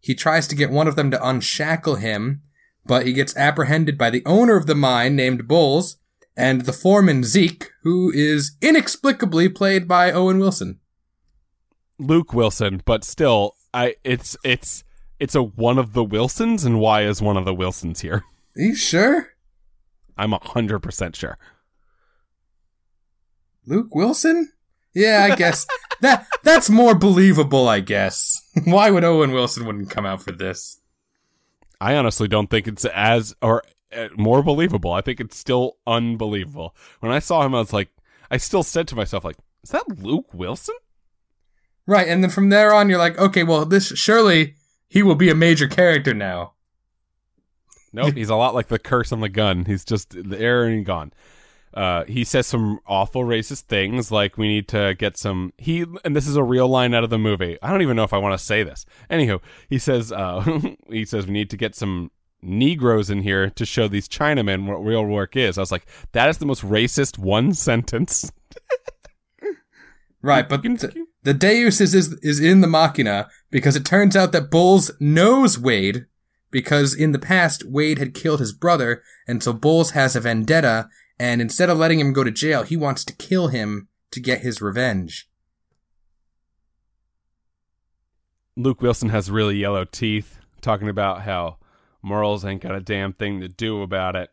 He 0.00 0.14
tries 0.14 0.48
to 0.48 0.56
get 0.56 0.70
one 0.70 0.88
of 0.88 0.96
them 0.96 1.12
to 1.12 1.28
unshackle 1.28 1.96
him, 1.96 2.42
but 2.84 3.06
he 3.06 3.12
gets 3.12 3.36
apprehended 3.36 3.96
by 3.96 4.10
the 4.10 4.24
owner 4.26 4.56
of 4.56 4.66
the 4.66 4.74
mine 4.74 5.16
named 5.16 5.46
Bulls 5.46 5.96
and 6.36 6.62
the 6.62 6.72
foreman 6.72 7.24
Zeke, 7.24 7.70
who 7.82 8.10
is 8.12 8.56
inexplicably 8.62 9.48
played 9.48 9.86
by 9.86 10.10
Owen 10.12 10.38
Wilson. 10.38 10.80
Luke 11.98 12.32
Wilson, 12.32 12.82
but 12.84 13.04
still, 13.04 13.56
I 13.74 13.96
it's 14.04 14.36
it's 14.42 14.84
it's 15.18 15.34
a 15.34 15.42
one 15.42 15.78
of 15.78 15.92
the 15.92 16.02
Wilsons, 16.04 16.64
and 16.64 16.80
why 16.80 17.02
is 17.02 17.20
one 17.20 17.36
of 17.36 17.44
the 17.44 17.54
Wilsons 17.54 18.00
here? 18.00 18.24
Are 18.56 18.62
you 18.62 18.74
sure? 18.74 19.34
I'm 20.16 20.32
a 20.32 20.40
hundred 20.42 20.80
percent 20.80 21.14
sure. 21.14 21.38
Luke 23.66 23.94
Wilson? 23.94 24.50
Yeah, 24.94 25.28
I 25.30 25.36
guess 25.36 25.66
that 26.00 26.26
that's 26.42 26.70
more 26.70 26.94
believable. 26.94 27.68
I 27.68 27.80
guess. 27.80 28.40
Why 28.64 28.90
would 28.90 29.04
Owen 29.04 29.30
Wilson 29.30 29.64
wouldn't 29.64 29.90
come 29.90 30.04
out 30.04 30.22
for 30.22 30.32
this? 30.32 30.79
I 31.80 31.96
honestly 31.96 32.28
don't 32.28 32.50
think 32.50 32.68
it's 32.68 32.84
as 32.84 33.34
or 33.40 33.62
uh, 33.96 34.08
more 34.16 34.42
believable. 34.42 34.92
I 34.92 35.00
think 35.00 35.20
it's 35.20 35.38
still 35.38 35.78
unbelievable. 35.86 36.74
When 37.00 37.12
I 37.12 37.18
saw 37.18 37.44
him, 37.44 37.54
I 37.54 37.58
was 37.58 37.72
like, 37.72 37.88
I 38.30 38.36
still 38.36 38.62
said 38.62 38.86
to 38.88 38.96
myself, 38.96 39.24
like, 39.24 39.36
is 39.62 39.70
that 39.70 39.98
Luke 39.98 40.32
Wilson? 40.32 40.76
Right, 41.86 42.06
and 42.06 42.22
then 42.22 42.30
from 42.30 42.50
there 42.50 42.72
on, 42.72 42.88
you're 42.88 42.98
like, 42.98 43.18
okay, 43.18 43.42
well, 43.42 43.64
this 43.64 43.88
surely 43.88 44.54
he 44.88 45.02
will 45.02 45.16
be 45.16 45.30
a 45.30 45.34
major 45.34 45.66
character 45.66 46.14
now. 46.14 46.52
Nope, 47.92 48.14
he's 48.14 48.30
a 48.30 48.36
lot 48.36 48.54
like 48.54 48.68
the 48.68 48.78
curse 48.78 49.10
on 49.10 49.20
the 49.20 49.28
gun. 49.28 49.64
He's 49.64 49.84
just 49.84 50.10
the 50.10 50.38
air 50.38 50.64
and 50.64 50.86
gone. 50.86 51.12
Uh, 51.74 52.04
he 52.04 52.24
says 52.24 52.46
some 52.46 52.80
awful 52.86 53.22
racist 53.22 53.62
things 53.62 54.10
like 54.10 54.36
we 54.36 54.48
need 54.48 54.68
to 54.68 54.94
get 54.94 55.16
some 55.16 55.52
he 55.56 55.84
and 56.04 56.16
this 56.16 56.26
is 56.26 56.36
a 56.36 56.42
real 56.42 56.68
line 56.68 56.94
out 56.94 57.04
of 57.04 57.10
the 57.10 57.18
movie. 57.18 57.58
I 57.62 57.70
don't 57.70 57.82
even 57.82 57.96
know 57.96 58.04
if 58.04 58.12
i 58.12 58.18
want 58.18 58.38
to 58.38 58.44
say 58.44 58.62
this. 58.62 58.84
Anywho 59.10 59.40
he 59.68 59.78
says 59.78 60.10
uh, 60.12 60.44
he 60.90 61.04
says 61.04 61.26
we 61.26 61.32
need 61.32 61.50
to 61.50 61.56
get 61.56 61.74
some 61.74 62.10
negroes 62.42 63.10
in 63.10 63.22
here 63.22 63.50
to 63.50 63.66
show 63.66 63.86
these 63.86 64.08
chinamen 64.08 64.66
what 64.66 64.84
real 64.84 65.04
work 65.04 65.36
is. 65.36 65.58
I 65.58 65.60
was 65.60 65.72
like 65.72 65.86
that 66.12 66.28
is 66.28 66.38
the 66.38 66.46
most 66.46 66.62
racist 66.62 67.18
one 67.18 67.54
sentence. 67.54 68.32
Right, 70.22 70.46
but 70.46 70.62
the, 70.62 71.06
the 71.22 71.32
Deus 71.32 71.80
is, 71.80 71.94
is 71.94 72.12
is 72.22 72.40
in 72.40 72.60
the 72.60 72.66
Machina 72.66 73.28
because 73.50 73.74
it 73.74 73.86
turns 73.86 74.14
out 74.14 74.32
that 74.32 74.50
Bulls 74.50 74.90
knows 75.00 75.58
Wade 75.58 76.06
because 76.50 76.94
in 76.94 77.12
the 77.12 77.18
past 77.18 77.64
Wade 77.64 77.98
had 77.98 78.14
killed 78.14 78.40
his 78.40 78.52
brother, 78.52 79.02
and 79.26 79.42
so 79.42 79.52
Bulls 79.52 79.92
has 79.92 80.16
a 80.16 80.20
vendetta, 80.20 80.88
and 81.20 81.40
instead 81.40 81.70
of 81.70 81.78
letting 81.78 82.00
him 82.00 82.12
go 82.12 82.24
to 82.24 82.30
jail, 82.30 82.62
he 82.62 82.76
wants 82.76 83.04
to 83.04 83.14
kill 83.14 83.48
him 83.48 83.88
to 84.10 84.20
get 84.20 84.40
his 84.40 84.60
revenge. 84.60 85.28
luke 88.56 88.82
wilson 88.82 89.08
has 89.08 89.30
really 89.30 89.56
yellow 89.56 89.84
teeth 89.84 90.38
talking 90.60 90.88
about 90.88 91.22
how 91.22 91.56
morals 92.02 92.44
ain't 92.44 92.60
got 92.60 92.74
a 92.74 92.80
damn 92.80 93.12
thing 93.12 93.40
to 93.40 93.48
do 93.48 93.80
about 93.80 94.16
it 94.16 94.28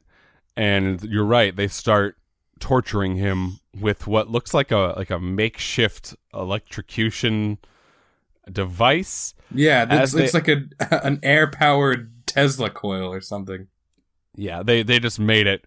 and 0.58 1.04
you're 1.04 1.24
right 1.24 1.56
they 1.56 1.68
start 1.68 2.18
torturing 2.60 3.16
him 3.16 3.60
with 3.80 4.08
what 4.08 4.30
looks 4.30 4.54
like 4.54 4.72
a 4.72 4.94
like 4.98 5.10
a 5.10 5.20
makeshift 5.20 6.16
electrocution 6.34 7.58
device. 8.52 9.34
Yeah, 9.54 9.86
it's, 10.02 10.14
it's 10.14 10.34
like 10.34 10.48
a 10.48 10.64
an 11.06 11.20
air 11.24 11.48
powered 11.48 12.12
Tesla 12.26 12.70
coil 12.70 13.12
or 13.12 13.22
something. 13.22 13.68
Yeah, 14.36 14.64
they 14.64 14.84
they 14.84 15.00
just 15.00 15.20
made 15.20 15.48
it 15.48 15.66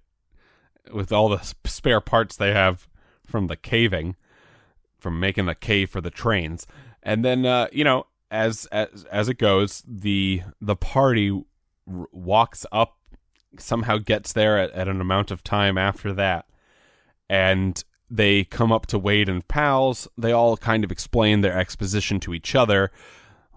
with 0.92 1.12
all 1.12 1.28
the 1.28 1.40
spare 1.64 2.00
parts 2.00 2.36
they 2.36 2.52
have 2.52 2.88
from 3.26 3.46
the 3.46 3.56
caving, 3.56 4.16
from 4.98 5.20
making 5.20 5.46
the 5.46 5.54
cave 5.54 5.90
for 5.90 6.00
the 6.00 6.10
trains, 6.10 6.66
and 7.02 7.24
then 7.24 7.46
uh, 7.46 7.68
you 7.72 7.84
know 7.84 8.06
as 8.30 8.66
as 8.66 9.04
as 9.10 9.28
it 9.28 9.38
goes, 9.38 9.82
the 9.86 10.42
the 10.60 10.76
party 10.76 11.30
r- 11.30 12.06
walks 12.12 12.64
up, 12.70 12.98
somehow 13.58 13.98
gets 13.98 14.32
there 14.32 14.58
at, 14.58 14.70
at 14.72 14.88
an 14.88 15.00
amount 15.00 15.30
of 15.30 15.42
time 15.42 15.76
after 15.76 16.12
that, 16.12 16.46
and 17.28 17.84
they 18.10 18.44
come 18.44 18.72
up 18.72 18.86
to 18.86 18.98
Wade 18.98 19.28
and 19.28 19.46
pals. 19.46 20.08
They 20.18 20.32
all 20.32 20.56
kind 20.56 20.84
of 20.84 20.90
explain 20.90 21.40
their 21.40 21.56
exposition 21.56 22.18
to 22.20 22.34
each 22.34 22.54
other. 22.54 22.90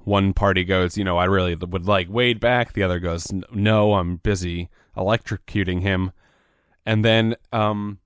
One 0.03 0.33
party 0.33 0.63
goes, 0.63 0.97
you 0.97 1.03
know, 1.03 1.17
I 1.17 1.25
really 1.25 1.55
would 1.55 1.87
like 1.87 2.07
Wade 2.09 2.39
back. 2.39 2.73
The 2.73 2.83
other 2.83 2.99
goes, 2.99 3.31
no, 3.51 3.95
I'm 3.95 4.17
busy 4.17 4.69
electrocuting 4.95 5.81
him. 5.81 6.11
And 6.85 7.03
then 7.03 7.35
um, 7.51 7.99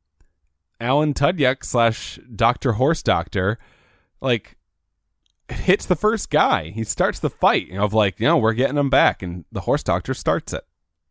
Alan 0.79 1.13
Tudyk 1.13 1.63
slash 1.63 2.19
Doctor 2.35 2.73
Horse 2.73 3.01
Doctor, 3.01 3.57
like, 4.21 4.57
hits 5.49 5.85
the 5.85 5.95
first 5.95 6.29
guy. 6.29 6.69
He 6.69 6.83
starts 6.83 7.19
the 7.19 7.29
fight 7.29 7.71
of 7.71 7.93
like, 7.93 8.19
you 8.19 8.27
know, 8.27 8.37
we're 8.37 8.53
getting 8.53 8.77
him 8.77 8.89
back, 8.89 9.23
and 9.23 9.45
the 9.51 9.61
Horse 9.61 9.83
Doctor 9.83 10.13
starts 10.13 10.53
it. 10.53 10.65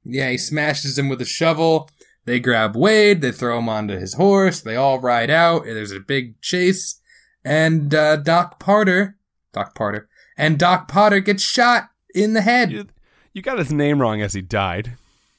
Yeah, 0.04 0.30
he 0.30 0.38
smashes 0.38 0.98
him 0.98 1.08
with 1.08 1.20
a 1.20 1.24
shovel. 1.24 1.88
They 2.26 2.40
grab 2.40 2.76
Wade, 2.76 3.20
they 3.20 3.32
throw 3.32 3.58
him 3.58 3.68
onto 3.68 3.96
his 3.96 4.14
horse, 4.14 4.60
they 4.60 4.74
all 4.74 5.00
ride 5.00 5.30
out, 5.30 5.64
there's 5.64 5.92
a 5.92 6.00
big 6.00 6.40
chase. 6.40 7.00
And 7.44 7.94
uh, 7.94 8.16
Doc 8.16 8.58
Potter, 8.58 9.16
Doc 9.52 9.76
Potter, 9.76 10.08
and 10.36 10.58
Doc 10.58 10.88
Potter 10.88 11.20
gets 11.20 11.44
shot 11.44 11.84
in 12.14 12.32
the 12.32 12.40
head. 12.40 12.72
You, 12.72 12.86
you 13.32 13.42
got 13.42 13.58
his 13.58 13.72
name 13.72 14.00
wrong 14.00 14.22
as 14.22 14.34
he 14.34 14.42
died. 14.42 14.96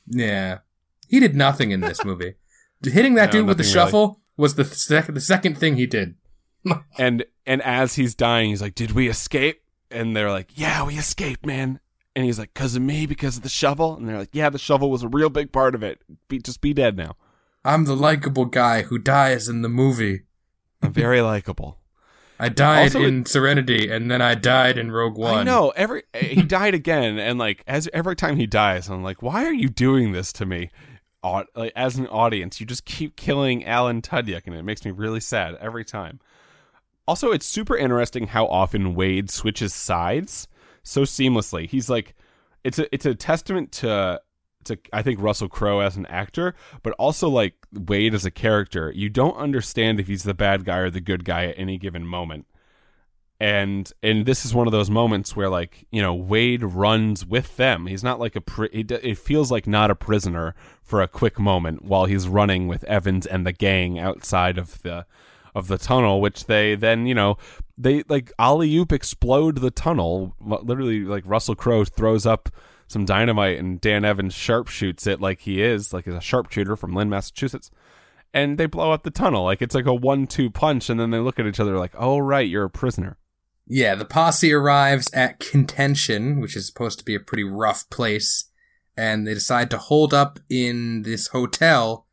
Yeah, 0.08 0.60
he 1.08 1.20
did 1.20 1.36
nothing 1.36 1.72
in 1.72 1.82
this 1.82 2.04
movie. 2.06 2.36
Hitting 2.84 3.16
that 3.16 3.28
No, 3.28 3.40
dude 3.40 3.48
with 3.48 3.58
the 3.58 3.64
really. 3.64 3.74
shuffle 3.74 4.22
was 4.38 4.56
the 4.56 4.66
sec- 4.66 5.14
the 5.14 5.22
second 5.22 5.58
thing 5.58 5.78
he 5.78 5.86
did. 5.88 6.16
and 6.98 7.24
and 7.46 7.62
as 7.62 7.96
he's 7.96 8.14
dying 8.16 8.50
he's 8.50 8.62
like 8.62 8.76
did 8.76 8.92
we 8.92 9.08
escape 9.08 9.62
and 9.90 10.16
they're 10.16 10.32
like 10.32 10.50
yeah 10.56 10.84
we 10.86 10.96
escaped 10.98 11.46
man 11.46 11.80
and 12.16 12.26
he's 12.26 12.38
like 12.38 12.54
because 12.54 12.76
of 12.76 12.82
me 12.82 13.06
because 13.06 13.38
of 13.38 13.44
the 13.44 13.48
shovel 13.50 13.96
and 13.96 14.08
they're 14.10 14.18
like 14.18 14.32
yeah 14.34 14.50
the 14.50 14.58
shovel 14.60 14.92
was 14.92 15.02
a 15.04 15.08
real 15.08 15.30
big 15.30 15.52
part 15.54 15.76
of 15.76 15.82
it 15.84 16.02
be, 16.28 16.40
just 16.40 16.60
be 16.60 16.74
dead 16.74 16.98
now 16.98 17.16
I'm 17.64 17.86
the 17.86 17.96
likable 17.96 18.46
guy 18.46 18.82
who 18.82 18.98
dies 18.98 19.48
in 19.48 19.62
the 19.62 19.70
movie. 19.70 20.24
i'm 20.82 20.92
very 20.92 21.22
likable 21.22 21.78
I 22.40 22.50
died 22.50 22.96
Also, 22.96 23.02
in 23.04 23.26
Serenity, 23.26 23.90
and 23.90 24.12
then 24.12 24.22
I 24.22 24.36
died 24.36 24.78
in 24.78 24.92
Rogue 24.92 25.18
One. 25.18 25.46
know 25.46 25.70
every 25.76 26.04
eh, 26.14 26.26
he 26.26 26.42
died 26.44 26.74
again 26.74 27.18
and 27.18 27.40
like 27.40 27.64
as 27.66 27.88
every 27.94 28.16
time 28.16 28.36
he 28.36 28.46
dies 28.48 28.90
i'm 28.90 29.04
like 29.04 29.22
why 29.22 29.46
are 29.46 29.54
you 29.54 29.70
doing 29.70 30.12
this 30.12 30.34
to 30.34 30.46
me 30.46 30.70
as 31.76 31.98
an 31.98 32.08
audience 32.08 32.60
you 32.60 32.66
just 32.66 32.86
keep 32.86 33.16
killing 33.16 33.66
alan 33.66 34.02
tudyk 34.02 34.44
and 34.46 34.56
it 34.56 34.64
makes 34.64 34.86
me 34.86 34.92
really 34.92 35.20
sad 35.20 35.56
every 35.56 35.84
time 35.84 36.20
also 37.08 37.32
it's 37.32 37.46
super 37.46 37.76
interesting 37.76 38.28
how 38.28 38.46
often 38.48 38.96
wade 38.96 39.30
switches 39.30 39.74
sides 39.74 40.48
so 40.84 41.02
seamlessly 41.02 41.68
he's 41.68 41.90
like 41.90 42.16
it's 42.64 42.80
a 42.80 42.94
it's 42.94 43.06
a 43.06 43.16
testament 43.16 43.72
to 43.72 44.22
to 44.68 44.78
I 44.94 45.02
think 45.02 45.22
Russell 45.22 45.50
Crowe 45.50 45.80
as 45.80 45.98
an 45.98 46.06
actor, 46.08 46.54
but 46.84 46.94
also 46.94 47.28
like 47.28 47.56
Wade 47.74 48.14
as 48.14 48.26
a 48.26 48.32
character. 48.32 48.92
You 48.96 49.10
don't 49.10 49.36
understand 49.36 50.00
if 50.00 50.08
he's 50.08 50.24
the 50.24 50.34
bad 50.34 50.66
guy 50.66 50.78
or 50.78 50.90
the 50.90 51.02
good 51.02 51.26
guy 51.26 51.46
at 51.46 51.58
any 51.58 51.78
given 51.78 52.06
moment. 52.06 52.46
And 53.40 53.92
and 54.02 54.26
this 54.26 54.46
is 54.46 54.56
one 54.56 54.66
of 54.68 54.72
those 54.72 54.90
moments 54.90 55.36
where 55.36 55.50
like 55.50 55.86
you 55.92 56.02
know 56.02 56.14
Wade 56.14 56.64
runs 56.64 57.26
with 57.26 57.56
them. 57.58 57.86
He's 57.86 58.04
not 58.04 58.20
like 58.20 58.36
a 58.36 58.42
pri- 58.42 58.70
it 58.72 59.18
feels 59.18 59.52
like 59.52 59.68
not 59.68 59.92
a 59.92 59.96
prisoner 59.96 60.56
for 60.82 61.02
a 61.02 61.08
quick 61.08 61.38
moment 61.40 61.84
while 61.84 62.06
he's 62.06 62.28
running 62.28 62.68
with 62.68 62.84
Evans 62.86 63.28
and 63.28 63.46
the 63.46 63.52
gang 63.52 64.00
outside 64.00 64.58
of 64.58 64.82
the 64.82 65.06
of 65.54 65.68
the 65.68 65.78
tunnel, 65.78 66.20
which 66.20 66.46
they 66.46 66.74
then 66.74 67.06
you 67.06 67.14
know 67.14 67.38
they 67.78 68.04
like 68.10 68.32
alley 68.40 68.76
oop 68.76 68.92
explode 68.92 69.58
the 69.58 69.72
tunnel. 69.72 70.36
Literally, 70.40 71.02
like 71.02 71.24
Russell 71.26 71.56
Crowe 71.56 71.86
throws 71.86 72.26
up 72.26 72.50
some 72.88 73.06
dynamite 73.06 73.60
and 73.60 73.80
Dan 73.82 74.06
Evans 74.06 74.34
sharpshoots 74.34 75.06
it 75.06 75.22
like 75.22 75.42
he 75.42 75.62
is, 75.62 75.94
like 75.94 76.08
a 76.08 76.22
sharpshooter 76.22 76.76
from 76.76 76.94
Lynn, 76.94 77.10
Massachusetts. 77.10 77.70
And 78.34 78.58
they 78.58 78.66
blow 78.66 78.92
up 78.92 79.04
the 79.04 79.12
tunnel. 79.12 79.44
Like 79.44 79.62
it's 79.62 79.76
like 79.76 79.86
a 79.86 79.94
one 79.94 80.28
two 80.28 80.50
punch, 80.50 80.90
and 80.90 81.00
then 81.00 81.12
they 81.12 81.20
look 81.20 81.40
at 81.40 81.46
each 81.46 81.60
other 81.60 81.78
like, 81.78 81.94
oh, 81.98 82.18
right, 82.20 82.48
you're 82.48 82.66
a 82.66 82.70
prisoner. 82.70 83.18
Yeah, 83.70 83.96
the 83.96 84.06
posse 84.06 84.54
arrives 84.54 85.10
at 85.14 85.40
Contention, 85.40 86.40
which 86.40 86.56
is 86.56 86.68
supposed 86.68 87.00
to 87.00 87.06
be 87.06 87.16
a 87.16 87.20
pretty 87.20 87.44
rough 87.44 87.90
place, 87.90 88.50
and 88.96 89.28
they 89.28 89.34
decide 89.34 89.70
to 89.72 89.78
hold 89.78 90.14
up 90.14 90.40
in 90.50 91.02
this 91.02 91.28
hotel, 91.28 92.08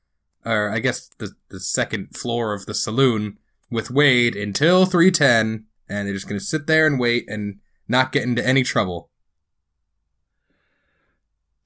or 0.45 0.71
I 0.71 0.81
guess 0.81 1.09
the, 1.19 1.35
the 1.51 1.61
second 1.61 2.17
floor 2.17 2.55
of 2.55 2.67
the 2.67 2.75
saloon, 2.75 3.39
with 3.71 3.91
Wade 3.91 4.35
until 4.35 4.85
310, 4.85 5.67
and 5.89 6.07
they're 6.07 6.15
just 6.15 6.29
going 6.29 6.39
to 6.39 6.45
sit 6.45 6.67
there 6.67 6.87
and 6.87 6.99
wait 6.99 7.25
and 7.29 7.61
not 7.87 8.13
get 8.13 8.25
into 8.25 8.47
any 8.47 8.65
trouble. 8.65 9.11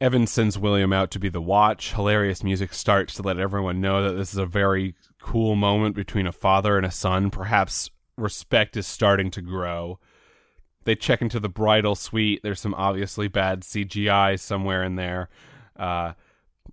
Evan 0.01 0.27
sends 0.27 0.59
William 0.59 0.93
out 0.93 1.11
to 1.13 1.19
be 1.19 1.29
the 1.29 1.41
watch. 1.41 1.95
Hilarious 1.95 2.45
music 2.45 2.73
starts 2.73 3.15
to 3.15 3.23
let 3.23 3.39
everyone 3.39 3.81
know 3.81 4.03
that 4.03 4.15
this 4.15 4.33
is 4.33 4.39
a 4.39 4.47
very 4.47 4.95
cool 5.21 5.57
moment 5.57 5.97
between 5.97 6.27
a 6.27 6.33
father 6.33 6.77
and 6.77 6.87
a 6.87 6.91
son. 6.91 7.31
Perhaps 7.31 7.91
respect 8.19 8.77
is 8.77 8.87
starting 8.87 9.31
to 9.33 9.41
grow. 9.41 9.99
They 10.85 10.95
check 10.95 11.21
into 11.21 11.41
the 11.41 11.49
bridal 11.49 11.95
suite. 11.95 12.41
There's 12.43 12.61
some 12.61 12.75
obviously 12.75 13.29
bad 13.29 13.61
CGI 13.63 14.39
somewhere 14.41 14.83
in 14.83 14.97
there. 14.97 15.29
Uh, 15.77 16.13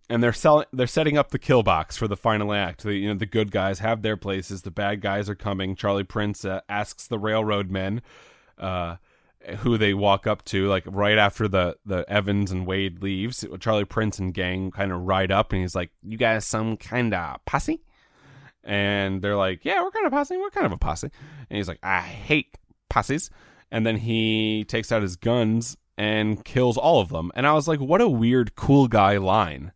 and 0.09 0.21
they're 0.21 0.33
selling 0.33 0.65
they're 0.71 0.87
setting 0.87 1.17
up 1.17 1.31
the 1.31 1.39
kill 1.39 1.63
box 1.63 1.97
for 1.97 2.07
the 2.07 2.17
final 2.17 2.53
act. 2.53 2.83
The 2.83 2.93
you 2.93 3.07
know 3.07 3.15
the 3.15 3.25
good 3.25 3.51
guys 3.51 3.79
have 3.79 4.01
their 4.01 4.17
places, 4.17 4.61
the 4.61 4.71
bad 4.71 5.01
guys 5.01 5.29
are 5.29 5.35
coming. 5.35 5.75
Charlie 5.75 6.03
Prince 6.03 6.45
uh, 6.45 6.61
asks 6.69 7.07
the 7.07 7.19
railroad 7.19 7.71
men 7.71 8.01
uh, 8.57 8.97
who 9.59 9.77
they 9.77 9.93
walk 9.93 10.27
up 10.27 10.43
to 10.45 10.67
like 10.67 10.83
right 10.87 11.17
after 11.17 11.47
the 11.47 11.77
the 11.85 12.09
Evans 12.09 12.51
and 12.51 12.67
Wade 12.67 13.01
leaves. 13.01 13.45
Charlie 13.59 13.85
Prince 13.85 14.19
and 14.19 14.33
gang 14.33 14.71
kind 14.71 14.91
of 14.91 15.01
ride 15.01 15.31
up 15.31 15.51
and 15.51 15.61
he's 15.61 15.75
like, 15.75 15.91
"You 16.03 16.17
guys 16.17 16.45
some 16.45 16.77
kind 16.77 17.13
of 17.13 17.43
posse?" 17.45 17.81
And 18.65 19.21
they're 19.21 19.35
like, 19.35 19.63
"Yeah, 19.63 19.81
we're 19.83 19.91
kind 19.91 20.05
of 20.05 20.11
posse. 20.11 20.37
We're 20.37 20.49
kind 20.49 20.65
of 20.65 20.71
a 20.71 20.77
posse." 20.77 21.09
And 21.49 21.57
he's 21.57 21.67
like, 21.67 21.79
"I 21.83 22.01
hate 22.01 22.57
posses." 22.89 23.29
And 23.71 23.85
then 23.85 23.97
he 23.97 24.65
takes 24.67 24.91
out 24.91 25.01
his 25.01 25.15
guns 25.15 25.77
and 25.97 26.43
kills 26.43 26.77
all 26.77 26.99
of 26.99 27.09
them. 27.09 27.31
And 27.35 27.45
I 27.47 27.53
was 27.53 27.67
like, 27.67 27.79
"What 27.79 28.01
a 28.01 28.09
weird 28.09 28.55
cool 28.55 28.87
guy 28.87 29.17
line." 29.17 29.71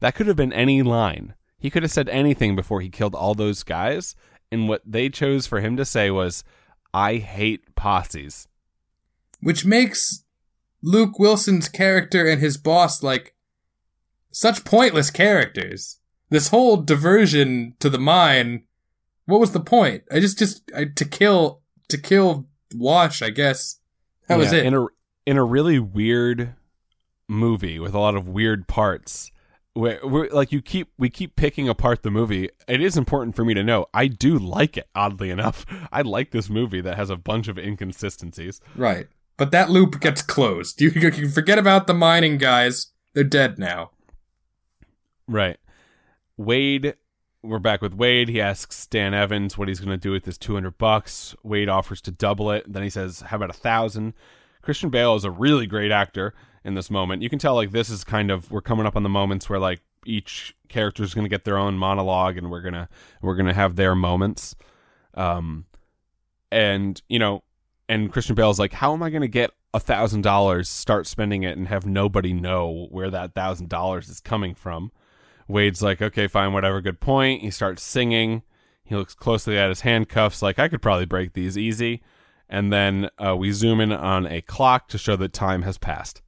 That 0.00 0.14
could 0.14 0.28
have 0.28 0.36
been 0.36 0.52
any 0.52 0.82
line. 0.82 1.34
He 1.58 1.70
could 1.70 1.82
have 1.82 1.92
said 1.92 2.08
anything 2.08 2.54
before 2.54 2.80
he 2.80 2.88
killed 2.88 3.14
all 3.14 3.34
those 3.34 3.64
guys. 3.64 4.14
And 4.50 4.68
what 4.68 4.82
they 4.86 5.08
chose 5.08 5.46
for 5.46 5.60
him 5.60 5.76
to 5.76 5.84
say 5.84 6.10
was, 6.10 6.44
I 6.94 7.16
hate 7.16 7.74
posses. 7.74 8.48
Which 9.40 9.64
makes 9.64 10.24
Luke 10.82 11.18
Wilson's 11.18 11.68
character 11.68 12.26
and 12.26 12.40
his 12.40 12.56
boss 12.56 13.02
like 13.02 13.34
such 14.30 14.64
pointless 14.64 15.10
characters. 15.10 15.98
This 16.30 16.48
whole 16.48 16.76
diversion 16.76 17.74
to 17.80 17.88
the 17.88 17.98
mine, 17.98 18.64
what 19.26 19.40
was 19.40 19.52
the 19.52 19.60
point? 19.60 20.04
I 20.10 20.20
just 20.20 20.38
just 20.38 20.70
I, 20.76 20.84
to 20.84 21.04
kill 21.04 21.62
to 21.88 21.98
kill 21.98 22.46
Wash, 22.74 23.22
I 23.22 23.30
guess. 23.30 23.78
That 24.26 24.38
was 24.38 24.52
it. 24.52 24.66
In 24.66 24.74
a, 24.74 24.86
in 25.26 25.36
a 25.38 25.44
really 25.44 25.78
weird 25.78 26.54
movie 27.28 27.78
with 27.78 27.94
a 27.94 27.98
lot 27.98 28.14
of 28.14 28.28
weird 28.28 28.68
parts, 28.68 29.30
we're, 29.74 30.28
like 30.30 30.52
you 30.52 30.60
keep 30.60 30.88
we 30.98 31.08
keep 31.08 31.36
picking 31.36 31.68
apart 31.68 32.02
the 32.02 32.10
movie. 32.10 32.50
It 32.66 32.82
is 32.82 32.96
important 32.96 33.36
for 33.36 33.44
me 33.44 33.54
to 33.54 33.62
know 33.62 33.86
I 33.94 34.08
do 34.08 34.38
like 34.38 34.76
it. 34.76 34.88
Oddly 34.94 35.30
enough, 35.30 35.64
I 35.92 36.02
like 36.02 36.30
this 36.30 36.50
movie 36.50 36.80
that 36.80 36.96
has 36.96 37.10
a 37.10 37.16
bunch 37.16 37.48
of 37.48 37.58
inconsistencies. 37.58 38.60
Right. 38.76 39.06
But 39.36 39.52
that 39.52 39.70
loop 39.70 40.00
gets 40.00 40.20
closed. 40.20 40.80
You, 40.80 40.90
you 40.90 41.10
can 41.12 41.30
forget 41.30 41.58
about 41.58 41.86
the 41.86 41.94
mining 41.94 42.38
guys. 42.38 42.88
They're 43.14 43.22
dead 43.22 43.58
now. 43.58 43.92
Right. 45.28 45.58
Wade, 46.38 46.94
we're 47.42 47.58
back 47.58 47.82
with 47.82 47.94
Wade. 47.94 48.28
He 48.28 48.40
asks 48.40 48.86
Dan 48.86 49.12
Evans 49.12 49.58
what 49.58 49.66
he's 49.66 49.80
going 49.80 49.90
to 49.90 49.96
do 49.96 50.12
with 50.12 50.22
this 50.22 50.38
200 50.38 50.78
bucks. 50.78 51.34
Wade 51.42 51.68
offers 51.68 52.00
to 52.02 52.12
double 52.12 52.52
it. 52.52 52.72
Then 52.72 52.84
he 52.84 52.90
says, 52.90 53.22
"How 53.22 53.36
about 53.36 53.50
a 53.50 53.54
thousand? 53.54 54.14
Christian 54.62 54.88
Bale 54.88 55.16
is 55.16 55.24
a 55.24 55.32
really 55.32 55.66
great 55.66 55.90
actor 55.90 56.32
in 56.64 56.74
this 56.74 56.90
moment. 56.90 57.22
You 57.22 57.28
can 57.28 57.40
tell 57.40 57.56
like 57.56 57.72
this 57.72 57.90
is 57.90 58.04
kind 58.04 58.30
of 58.30 58.52
we're 58.52 58.60
coming 58.60 58.86
up 58.86 58.94
on 58.94 59.02
the 59.02 59.08
moments 59.08 59.50
where 59.50 59.58
like 59.58 59.80
each 60.06 60.54
character 60.68 61.02
is 61.02 61.12
going 61.12 61.24
to 61.24 61.28
get 61.28 61.44
their 61.44 61.58
own 61.58 61.76
monologue 61.76 62.38
and 62.38 62.52
we're 62.52 62.60
going 62.60 62.74
to 62.74 62.88
we're 63.20 63.34
going 63.34 63.46
to 63.46 63.54
have 63.54 63.74
their 63.74 63.96
moments. 63.96 64.54
Um 65.14 65.66
and 66.52 67.02
you 67.08 67.18
know, 67.18 67.42
and 67.88 68.12
Christian 68.12 68.36
Bale's 68.36 68.60
like, 68.60 68.74
"How 68.74 68.92
am 68.94 69.02
I 69.02 69.10
going 69.10 69.22
to 69.22 69.28
get 69.28 69.50
a 69.74 69.80
thousand 69.80 70.22
dollars, 70.22 70.68
start 70.68 71.08
spending 71.08 71.42
it, 71.42 71.58
and 71.58 71.66
have 71.66 71.84
nobody 71.84 72.32
know 72.32 72.86
where 72.90 73.10
that 73.10 73.34
thousand 73.34 73.68
dollars 73.68 74.08
is 74.08 74.20
coming 74.20 74.54
from?" 74.54 74.92
Wade's 75.48 75.82
like, 75.82 76.00
"Okay, 76.02 76.28
fine, 76.28 76.52
whatever. 76.52 76.80
Good 76.80 77.00
point." 77.00 77.42
He 77.42 77.50
starts 77.50 77.82
singing. 77.82 78.42
He 78.84 78.94
looks 78.94 79.14
closely 79.14 79.58
at 79.58 79.68
his 79.68 79.80
handcuffs, 79.80 80.42
like, 80.42 80.58
"I 80.58 80.68
could 80.68 80.82
probably 80.82 81.06
break 81.06 81.32
these 81.32 81.58
easy." 81.58 82.02
And 82.48 82.72
then 82.72 83.10
uh, 83.18 83.36
we 83.36 83.52
zoom 83.52 83.80
in 83.80 83.92
on 83.92 84.26
a 84.26 84.40
clock 84.40 84.88
to 84.88 84.98
show 84.98 85.16
that 85.16 85.32
time 85.32 85.62
has 85.62 85.78
passed. 85.78 86.22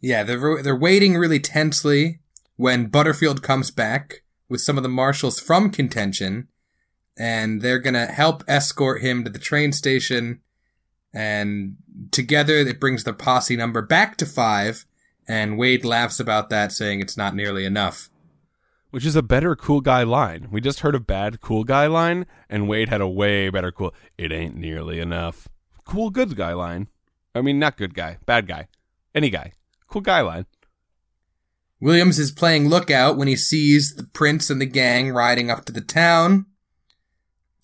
Yeah, 0.00 0.24
they're 0.24 0.62
they're 0.62 0.76
waiting 0.76 1.16
really 1.16 1.38
tensely 1.38 2.20
when 2.56 2.86
Butterfield 2.86 3.42
comes 3.42 3.70
back 3.70 4.22
with 4.48 4.60
some 4.60 4.76
of 4.76 4.82
the 4.82 4.88
marshals 4.88 5.38
from 5.38 5.70
contention, 5.70 6.48
and 7.16 7.62
they're 7.62 7.78
gonna 7.78 8.06
help 8.06 8.42
escort 8.48 9.00
him 9.00 9.24
to 9.24 9.30
the 9.30 9.38
train 9.38 9.72
station. 9.72 10.40
And 11.14 11.76
together, 12.10 12.56
it 12.56 12.80
brings 12.80 13.04
the 13.04 13.12
posse 13.12 13.56
number 13.56 13.82
back 13.82 14.16
to 14.16 14.26
five. 14.26 14.86
And 15.28 15.56
Wade 15.56 15.84
laughs 15.84 16.18
about 16.18 16.50
that, 16.50 16.72
saying 16.72 17.00
it's 17.00 17.16
not 17.16 17.34
nearly 17.34 17.64
enough. 17.64 18.10
Which 18.90 19.06
is 19.06 19.16
a 19.16 19.22
better 19.22 19.56
cool 19.56 19.80
guy 19.80 20.02
line. 20.02 20.48
We 20.50 20.60
just 20.60 20.80
heard 20.80 20.94
a 20.94 21.00
bad 21.00 21.40
cool 21.40 21.64
guy 21.64 21.86
line, 21.86 22.26
and 22.50 22.68
Wade 22.68 22.88
had 22.88 23.00
a 23.00 23.08
way 23.08 23.48
better 23.48 23.72
cool. 23.72 23.94
It 24.18 24.32
ain't 24.32 24.56
nearly 24.56 25.00
enough. 25.00 25.48
Cool 25.84 26.10
good 26.10 26.36
guy 26.36 26.52
line. 26.52 26.88
I 27.34 27.40
mean, 27.40 27.58
not 27.58 27.78
good 27.78 27.94
guy, 27.94 28.18
bad 28.26 28.46
guy, 28.46 28.68
any 29.14 29.30
guy. 29.30 29.52
Cool 29.88 30.02
guy 30.02 30.20
line. 30.20 30.46
Williams 31.80 32.18
is 32.18 32.30
playing 32.30 32.68
lookout 32.68 33.16
when 33.16 33.26
he 33.28 33.34
sees 33.34 33.94
the 33.96 34.04
prince 34.04 34.50
and 34.50 34.60
the 34.60 34.66
gang 34.66 35.10
riding 35.10 35.50
up 35.50 35.64
to 35.64 35.72
the 35.72 35.80
town. 35.80 36.46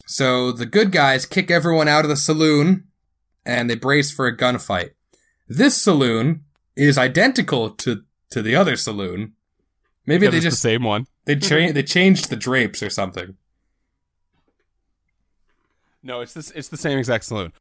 So 0.06 0.50
the 0.50 0.66
good 0.66 0.90
guys 0.90 1.26
kick 1.26 1.50
everyone 1.50 1.86
out 1.86 2.04
of 2.04 2.08
the 2.08 2.16
saloon 2.16 2.88
and 3.44 3.70
they 3.70 3.76
brace 3.76 4.10
for 4.10 4.26
a 4.26 4.36
gunfight. 4.36 4.90
This 5.46 5.80
saloon 5.80 6.44
is 6.78 6.96
identical 6.98 7.70
to, 7.70 8.02
to 8.30 8.40
the 8.42 8.54
other 8.54 8.76
saloon. 8.76 9.32
Maybe 10.06 10.24
Yeah, 10.26 10.30
they 10.30 10.36
it's 10.38 10.44
just 10.44 10.56
the 10.62 10.68
same 10.68 10.84
one. 10.84 11.06
they 11.26 11.36
cha- 11.36 11.72
they 11.72 11.82
changed 11.82 12.30
the 12.30 12.36
drapes 12.36 12.82
or 12.82 12.88
something. 12.90 13.36
No, 16.02 16.20
it's 16.20 16.32
this. 16.32 16.50
It's 16.52 16.68
the 16.68 16.76
same 16.76 16.98
exact 16.98 17.24
saloon. 17.24 17.52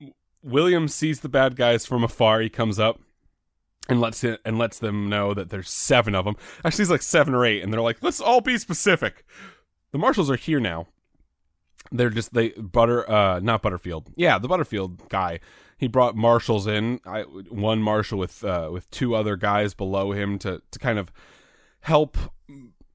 W- 0.00 0.14
William 0.42 0.88
sees 0.88 1.20
the 1.20 1.28
bad 1.28 1.56
guys 1.56 1.86
from 1.86 2.04
afar. 2.04 2.40
He 2.40 2.48
comes 2.50 2.78
up 2.78 3.00
and 3.88 4.00
lets 4.00 4.24
it 4.24 4.40
and 4.44 4.58
lets 4.58 4.78
them 4.78 5.08
know 5.08 5.32
that 5.34 5.50
there's 5.50 5.70
seven 5.70 6.14
of 6.14 6.24
them. 6.24 6.36
Actually, 6.64 6.82
it's 6.82 6.90
like 6.90 7.02
seven 7.02 7.34
or 7.34 7.44
eight, 7.44 7.62
and 7.62 7.72
they're 7.72 7.80
like, 7.80 7.98
"Let's 8.02 8.20
all 8.20 8.40
be 8.40 8.58
specific." 8.58 9.24
The 9.92 9.98
marshals 9.98 10.30
are 10.30 10.36
here 10.36 10.60
now. 10.60 10.88
They're 11.92 12.10
just 12.10 12.34
they 12.34 12.50
butter 12.50 13.08
uh 13.08 13.38
not 13.40 13.62
Butterfield. 13.62 14.10
Yeah, 14.16 14.38
the 14.38 14.48
Butterfield 14.48 15.08
guy. 15.08 15.38
He 15.76 15.88
brought 15.88 16.16
marshals 16.16 16.66
in. 16.66 17.00
I 17.04 17.22
one 17.22 17.80
marshal 17.82 18.18
with 18.18 18.44
uh 18.44 18.68
with 18.72 18.90
two 18.90 19.14
other 19.14 19.36
guys 19.36 19.74
below 19.74 20.12
him 20.12 20.38
to 20.40 20.62
to 20.70 20.78
kind 20.78 20.98
of 20.98 21.12
help 21.80 22.16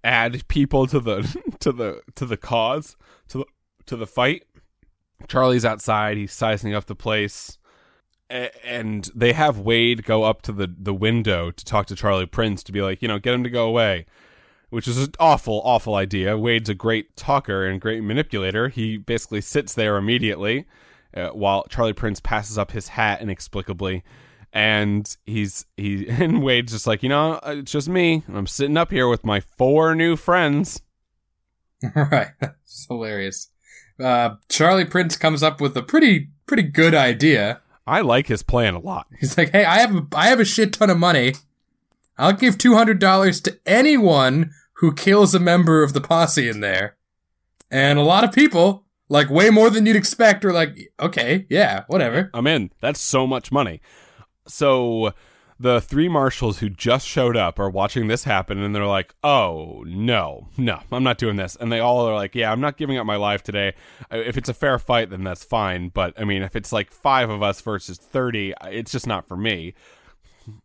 add 0.03 0.47
people 0.47 0.88
to 0.88 0.99
the 0.99 1.53
to 1.59 1.71
the 1.71 2.01
to 2.15 2.25
the 2.25 2.38
cause 2.38 2.95
to 3.30 3.39
the 3.39 3.45
to 3.86 3.95
the 3.95 4.07
fight. 4.07 4.43
Charlie's 5.27 5.65
outside. 5.65 6.17
He's 6.17 6.32
sizing 6.32 6.73
up 6.73 6.86
the 6.86 6.95
place, 6.95 7.57
and 8.30 9.09
they 9.13 9.34
have 9.34 9.59
Wade 9.59 10.05
go 10.05 10.23
up 10.23 10.41
to 10.43 10.51
the 10.51 10.73
the 10.77 10.93
window 10.93 11.51
to 11.51 11.65
talk 11.65 11.88
to 11.88 11.95
Charlie 11.95 12.25
Prince 12.25 12.63
to 12.63 12.71
be 12.71 12.82
like, 12.82 13.01
you 13.01 13.07
know, 13.07 13.19
get 13.19 13.34
him 13.34 13.43
to 13.43 13.49
go 13.49 13.67
away, 13.67 14.05
which 14.69 14.88
is 14.88 14.97
an 14.97 15.11
awful 15.19 15.61
awful 15.65 15.95
idea. 15.95 16.38
Wade's 16.38 16.69
a 16.69 16.75
great 16.75 17.15
talker 17.17 17.65
and 17.65 17.82
great 17.82 18.03
manipulator. 18.03 18.69
He 18.69 18.97
basically 18.97 19.41
sits 19.41 19.73
there 19.73 19.97
immediately 19.97 20.65
uh, 21.16 21.30
while 21.30 21.66
Charlie 21.70 21.93
Prince 21.93 22.20
passes 22.20 22.57
up 22.57 22.72
his 22.72 22.89
hat 22.89 23.22
inexplicably. 23.22 24.03
And 24.51 25.16
he's 25.26 25.66
he 25.78 26.07
and 26.10 26.41
Wade's 26.41 26.72
just 26.72 26.88
like 26.88 27.03
you 27.03 27.10
know 27.10 27.39
it's 27.45 27.72
just 27.72 27.89
me. 27.89 28.24
I'm 28.28 28.47
sitting 28.47 28.78
up 28.78 28.91
here 28.91 29.07
with 29.07 29.24
my 29.24 29.39
four 29.39 29.95
new 29.95 30.16
friends. 30.16 30.82
right. 31.95 32.30
That's 32.39 32.86
hilarious. 32.88 33.49
Uh, 33.99 34.36
Charlie 34.49 34.86
Prince 34.86 35.18
comes 35.18 35.43
up 35.43 35.62
with 35.62 35.76
a 35.78 35.84
pretty 35.84 36.30
pretty 36.45 36.64
good 36.64 36.95
idea. 36.95 37.62
I 37.86 38.01
like 38.01 38.28
his 38.28 38.43
plan 38.43 38.76
a 38.76 38.80
lot. 38.80 39.07
He's 39.20 39.38
like, 39.38 39.51
"Hey, 39.51 39.66
I 39.66 39.80
have 39.80 39.95
a, 39.95 40.07
I 40.14 40.28
have 40.28 40.39
a 40.39 40.45
shit 40.45 40.74
ton 40.74 40.89
of 40.89 40.97
money. 40.97 41.36
I'll 42.18 42.34
give 42.34 42.57
two 42.57 42.76
hundred 42.76 42.99
dollars 42.99 43.41
to 43.41 43.60
anyone 43.66 44.51
who 44.74 44.93
kills 44.93 45.36
a 45.36 45.39
member 45.39 45.84
of 45.84 45.93
the 45.93 46.01
posse 46.01 46.47
in 46.47 46.60
there." 46.60 46.97
And 47.72 47.99
a 47.99 48.03
lot 48.03 48.24
of 48.24 48.32
people, 48.32 48.86
like 49.10 49.30
way 49.30 49.49
more 49.49 49.70
than 49.70 49.86
you'd 49.86 49.95
expect, 49.95 50.45
or 50.45 50.53
like, 50.53 50.91
"Okay, 50.99 51.45
yeah, 51.49 51.84
whatever." 51.88 52.30
I'm 52.34 52.47
in. 52.47 52.72
That's 52.80 52.99
so 53.01 53.26
much 53.28 53.51
money. 53.51 53.82
So 54.47 55.14
the 55.62 55.82
three 55.82 56.07
marshals 56.07 56.60
who 56.60 56.70
just 56.70 57.05
showed 57.05 57.36
up 57.36 57.60
are 57.60 57.70
watching 57.70 58.07
this 58.07 58.24
happen 58.24 58.60
and 58.60 58.74
they're 58.74 58.86
like, 58.86 59.14
"Oh, 59.24 59.84
no. 59.86 60.47
No, 60.57 60.80
I'm 60.91 61.03
not 61.03 61.18
doing 61.18 61.36
this." 61.36 61.57
And 61.60 61.70
they 61.72 61.80
all 61.80 62.05
are 62.07 62.16
like, 62.16 62.34
"Yeah, 62.34 62.51
I'm 62.51 62.62
not 62.62 62.78
giving 62.78 62.97
up 62.97 63.05
my 63.05 63.18
life 63.18 63.43
today. 63.43 63.74
If 64.10 64.38
it's 64.38 64.47
a 64.47 64.53
fair 64.53 64.80
fight, 64.80 65.10
then 65.10 65.24
that's 65.26 65.43
fine, 65.43 65.89
but 65.89 66.14
I 66.20 66.24
mean, 66.24 66.43
if 66.43 66.55
it's 66.55 66.72
like 66.72 66.91
5 66.91 67.30
of 67.30 67.43
us 67.43 67.60
versus 67.62 67.97
30, 67.97 68.53
it's 68.68 68.91
just 68.91 69.05
not 69.07 69.28
for 69.28 69.36
me." 69.36 69.74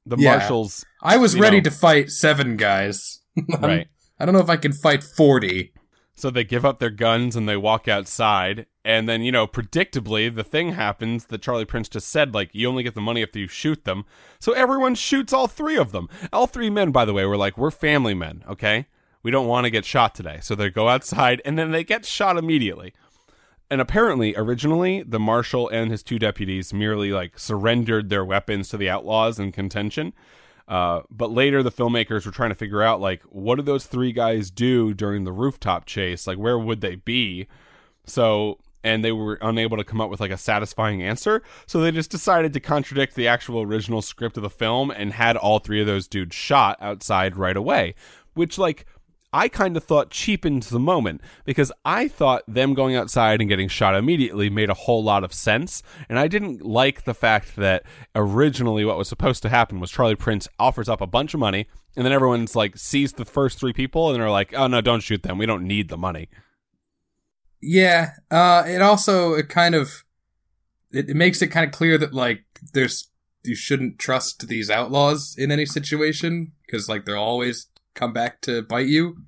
The 0.06 0.16
Yeah. 0.16 0.36
marshals, 0.38 0.84
I 1.02 1.16
was 1.18 1.36
ready 1.36 1.58
know. 1.58 1.64
to 1.64 1.70
fight 1.72 2.10
seven 2.10 2.56
guys. 2.56 3.20
right. 3.60 3.88
I 4.18 4.24
don't 4.24 4.32
know 4.32 4.40
if 4.40 4.48
I 4.48 4.56
can 4.56 4.72
fight 4.72 5.02
forty. 5.02 5.72
So 6.14 6.30
they 6.30 6.44
give 6.44 6.64
up 6.64 6.78
their 6.78 6.90
guns 6.90 7.34
and 7.34 7.48
they 7.48 7.56
walk 7.56 7.88
outside. 7.88 8.66
And 8.84 9.08
then, 9.08 9.22
you 9.22 9.32
know, 9.32 9.46
predictably, 9.46 10.32
the 10.32 10.44
thing 10.44 10.72
happens 10.72 11.26
that 11.26 11.42
Charlie 11.42 11.64
Prince 11.64 11.88
just 11.88 12.08
said 12.08 12.34
like, 12.34 12.50
you 12.52 12.68
only 12.68 12.84
get 12.84 12.94
the 12.94 13.00
money 13.00 13.22
after 13.22 13.38
you 13.38 13.48
shoot 13.48 13.84
them. 13.84 14.04
So 14.38 14.52
everyone 14.52 14.94
shoots 14.94 15.32
all 15.32 15.48
three 15.48 15.76
of 15.76 15.90
them. 15.90 16.08
All 16.32 16.46
three 16.46 16.70
men, 16.70 16.92
by 16.92 17.04
the 17.04 17.12
way, 17.12 17.24
were 17.24 17.36
like, 17.36 17.58
we're 17.58 17.72
family 17.72 18.14
men, 18.14 18.44
okay? 18.48 18.86
We 19.24 19.30
don't 19.30 19.48
want 19.48 19.64
to 19.64 19.70
get 19.70 19.84
shot 19.84 20.14
today. 20.14 20.38
So 20.40 20.54
they 20.54 20.70
go 20.70 20.88
outside 20.88 21.42
and 21.44 21.58
then 21.58 21.72
they 21.72 21.82
get 21.82 22.04
shot 22.04 22.36
immediately. 22.36 22.94
And 23.70 23.80
apparently, 23.80 24.36
originally, 24.36 25.02
the 25.02 25.18
marshal 25.18 25.68
and 25.68 25.90
his 25.90 26.02
two 26.02 26.18
deputies 26.18 26.72
merely 26.72 27.10
like 27.10 27.38
surrendered 27.38 28.08
their 28.08 28.24
weapons 28.24 28.68
to 28.68 28.76
the 28.76 28.90
outlaws 28.90 29.40
in 29.40 29.50
contention. 29.50 30.12
Uh, 30.66 31.02
but 31.10 31.30
later, 31.30 31.62
the 31.62 31.72
filmmakers 31.72 32.24
were 32.24 32.32
trying 32.32 32.50
to 32.50 32.54
figure 32.54 32.82
out 32.82 33.00
like, 33.00 33.22
what 33.24 33.56
did 33.56 33.66
those 33.66 33.86
three 33.86 34.12
guys 34.12 34.50
do 34.50 34.94
during 34.94 35.24
the 35.24 35.32
rooftop 35.32 35.84
chase? 35.84 36.26
Like, 36.26 36.38
where 36.38 36.58
would 36.58 36.80
they 36.80 36.96
be? 36.96 37.46
So, 38.06 38.58
and 38.82 39.04
they 39.04 39.12
were 39.12 39.38
unable 39.40 39.76
to 39.76 39.84
come 39.84 40.00
up 40.00 40.10
with 40.10 40.20
like 40.20 40.30
a 40.30 40.36
satisfying 40.36 41.02
answer. 41.02 41.42
So 41.66 41.80
they 41.80 41.90
just 41.90 42.10
decided 42.10 42.52
to 42.52 42.60
contradict 42.60 43.14
the 43.14 43.28
actual 43.28 43.62
original 43.62 44.02
script 44.02 44.36
of 44.36 44.42
the 44.42 44.50
film 44.50 44.90
and 44.90 45.12
had 45.12 45.36
all 45.36 45.58
three 45.58 45.80
of 45.80 45.86
those 45.86 46.06
dudes 46.06 46.34
shot 46.34 46.78
outside 46.80 47.36
right 47.36 47.56
away, 47.56 47.94
which 48.34 48.58
like 48.58 48.86
I 49.34 49.48
kind 49.48 49.76
of 49.76 49.82
thought 49.82 50.12
cheapened 50.12 50.62
the 50.62 50.78
moment 50.78 51.20
because 51.44 51.72
I 51.84 52.06
thought 52.06 52.44
them 52.46 52.72
going 52.72 52.94
outside 52.94 53.40
and 53.40 53.48
getting 53.48 53.66
shot 53.66 53.96
immediately 53.96 54.48
made 54.48 54.70
a 54.70 54.74
whole 54.74 55.02
lot 55.02 55.24
of 55.24 55.34
sense. 55.34 55.82
And 56.08 56.20
I 56.20 56.28
didn't 56.28 56.62
like 56.62 57.02
the 57.02 57.14
fact 57.14 57.56
that 57.56 57.82
originally 58.14 58.84
what 58.84 58.96
was 58.96 59.08
supposed 59.08 59.42
to 59.42 59.48
happen 59.48 59.80
was 59.80 59.90
Charlie 59.90 60.14
Prince 60.14 60.46
offers 60.60 60.88
up 60.88 61.00
a 61.00 61.06
bunch 61.08 61.34
of 61.34 61.40
money 61.40 61.66
and 61.96 62.06
then 62.06 62.12
everyone's 62.12 62.54
like 62.54 62.78
sees 62.78 63.14
the 63.14 63.24
first 63.24 63.58
three 63.58 63.72
people 63.72 64.08
and 64.08 64.20
they're 64.20 64.30
like, 64.30 64.54
oh 64.54 64.68
no, 64.68 64.80
don't 64.80 65.02
shoot 65.02 65.24
them. 65.24 65.36
We 65.36 65.46
don't 65.46 65.66
need 65.66 65.88
the 65.88 65.98
money. 65.98 66.28
Yeah. 67.60 68.12
Uh, 68.30 68.62
it 68.64 68.82
also 68.82 69.34
it 69.34 69.48
kind 69.48 69.74
of 69.74 70.04
it, 70.92 71.10
it 71.10 71.16
makes 71.16 71.42
it 71.42 71.48
kind 71.48 71.66
of 71.66 71.72
clear 71.72 71.98
that 71.98 72.14
like 72.14 72.44
there's 72.72 73.10
you 73.42 73.56
shouldn't 73.56 73.98
trust 73.98 74.46
these 74.46 74.70
outlaws 74.70 75.34
in 75.36 75.50
any 75.50 75.66
situation 75.66 76.52
because 76.64 76.88
like 76.88 77.04
they're 77.04 77.16
always 77.16 77.66
come 77.94 78.12
back 78.12 78.40
to 78.42 78.62
bite 78.62 78.86
you. 78.86 79.18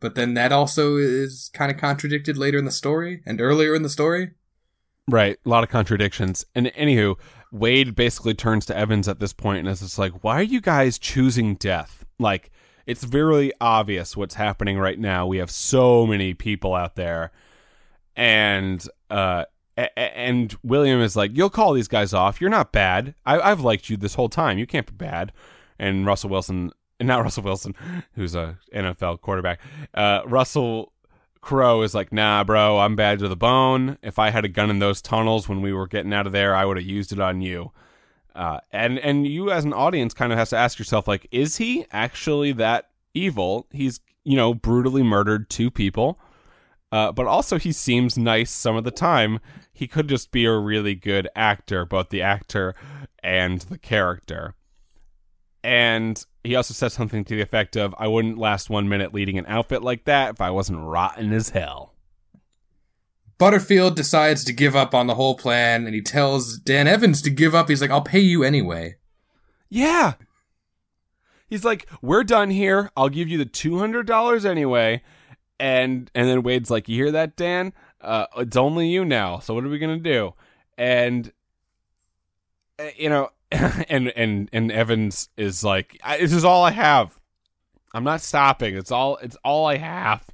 But 0.00 0.14
then 0.14 0.34
that 0.34 0.50
also 0.52 0.96
is 0.96 1.50
kind 1.52 1.70
of 1.70 1.76
contradicted 1.76 2.38
later 2.38 2.58
in 2.58 2.64
the 2.64 2.70
story 2.70 3.22
and 3.26 3.40
earlier 3.40 3.74
in 3.74 3.82
the 3.82 3.88
story. 3.90 4.30
Right. 5.08 5.36
A 5.44 5.48
lot 5.48 5.62
of 5.64 5.70
contradictions. 5.70 6.46
And 6.54 6.66
anywho, 6.68 7.16
Wade 7.52 7.94
basically 7.94 8.32
turns 8.34 8.64
to 8.66 8.76
Evans 8.76 9.08
at 9.08 9.18
this 9.20 9.32
point 9.32 9.58
and 9.60 9.68
is 9.68 9.80
just 9.80 9.98
like, 9.98 10.22
"Why 10.24 10.36
are 10.36 10.42
you 10.42 10.60
guys 10.60 10.98
choosing 10.98 11.56
death? 11.56 12.06
Like, 12.18 12.50
it's 12.86 13.04
very 13.04 13.52
obvious 13.60 14.16
what's 14.16 14.36
happening 14.36 14.78
right 14.78 14.98
now. 14.98 15.26
We 15.26 15.38
have 15.38 15.50
so 15.50 16.06
many 16.06 16.32
people 16.32 16.74
out 16.74 16.94
there, 16.96 17.32
and 18.16 18.86
uh, 19.10 19.44
and 19.96 20.56
William 20.62 21.00
is 21.00 21.16
like, 21.16 21.32
"You'll 21.34 21.50
call 21.50 21.72
these 21.72 21.88
guys 21.88 22.14
off. 22.14 22.40
You're 22.40 22.50
not 22.50 22.72
bad. 22.72 23.14
I- 23.26 23.40
I've 23.40 23.60
liked 23.60 23.90
you 23.90 23.96
this 23.96 24.14
whole 24.14 24.28
time. 24.28 24.58
You 24.58 24.66
can't 24.66 24.86
be 24.86 24.94
bad." 24.94 25.32
And 25.78 26.06
Russell 26.06 26.30
Wilson, 26.30 26.72
not 27.06 27.22
Russell 27.22 27.44
Wilson, 27.44 27.74
who's 28.14 28.34
a 28.34 28.58
NFL 28.74 29.20
quarterback, 29.20 29.60
uh, 29.94 30.20
Russell 30.26 30.92
Crowe 31.40 31.82
is 31.82 31.94
like, 31.94 32.12
"Nah, 32.12 32.44
bro, 32.44 32.78
I'm 32.78 32.96
bad 32.96 33.18
to 33.20 33.28
the 33.28 33.36
bone. 33.36 33.98
If 34.02 34.18
I 34.18 34.30
had 34.30 34.44
a 34.44 34.48
gun 34.48 34.70
in 34.70 34.78
those 34.78 35.00
tunnels 35.00 35.48
when 35.48 35.62
we 35.62 35.72
were 35.72 35.86
getting 35.86 36.12
out 36.12 36.26
of 36.26 36.32
there, 36.32 36.54
I 36.54 36.64
would 36.64 36.76
have 36.76 36.86
used 36.86 37.12
it 37.12 37.20
on 37.20 37.40
you." 37.40 37.72
Uh, 38.34 38.60
and 38.70 38.98
and 38.98 39.26
you 39.26 39.50
as 39.50 39.64
an 39.64 39.72
audience 39.72 40.14
kind 40.14 40.32
of 40.32 40.38
has 40.38 40.50
to 40.50 40.56
ask 40.56 40.78
yourself, 40.78 41.08
like, 41.08 41.26
is 41.30 41.56
he 41.56 41.86
actually 41.90 42.52
that 42.52 42.90
evil? 43.14 43.66
He's 43.70 44.00
you 44.24 44.36
know 44.36 44.54
brutally 44.54 45.02
murdered 45.02 45.48
two 45.48 45.70
people. 45.70 46.18
Uh, 46.92 47.12
but 47.12 47.26
also 47.26 47.56
he 47.56 47.70
seems 47.70 48.18
nice 48.18 48.50
some 48.50 48.76
of 48.76 48.82
the 48.82 48.90
time. 48.90 49.38
He 49.72 49.86
could 49.86 50.08
just 50.08 50.32
be 50.32 50.44
a 50.44 50.58
really 50.58 50.96
good 50.96 51.28
actor, 51.36 51.84
both 51.84 52.08
the 52.08 52.20
actor 52.20 52.74
and 53.22 53.60
the 53.60 53.78
character. 53.78 54.54
And 55.62 56.24
he 56.42 56.54
also 56.56 56.72
says 56.72 56.94
something 56.94 57.24
to 57.24 57.36
the 57.36 57.42
effect 57.42 57.76
of, 57.76 57.94
I 57.98 58.08
wouldn't 58.08 58.38
last 58.38 58.70
one 58.70 58.88
minute 58.88 59.12
leading 59.12 59.38
an 59.38 59.46
outfit 59.46 59.82
like 59.82 60.04
that 60.04 60.30
if 60.30 60.40
I 60.40 60.50
wasn't 60.50 60.80
rotten 60.80 61.32
as 61.32 61.50
hell. 61.50 61.94
Butterfield 63.38 63.96
decides 63.96 64.44
to 64.44 64.52
give 64.52 64.76
up 64.76 64.94
on 64.94 65.06
the 65.06 65.14
whole 65.14 65.34
plan 65.34 65.86
and 65.86 65.94
he 65.94 66.02
tells 66.02 66.58
Dan 66.58 66.86
Evans 66.86 67.22
to 67.22 67.30
give 67.30 67.54
up. 67.54 67.68
He's 67.68 67.80
like, 67.80 67.90
I'll 67.90 68.02
pay 68.02 68.20
you 68.20 68.42
anyway. 68.42 68.96
Yeah. 69.70 70.14
He's 71.48 71.64
like, 71.64 71.88
We're 72.02 72.24
done 72.24 72.50
here. 72.50 72.90
I'll 72.96 73.08
give 73.08 73.28
you 73.28 73.38
the 73.38 73.46
$200 73.46 74.44
anyway. 74.44 75.02
And 75.58 76.10
and 76.14 76.28
then 76.28 76.42
Wade's 76.42 76.70
like, 76.70 76.88
You 76.88 76.96
hear 76.96 77.12
that, 77.12 77.36
Dan? 77.36 77.72
Uh, 78.00 78.26
it's 78.38 78.56
only 78.56 78.88
you 78.88 79.04
now. 79.04 79.38
So 79.38 79.54
what 79.54 79.64
are 79.64 79.68
we 79.68 79.78
going 79.78 80.02
to 80.02 80.10
do? 80.10 80.34
And, 80.78 81.32
uh, 82.78 82.88
you 82.96 83.08
know, 83.10 83.30
and 83.88 84.08
and 84.08 84.48
and 84.52 84.70
Evans 84.70 85.28
is 85.36 85.64
like, 85.64 85.98
"This 86.18 86.32
is 86.32 86.44
all 86.44 86.64
I 86.64 86.70
have. 86.70 87.18
I'm 87.92 88.04
not 88.04 88.20
stopping. 88.20 88.76
It's 88.76 88.92
all 88.92 89.16
it's 89.16 89.36
all 89.44 89.66
I 89.66 89.76
have." 89.76 90.24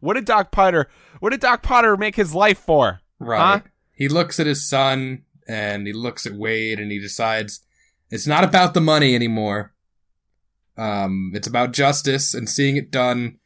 What 0.00 0.14
did 0.14 0.24
Doc 0.24 0.50
Potter? 0.50 0.88
What 1.20 1.30
did 1.30 1.40
Doc 1.40 1.62
Potter 1.62 1.96
make 1.96 2.16
his 2.16 2.34
life 2.34 2.58
for? 2.58 3.00
Right. 3.18 3.62
Huh? 3.62 3.68
He 3.92 4.08
looks 4.08 4.38
at 4.38 4.46
his 4.46 4.68
son 4.68 5.24
and 5.48 5.86
he 5.86 5.92
looks 5.92 6.26
at 6.26 6.34
Wade 6.34 6.78
and 6.78 6.92
he 6.92 6.98
decides 6.98 7.60
it's 8.10 8.26
not 8.26 8.44
about 8.44 8.74
the 8.74 8.80
money 8.80 9.14
anymore. 9.14 9.72
Um, 10.76 11.32
it's 11.34 11.46
about 11.46 11.72
justice 11.72 12.34
and 12.34 12.48
seeing 12.48 12.76
it 12.76 12.90
done, 12.90 13.38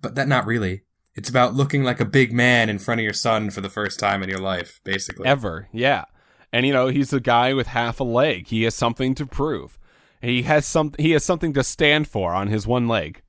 but 0.00 0.14
that 0.14 0.28
not 0.28 0.46
really. 0.46 0.82
It's 1.14 1.28
about 1.28 1.54
looking 1.54 1.84
like 1.84 2.00
a 2.00 2.06
big 2.06 2.32
man 2.32 2.70
in 2.70 2.78
front 2.78 3.00
of 3.00 3.04
your 3.04 3.12
son 3.12 3.50
for 3.50 3.60
the 3.60 3.68
first 3.68 4.00
time 4.00 4.22
in 4.22 4.30
your 4.30 4.38
life, 4.38 4.80
basically. 4.82 5.26
Ever, 5.26 5.68
yeah. 5.72 6.04
And 6.52 6.66
you 6.66 6.72
know, 6.72 6.88
he's 6.88 7.12
a 7.12 7.20
guy 7.20 7.54
with 7.54 7.68
half 7.68 8.00
a 8.00 8.04
leg. 8.04 8.48
He 8.48 8.64
has 8.64 8.74
something 8.74 9.14
to 9.14 9.26
prove. 9.26 9.78
He 10.20 10.42
has 10.42 10.66
some. 10.66 10.92
He 10.98 11.12
has 11.12 11.24
something 11.24 11.52
to 11.54 11.64
stand 11.64 12.08
for 12.08 12.32
on 12.32 12.48
his 12.48 12.66
one 12.66 12.86
leg. 12.86 13.22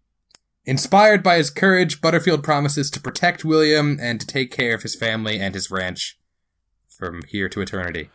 Inspired 0.65 1.23
by 1.23 1.37
his 1.37 1.49
courage, 1.49 1.99
Butterfield 1.99 2.43
promises 2.43 2.89
to 2.91 3.01
protect 3.01 3.43
William 3.43 3.97
and 4.01 4.19
to 4.21 4.27
take 4.27 4.51
care 4.51 4.73
of 4.73 4.83
his 4.83 4.95
family 4.95 5.39
and 5.39 5.53
his 5.53 5.69
ranch 5.69 6.17
from 6.87 7.21
here 7.27 7.49
to 7.49 7.61
eternity. 7.61 8.09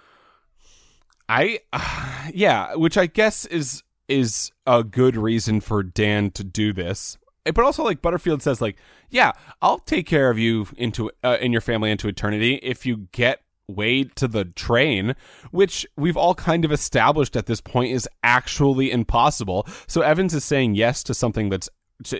I, 1.28 1.60
uh, 1.72 2.28
yeah, 2.34 2.74
which 2.74 2.96
I 2.96 3.06
guess 3.06 3.44
is 3.46 3.82
is 4.06 4.50
a 4.66 4.82
good 4.82 5.16
reason 5.16 5.60
for 5.60 5.82
Dan 5.82 6.30
to 6.30 6.44
do 6.44 6.72
this. 6.72 7.18
But 7.44 7.58
also, 7.58 7.82
like 7.82 8.02
Butterfield 8.02 8.42
says, 8.42 8.60
like, 8.60 8.76
yeah, 9.10 9.32
I'll 9.62 9.78
take 9.78 10.06
care 10.06 10.30
of 10.30 10.38
you 10.38 10.66
into 10.76 11.10
uh, 11.22 11.38
and 11.40 11.52
your 11.52 11.60
family 11.60 11.90
into 11.90 12.08
eternity 12.08 12.54
if 12.62 12.86
you 12.86 13.08
get 13.12 13.42
Wade 13.68 14.16
to 14.16 14.26
the 14.26 14.46
train, 14.46 15.14
which 15.50 15.86
we've 15.96 16.16
all 16.16 16.34
kind 16.34 16.64
of 16.64 16.72
established 16.72 17.36
at 17.36 17.46
this 17.46 17.60
point 17.60 17.92
is 17.92 18.08
actually 18.22 18.90
impossible. 18.90 19.66
So 19.86 20.00
Evans 20.00 20.34
is 20.34 20.44
saying 20.44 20.74
yes 20.74 21.02
to 21.04 21.14
something 21.14 21.50
that's 21.50 21.68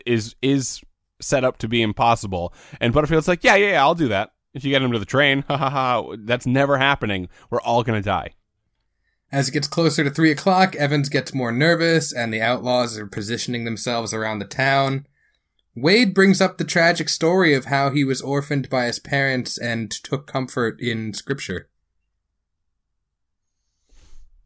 is 0.07 0.37
is 0.43 0.81
set 1.21 1.45
up 1.45 1.59
to 1.59 1.69
be 1.69 1.83
impossible, 1.83 2.53
and 2.81 2.93
Butterfield's 2.93 3.29
like, 3.29 3.43
yeah, 3.43 3.57
yeah, 3.57 3.73
yeah, 3.73 3.83
I'll 3.83 3.95
do 3.95 4.09
that 4.09 4.31
if 4.55 4.65
you 4.65 4.71
get 4.71 4.83
him 4.83 4.93
to 4.93 4.99
the 4.99 5.05
train. 5.05 5.45
Ha 5.49 5.57
ha 5.57 5.71
ha! 5.71 6.17
That's 6.19 6.47
never 6.47 6.79
happening. 6.79 7.29
We're 7.51 7.61
all 7.61 7.83
gonna 7.83 8.03
die. 8.03 8.35
As 9.31 9.49
it 9.49 9.53
gets 9.53 9.69
closer 9.69 10.05
to 10.05 10.11
three 10.11 10.31
o'clock, 10.31 10.75
Evans 10.77 11.09
gets 11.09 11.35
more 11.35 11.53
nervous, 11.53 12.13
and 12.13 12.33
the 12.33 12.41
outlaws 12.41 12.97
are 12.99 13.07
positioning 13.07 13.65
themselves 13.65 14.15
around 14.15 14.39
the 14.39 14.47
town. 14.47 15.07
Wade 15.81 16.15
brings 16.15 16.41
up 16.41 16.59
the 16.59 16.65
tragic 16.65 17.09
story 17.09 17.55
of 17.55 17.67
how 17.67 17.91
he 17.91 18.05
was 18.05 18.21
orphaned 18.21 18.69
by 18.69 18.87
his 18.87 18.99
parents 18.99 19.59
and 19.59 19.91
took 19.91 20.27
comfort 20.27 20.81
in 20.81 21.15
scripture. 21.15 21.69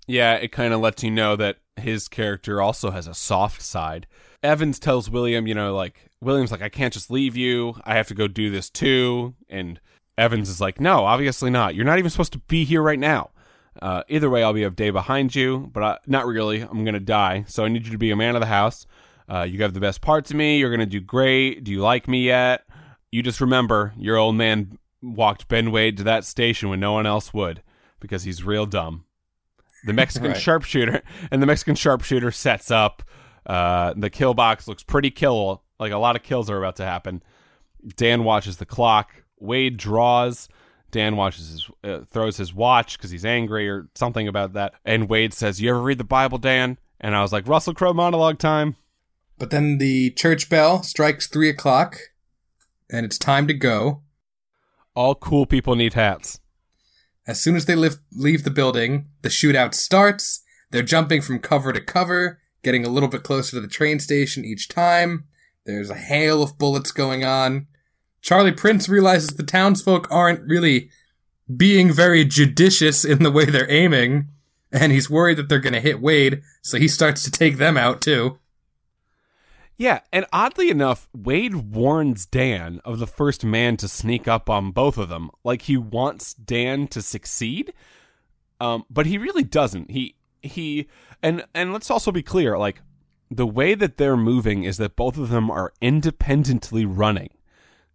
Yeah, 0.07 0.35
it 0.35 0.53
kind 0.53 0.74
of 0.74 0.80
lets 0.80 1.03
you 1.03 1.11
know 1.11 1.37
that 1.37 1.59
his 1.76 2.09
character 2.09 2.61
also 2.61 2.91
has 2.91 3.07
a 3.07 3.14
soft 3.14 3.62
side. 3.62 4.07
Evans 4.43 4.78
tells 4.78 5.09
William, 5.09 5.47
you 5.47 5.55
know, 5.55 5.74
like, 5.74 6.11
William's 6.20 6.51
like, 6.51 6.62
I 6.62 6.68
can't 6.68 6.93
just 6.93 7.11
leave 7.11 7.37
you. 7.37 7.76
I 7.85 7.95
have 7.95 8.09
to 8.09 8.14
go 8.14 8.28
do 8.28 8.51
this 8.51 8.68
too. 8.68 9.35
And 9.49 9.80
Evans 10.18 10.49
is 10.49 10.61
like, 10.61 10.80
no, 10.80 11.05
obviously 11.05 11.51
not. 11.51 11.74
You're 11.74 11.87
not 11.87 11.99
even 11.99 12.11
supposed 12.11 12.33
to 12.33 12.41
be 12.41 12.64
here 12.64 12.83
right 12.83 12.99
now. 12.99 13.30
Uh, 13.80 14.03
either 14.09 14.28
way, 14.28 14.43
I'll 14.43 14.53
be 14.53 14.64
a 14.64 14.70
day 14.70 14.91
behind 14.91 15.35
you, 15.35 15.70
but 15.72 15.83
I, 15.83 15.99
not 16.07 16.26
really. 16.26 16.61
I'm 16.61 16.85
going 16.85 16.95
to 16.95 17.01
die. 17.01 17.45
So 17.47 17.64
I 17.64 17.68
need 17.68 17.87
you 17.87 17.93
to 17.93 17.99
be 17.99 18.11
a 18.11 18.16
man 18.16 18.37
of 18.37 18.41
the 18.41 18.47
house. 18.47 18.87
Uh, 19.33 19.45
you 19.45 19.62
have 19.62 19.72
the 19.74 19.80
best 19.80 20.01
parts 20.01 20.30
of 20.30 20.37
me. 20.37 20.59
You're 20.59 20.68
going 20.70 20.80
to 20.80 20.87
do 20.87 21.01
great. 21.01 21.64
Do 21.64 21.70
you 21.72 21.80
like 21.80 22.07
me 22.09 22.24
yet? 22.24 22.64
You 23.11 23.22
just 23.22 23.41
remember 23.41 23.93
your 23.97 24.16
old 24.16 24.35
man 24.37 24.78
walked 25.01 25.49
Ben 25.49 25.70
Wade 25.70 25.97
to 25.99 26.05
that 26.05 26.24
station 26.24 26.68
when 26.68 26.80
no 26.80 26.93
one 26.93 27.07
else 27.07 27.33
would 27.33 27.62
because 28.01 28.24
he's 28.24 28.45
real 28.45 28.66
dumb. 28.66 29.05
The 29.85 29.93
Mexican 29.93 30.30
Right. 30.33 30.41
sharpshooter 30.41 31.03
and 31.30 31.41
the 31.43 31.47
Mexican 31.47 31.74
sharpshooter 31.76 32.30
sets 32.30 32.70
up. 32.70 33.03
Uh, 33.47 33.95
the 33.97 34.11
kill 34.11 34.35
box 34.35 34.68
looks 34.68 34.83
pretty 34.83 35.11
kill. 35.11 35.62
Like 35.80 35.93
a 35.93 35.99
lot 35.99 36.14
of 36.14 36.22
kills 36.22 36.51
are 36.51 36.59
about 36.59 36.76
to 36.76 36.85
happen. 36.85 37.22
Dan 37.97 38.24
watches 38.24 38.59
the 38.59 38.66
clock. 38.66 39.12
Wade 39.41 39.76
draws. 39.76 40.49
Dan 40.91 41.16
watches 41.16 41.49
his 41.51 41.70
uh, 41.83 42.05
throws 42.05 42.37
his 42.37 42.53
watch 42.55 42.97
because 42.99 43.11
he's 43.11 43.24
angry 43.24 43.68
or 43.68 43.89
something 43.95 44.28
about 44.28 44.53
that. 44.53 44.74
And 44.85 45.09
Wade 45.09 45.33
says, 45.33 45.61
"You 45.61 45.70
ever 45.70 45.80
read 45.80 45.97
the 45.99 46.05
Bible, 46.05 46.37
Dan?" 46.39 46.76
And 47.01 47.16
I 47.16 47.22
was 47.22 47.33
like, 47.33 47.49
"Russell 47.49 47.72
Crowe 47.74 47.95
monologue 47.95 48.39
time." 48.39 48.76
But 49.43 49.51
then 49.51 49.78
the 49.78 50.11
church 50.11 50.49
bell 50.49 50.84
strikes 50.84 51.26
three 51.26 51.49
o'clock, 51.49 51.99
and 52.88 53.05
it's 53.05 53.18
time 53.18 53.49
to 53.49 53.55
go. 53.55 54.03
All 54.95 55.16
cool 55.16 55.47
people 55.47 55.74
need 55.74 55.95
hats. 55.95 56.38
As 57.26 57.43
soon 57.43 57.57
as 57.57 57.66
they 57.66 57.74
live, 57.74 57.97
leave 58.12 58.45
the 58.45 58.53
building, 58.53 59.09
the 59.22 59.28
shootout 59.28 59.74
starts. 59.74 60.45
They're 60.70 60.84
jumping 60.84 61.22
from 61.22 61.40
cover 61.40 61.72
to 61.72 61.80
cover, 61.80 62.38
getting 62.62 62.86
a 62.86 62.88
little 62.88 63.09
bit 63.09 63.24
closer 63.24 63.57
to 63.57 63.61
the 63.61 63.66
train 63.66 63.99
station 63.99 64.45
each 64.45 64.68
time. 64.68 65.24
There's 65.66 65.90
a 65.90 65.97
hail 65.97 66.40
of 66.45 66.57
bullets 66.57 66.93
going 66.93 67.24
on. 67.24 67.66
Charlie 68.20 68.53
Prince 68.53 68.88
realizes 68.88 69.30
the 69.30 69.43
townsfolk 69.43 70.07
aren't 70.09 70.47
really 70.49 70.88
being 71.57 71.93
very 71.93 72.24
judicious 72.24 73.05
in 73.05 73.24
the 73.24 73.32
way 73.32 73.47
they're 73.47 73.68
aiming, 73.68 74.28
and 74.70 74.93
he's 74.93 75.11
worried 75.11 75.38
that 75.38 75.49
they're 75.49 75.59
going 75.59 75.72
to 75.72 75.80
hit 75.80 76.01
Wade, 76.01 76.43
so 76.62 76.78
he 76.78 76.86
starts 76.86 77.24
to 77.24 77.30
take 77.32 77.57
them 77.57 77.76
out 77.76 78.01
too. 78.01 78.38
Yeah, 79.83 79.99
and 80.12 80.26
oddly 80.33 80.70
enough, 80.70 81.09
Wade 81.12 81.57
warns 81.57 82.24
Dan 82.24 82.80
of 82.85 83.01
the 83.01 83.07
first 83.09 83.45
man 83.45 83.76
to 83.78 83.89
sneak 83.89 84.28
up 84.28 84.49
on 84.49 84.70
both 84.70 84.97
of 84.97 85.09
them. 85.09 85.28
Like 85.43 85.62
he 85.62 85.76
wants 85.76 86.35
Dan 86.35 86.87
to 86.87 87.03
succeed, 87.03 87.72
um, 88.61 88.85
but 88.89 89.07
he 89.07 89.18
really 89.18 89.43
doesn't. 89.43 89.91
He 89.91 90.14
he 90.41 90.87
and 91.20 91.45
and 91.53 91.72
let's 91.72 91.91
also 91.91 92.12
be 92.12 92.22
clear. 92.22 92.57
Like 92.57 92.80
the 93.28 93.45
way 93.45 93.74
that 93.74 93.97
they're 93.97 94.16
moving 94.16 94.62
is 94.62 94.76
that 94.76 94.95
both 94.95 95.18
of 95.18 95.30
them 95.30 95.51
are 95.51 95.72
independently 95.80 96.85
running. 96.85 97.30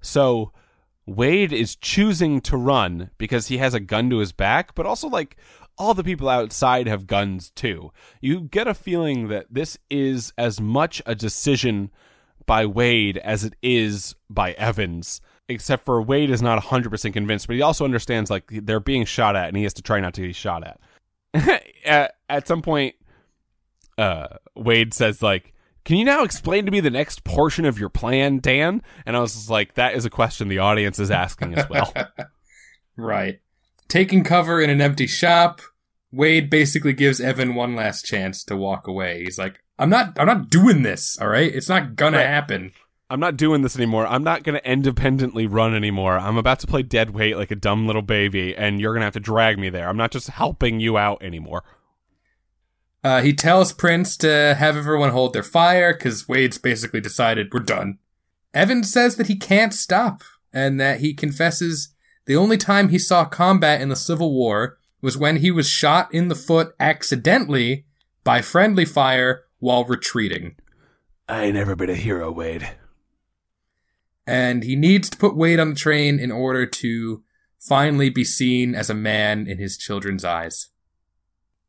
So 0.02 0.52
Wade 1.06 1.54
is 1.54 1.78
choosing 1.78 2.42
to 2.42 2.58
run 2.58 3.12
because 3.18 3.48
he 3.48 3.60
has 3.60 3.74
a 3.74 3.80
gun 3.80 4.10
to 4.10 4.18
his 4.18 4.34
back, 4.34 4.76
but 4.76 4.86
also 4.86 5.08
like 5.08 5.38
all 5.78 5.94
the 5.94 6.04
people 6.04 6.30
outside 6.30 6.88
have 6.88 7.08
guns 7.08 7.52
too. 7.52 7.92
You 8.22 8.42
get 8.42 8.68
a 8.68 8.74
feeling 8.74 9.28
that 9.28 9.48
this 9.50 9.78
is 9.90 10.34
as 10.38 10.60
much 10.60 11.02
a 11.06 11.16
decision 11.16 11.92
by 12.46 12.66
Wade 12.66 13.18
as 13.18 13.44
it 13.44 13.56
is 13.62 14.16
by 14.30 14.54
Evans. 14.54 15.22
Except 15.50 15.86
for 15.86 16.02
Wade 16.02 16.30
is 16.30 16.42
not 16.42 16.62
100% 16.62 17.14
convinced, 17.14 17.48
but 17.48 17.56
he 17.56 17.62
also 17.62 17.86
understands 17.86 18.30
like 18.30 18.46
they're 18.50 18.82
being 18.82 19.06
shot 19.06 19.36
at 19.36 19.48
and 19.48 19.56
he 19.56 19.64
has 19.64 19.74
to 19.76 19.82
try 19.82 20.00
not 20.00 20.14
to 20.16 20.22
be 20.22 20.34
shot 20.34 20.64
at. 21.86 22.16
at, 22.30 22.48
some 22.48 22.62
point 22.62 22.96
uh 23.98 24.28
Wade 24.56 24.94
says 24.94 25.22
like 25.22 25.54
can 25.86 25.96
you 25.96 26.04
now 26.04 26.24
explain 26.24 26.66
to 26.66 26.72
me 26.72 26.82
the 26.82 26.90
next 26.90 27.24
portion 27.24 27.64
of 27.64 27.80
your 27.80 27.88
plan, 27.88 28.40
Dan? 28.40 28.82
And 29.06 29.16
I 29.16 29.22
was 29.22 29.50
like, 29.50 29.76
that 29.76 29.96
is 29.96 30.04
a 30.04 30.10
question 30.10 30.50
the 30.50 30.60
audience 30.60 31.00
is 31.00 31.10
asking 31.10 31.56
as 31.56 31.70
well. 31.70 31.94
Right. 32.98 33.40
Taking 33.88 34.24
cover 34.24 34.62
in 34.62 34.70
an 34.70 34.82
empty 34.82 35.08
shop, 35.08 35.62
Wade 36.12 36.50
basically 36.50 36.94
gives 36.94 37.22
Evan 37.22 37.56
one 37.56 37.76
last 37.76 38.06
chance 38.06 38.44
to 38.46 38.58
walk 38.58 38.88
away. 38.88 39.24
He's 39.24 39.38
like, 39.38 39.60
"I'm 39.80 39.90
not, 39.90 40.20
I'm 40.20 40.28
not 40.28 40.50
doing 40.50 40.84
this. 40.84 41.18
All 41.20 41.28
right, 41.30 41.54
it's 41.54 41.70
not 41.70 41.96
gonna 41.96 42.18
Right. 42.18 42.28
happen." 42.28 42.72
I'm 43.10 43.22
not 43.22 43.38
doing 43.38 43.62
this 43.62 43.78
anymore. 43.78 44.06
I'm 44.06 44.26
not 44.26 44.44
going 44.44 44.60
to 44.60 44.70
independently 44.70 45.48
run 45.48 45.74
anymore. 45.74 46.18
I'm 46.20 46.36
about 46.36 46.60
to 46.60 46.68
play 46.68 46.84
dead 46.84 47.12
weight 47.12 47.38
like 47.38 47.52
a 47.52 47.56
dumb 47.56 47.88
little 47.88 48.02
baby, 48.02 48.54
and 48.54 48.82
you're 48.82 48.92
going 48.92 49.00
to 49.00 49.06
have 49.06 49.14
to 49.14 49.22
drag 49.22 49.58
me 49.58 49.70
there. 49.70 49.88
I'm 49.88 49.96
not 49.96 50.12
just 50.12 50.28
helping 50.28 50.82
you 50.82 50.98
out 50.98 51.24
anymore. 51.24 51.64
Uh, 53.06 53.22
he 53.22 53.32
tells 53.32 53.72
Prince 53.72 54.18
to 54.18 54.56
have 54.60 54.76
everyone 54.76 55.12
hold 55.12 55.32
their 55.32 55.42
fire 55.42 55.94
because 55.94 56.28
Wade's 56.28 56.58
basically 56.58 57.00
decided 57.00 57.54
we're 57.54 57.62
done. 57.62 58.00
Evan 58.54 58.84
says 58.84 59.16
that 59.16 59.28
he 59.28 59.38
can't 59.38 59.74
stop 59.74 60.24
and 60.52 60.78
that 60.82 61.00
he 61.00 61.14
confesses 61.14 61.96
the 62.28 62.36
only 62.36 62.58
time 62.58 62.90
he 62.90 63.00
saw 63.00 63.26
combat 63.26 63.82
in 63.82 63.90
the 63.90 63.96
Civil 63.96 64.34
War 64.34 64.78
was 65.02 65.18
when 65.18 65.38
he 65.38 65.50
was 65.50 65.70
shot 65.70 66.14
in 66.14 66.28
the 66.28 66.36
foot 66.36 66.76
accidentally 66.80 67.86
by 68.24 68.42
friendly 68.42 68.86
fire 68.86 69.46
while 69.60 69.86
retreating. 69.86 70.56
I 71.28 71.46
ain't 71.46 71.56
never 71.56 71.76
been 71.76 71.90
a 71.90 71.96
hero, 71.96 72.32
Wade. 72.32 72.70
And 74.26 74.64
he 74.64 74.76
needs 74.76 75.10
to 75.10 75.18
put 75.18 75.38
Wade 75.38 75.60
on 75.60 75.70
the 75.70 75.76
train 75.76 76.20
in 76.20 76.32
order 76.32 76.66
to 76.66 77.24
finally 77.60 78.10
be 78.10 78.24
seen 78.24 78.76
as 78.76 78.90
a 78.90 78.94
man 78.94 79.48
in 79.48 79.58
his 79.58 79.78
children's 79.78 80.26
eyes. 80.26 80.70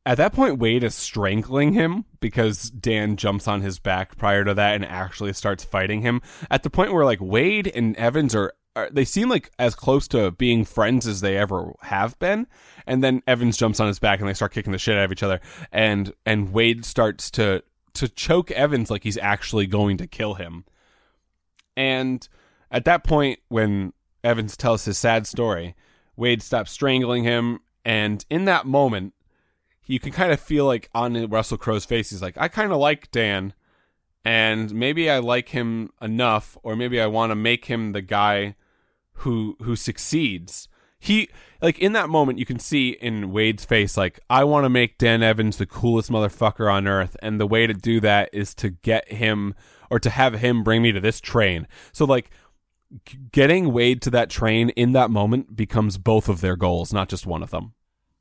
At 0.04 0.16
that 0.16 0.32
point, 0.32 0.58
Wade 0.58 0.84
is 0.84 0.94
strangling 0.94 1.74
him 1.74 2.06
because 2.18 2.70
Dan 2.70 3.16
jumps 3.16 3.46
on 3.46 3.60
his 3.60 3.78
back 3.78 4.16
prior 4.16 4.44
to 4.44 4.54
that 4.54 4.74
and 4.74 4.84
actually 4.84 5.34
starts 5.34 5.64
fighting 5.64 6.00
him. 6.00 6.22
At 6.50 6.62
the 6.62 6.70
point 6.70 6.92
where 6.92 7.04
like 7.04 7.20
Wade 7.20 7.70
and 7.74 7.94
Evans 7.96 8.34
are, 8.34 8.54
are 8.78 8.90
they 8.90 9.04
seem 9.04 9.28
like 9.28 9.50
as 9.58 9.74
close 9.74 10.06
to 10.08 10.30
being 10.30 10.64
friends 10.64 11.06
as 11.06 11.20
they 11.20 11.36
ever 11.36 11.72
have 11.82 12.18
been, 12.18 12.46
and 12.86 13.02
then 13.02 13.22
Evans 13.26 13.56
jumps 13.56 13.80
on 13.80 13.88
his 13.88 13.98
back 13.98 14.20
and 14.20 14.28
they 14.28 14.34
start 14.34 14.52
kicking 14.52 14.72
the 14.72 14.78
shit 14.78 14.96
out 14.96 15.04
of 15.04 15.12
each 15.12 15.22
other, 15.22 15.40
and 15.72 16.12
and 16.24 16.52
Wade 16.52 16.84
starts 16.84 17.30
to 17.32 17.62
to 17.94 18.08
choke 18.08 18.50
Evans 18.52 18.90
like 18.90 19.02
he's 19.02 19.18
actually 19.18 19.66
going 19.66 19.96
to 19.98 20.06
kill 20.06 20.34
him. 20.34 20.64
And 21.76 22.26
at 22.70 22.84
that 22.84 23.04
point, 23.04 23.40
when 23.48 23.92
Evans 24.22 24.56
tells 24.56 24.84
his 24.84 24.98
sad 24.98 25.26
story, 25.26 25.74
Wade 26.16 26.42
stops 26.42 26.70
strangling 26.70 27.24
him, 27.24 27.60
and 27.84 28.24
in 28.30 28.44
that 28.44 28.66
moment 28.66 29.14
you 29.86 29.98
can 29.98 30.12
kind 30.12 30.30
of 30.30 30.38
feel 30.38 30.66
like 30.66 30.90
on 30.94 31.28
Russell 31.30 31.56
Crowe's 31.56 31.86
face, 31.86 32.10
he's 32.10 32.22
like, 32.22 32.36
I 32.36 32.48
kind 32.48 32.70
of 32.70 32.78
like 32.78 33.10
Dan, 33.10 33.54
and 34.24 34.72
maybe 34.74 35.10
I 35.10 35.18
like 35.18 35.48
him 35.48 35.90
enough, 36.00 36.58
or 36.62 36.76
maybe 36.76 37.00
I 37.00 37.06
want 37.06 37.30
to 37.30 37.34
make 37.34 37.64
him 37.64 37.92
the 37.92 38.02
guy 38.02 38.54
who 39.18 39.56
who 39.62 39.76
succeeds. 39.76 40.68
He 40.98 41.28
like 41.62 41.78
in 41.78 41.92
that 41.92 42.08
moment, 42.08 42.38
you 42.38 42.46
can 42.46 42.58
see 42.58 42.90
in 42.90 43.30
Wade's 43.30 43.64
face, 43.64 43.96
like 43.96 44.20
I 44.28 44.44
want 44.44 44.64
to 44.64 44.68
make 44.68 44.98
Dan 44.98 45.22
Evans 45.22 45.56
the 45.56 45.66
coolest 45.66 46.10
motherfucker 46.10 46.72
on 46.72 46.88
earth, 46.88 47.16
and 47.22 47.40
the 47.40 47.46
way 47.46 47.66
to 47.66 47.74
do 47.74 48.00
that 48.00 48.30
is 48.32 48.54
to 48.56 48.70
get 48.70 49.10
him 49.12 49.54
or 49.90 49.98
to 50.00 50.10
have 50.10 50.34
him 50.34 50.64
bring 50.64 50.82
me 50.82 50.92
to 50.92 51.00
this 51.00 51.20
train. 51.20 51.66
So 51.92 52.04
like 52.04 52.30
getting 53.32 53.72
Wade 53.72 54.02
to 54.02 54.10
that 54.10 54.30
train 54.30 54.70
in 54.70 54.92
that 54.92 55.10
moment 55.10 55.56
becomes 55.56 55.98
both 55.98 56.28
of 56.28 56.40
their 56.40 56.56
goals, 56.56 56.92
not 56.92 57.08
just 57.08 57.26
one 57.26 57.42
of 57.42 57.50
them. 57.50 57.74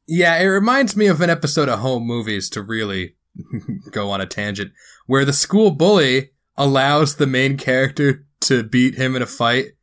Yeah, 0.08 0.38
it 0.38 0.45
reminds 0.45 0.95
me 0.95 1.08
of 1.08 1.20
an 1.22 1.30
episode 1.30 1.70
of 1.70 1.80
Home 1.80 2.04
Movies 2.04 2.50
to 2.52 2.62
really 2.62 3.16
go 3.91 4.10
on 4.10 4.22
a 4.22 4.26
tangent, 4.26 4.72
where 5.06 5.26
the 5.26 5.34
school 5.34 5.72
bully 5.72 6.32
allows 6.56 7.16
the 7.16 7.28
main 7.28 7.58
character 7.58 8.26
to 8.41 8.64
beat 8.64 8.95
him 8.95 9.16
in 9.16 9.22
a 9.22 9.28
fight 9.28 9.74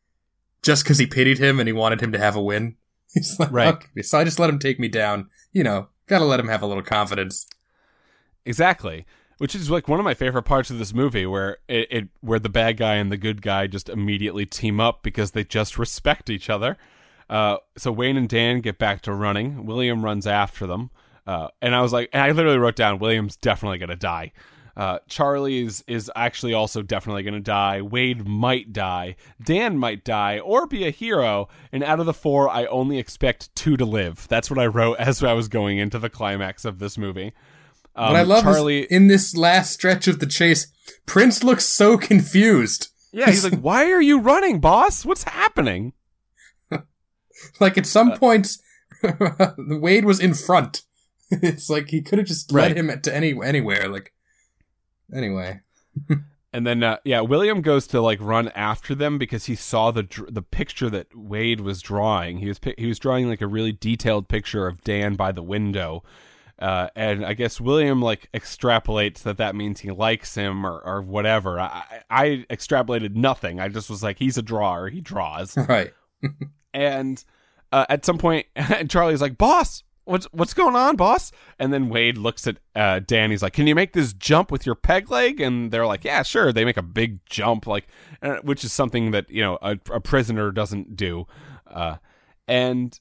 just 0.65 0.83
because 0.83 0.99
he 0.99 1.07
pitied 1.07 1.39
him 1.39 1.61
and 1.61 1.69
he 1.69 1.73
wanted 1.73 2.01
him 2.01 2.11
to 2.13 2.19
have 2.19 2.35
a 2.35 2.43
win. 2.43 2.77
He's 3.15 3.39
like, 3.39 3.53
Right. 3.53 3.69
okay, 3.75 4.03
so 4.03 4.19
I 4.19 4.25
just 4.25 4.39
let 4.41 4.51
him 4.51 4.59
take 4.59 4.81
me 4.81 4.89
down. 4.89 5.29
You 5.53 5.63
know, 5.63 5.89
gotta 6.09 6.25
let 6.25 6.41
him 6.41 6.49
have 6.49 6.63
a 6.63 6.67
little 6.67 6.83
confidence. 6.83 7.47
Exactly. 8.45 9.07
Which 9.39 9.55
is 9.55 9.71
like 9.71 9.89
one 9.89 9.99
of 9.99 10.05
my 10.05 10.15
favorite 10.15 10.45
parts 10.45 10.71
of 10.71 10.79
this 10.79 10.95
movie, 10.95 11.27
where 11.27 11.59
it, 11.69 11.89
it 11.91 12.09
where 12.21 12.39
the 12.39 12.49
bad 12.49 12.77
guy 12.77 12.95
and 12.95 13.11
the 13.11 13.17
good 13.17 13.43
guy 13.43 13.67
just 13.67 13.89
immediately 13.89 14.47
team 14.47 14.81
up 14.81 15.03
because 15.03 15.33
they 15.33 15.45
just 15.45 15.77
respect 15.79 16.31
each 16.31 16.49
other. 16.49 16.77
Uh, 17.29 17.57
so 17.77 17.91
Wayne 17.91 18.17
and 18.17 18.29
Dan 18.29 18.61
get 18.61 18.79
back 18.79 19.01
to 19.03 19.13
running. 19.13 19.67
William 19.67 20.05
runs 20.05 20.27
after 20.27 20.67
them, 20.67 20.91
uh, 21.27 21.49
and 21.61 21.75
I 21.75 21.83
was 21.83 21.93
like, 21.93 22.11
and 22.13 22.23
I 22.23 22.31
literally 22.31 22.59
wrote 22.59 22.77
down, 22.77 22.99
William's 23.01 23.37
definitely 23.37 23.79
gonna 23.79 23.97
die. 23.97 24.33
Uh, 24.77 24.99
Charlie 25.09 25.63
is 25.63 25.85
is 25.87 26.11
actually 26.17 26.53
also 26.53 26.83
definitely 26.83 27.23
gonna 27.23 27.41
die. 27.41 27.81
Wade 27.81 28.27
might 28.27 28.73
die. 28.73 29.17
Dan 29.43 29.79
might 29.79 30.05
die 30.05 30.39
or 30.41 30.67
be 30.67 30.85
a 30.87 30.91
hero. 30.91 31.49
And 31.73 31.85
out 31.85 32.01
of 32.01 32.07
the 32.07 32.13
four, 32.15 32.49
I 32.49 32.67
only 32.67 32.99
expect 32.99 33.55
two 33.55 33.77
to 33.77 33.85
live. 33.85 34.27
That's 34.29 34.51
what 34.51 34.59
I 34.59 34.67
wrote 34.67 34.95
as 34.99 35.23
I 35.23 35.33
was 35.33 35.49
going 35.49 35.79
into 35.79 35.99
the 35.99 36.11
climax 36.11 36.65
of 36.65 36.79
this 36.79 36.99
movie. 36.99 37.33
Um, 37.97 38.09
what 38.13 38.17
I 38.17 38.23
love 38.23 38.43
Charlie. 38.43 38.81
is 38.83 38.87
in 38.91 39.07
this 39.07 39.37
last 39.37 39.73
stretch 39.73 40.09
of 40.09 40.19
the 40.19 40.27
chase, 40.27 40.67
Prince 41.07 41.45
looks 41.45 41.65
so 41.65 41.97
confused. 41.97 42.89
Yeah, 43.13 43.27
he's 43.27 43.45
like, 43.45 43.61
"Why 43.61 43.93
are 43.93 44.03
you 44.03 44.19
running, 44.19 44.59
boss? 44.59 45.05
What's 45.05 45.23
happening?" 45.25 45.93
Like 47.61 47.77
at 47.77 47.85
Uh, 47.85 47.89
some 47.89 48.13
points, 48.13 48.59
Wade 49.59 50.05
was 50.05 50.19
in 50.21 50.35
front. 50.35 50.83
It's 51.31 51.69
like 51.69 51.89
he 51.89 52.01
could 52.01 52.19
have 52.19 52.29
just 52.29 52.51
led 52.53 52.77
him 52.77 52.91
to 53.03 53.15
any 53.15 53.35
anywhere. 53.45 53.89
Like 53.89 54.13
anyway, 55.13 55.61
And 56.53 56.65
then, 56.65 56.85
uh, 56.85 56.99
yeah, 57.05 57.21
William 57.21 57.63
goes 57.63 57.89
to 57.89 58.01
like 58.01 58.21
run 58.21 58.49
after 58.55 58.95
them 58.95 59.19
because 59.19 59.47
he 59.47 59.57
saw 59.57 59.91
the 59.91 60.05
dr- 60.05 60.33
the 60.33 60.41
picture 60.43 60.89
that 60.89 61.09
Wade 61.13 61.61
was 61.61 61.83
drawing. 61.83 62.39
He 62.39 62.47
was 62.47 62.61
pi- 62.61 62.77
he 62.79 62.87
was 62.87 63.01
drawing 63.01 63.29
like 63.29 63.41
a 63.41 63.49
really 63.49 63.73
detailed 63.73 64.29
picture 64.29 64.69
of 64.69 64.85
Dan 64.85 65.17
by 65.17 65.33
the 65.33 65.43
window, 65.43 66.05
uh, 66.61 66.91
and 66.95 67.27
I 67.27 67.35
guess 67.35 67.61
William 67.61 68.01
like 68.01 68.31
extrapolates 68.33 69.23
that 69.25 69.37
that 69.39 69.57
means 69.57 69.81
he 69.81 69.91
likes 69.91 70.37
him 70.37 70.65
or, 70.65 70.79
or 70.85 71.03
whatever. 71.03 71.59
I, 71.59 71.83
I 72.09 72.25
I 72.25 72.47
extrapolated 72.49 73.17
nothing. 73.17 73.59
I 73.59 73.67
just 73.67 73.91
was 73.91 74.05
like, 74.05 74.21
he's 74.21 74.39
a 74.39 74.43
drawer. 74.43 74.89
He 74.89 75.01
draws. 75.01 75.57
right. 75.69 75.93
and 76.73 77.25
uh, 77.73 77.87
at 77.89 78.05
some 78.05 78.17
point 78.17 78.47
charlie's 78.89 79.21
like 79.21 79.37
boss 79.37 79.83
what's 80.05 80.27
what's 80.33 80.55
going 80.55 80.77
on 80.77 80.97
boss? 80.97 81.33
And 81.59 81.73
then 81.73 81.89
wade 81.89 82.19
looks 82.19 82.47
at 82.47 82.59
uh, 82.75 83.01
dan. 83.01 83.31
He's 83.31 83.43
like 83.43 83.53
can 83.53 83.67
you 83.67 83.75
make 83.75 83.93
this 83.93 84.13
jump 84.13 84.51
with 84.51 84.67
your 84.67 84.75
peg 84.75 85.11
leg? 85.11 85.41
And 85.41 85.71
they're 85.71 85.87
like 85.87 86.05
yeah 86.05 86.23
sure. 86.23 86.53
They 86.53 86.65
make 86.65 86.77
a 86.77 86.83
big 86.83 87.25
jump 87.27 87.67
like 87.67 87.87
uh, 88.23 88.37
which 88.43 88.65
is 88.65 88.73
something 88.73 89.11
that 89.13 89.31
you 89.31 89.43
know 89.43 89.59
a, 89.63 89.79
a 89.91 90.01
prisoner 90.01 90.51
doesn't 90.51 90.97
do. 90.97 91.27
Uh, 91.67 91.97
and 92.47 92.99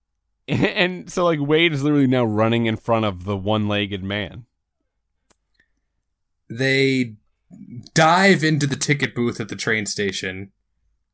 and 0.48 1.10
so 1.10 1.24
like 1.24 1.38
wade 1.40 1.72
is 1.72 1.82
literally 1.82 2.06
now 2.06 2.24
running 2.24 2.66
in 2.66 2.76
front 2.76 3.04
of 3.04 3.24
the 3.24 3.36
one-legged 3.36 4.02
man. 4.02 4.46
They 6.48 7.14
dive 7.94 8.42
into 8.42 8.66
the 8.66 8.76
ticket 8.76 9.14
booth 9.14 9.40
at 9.40 9.48
the 9.48 9.56
train 9.56 9.86
station 9.86 10.50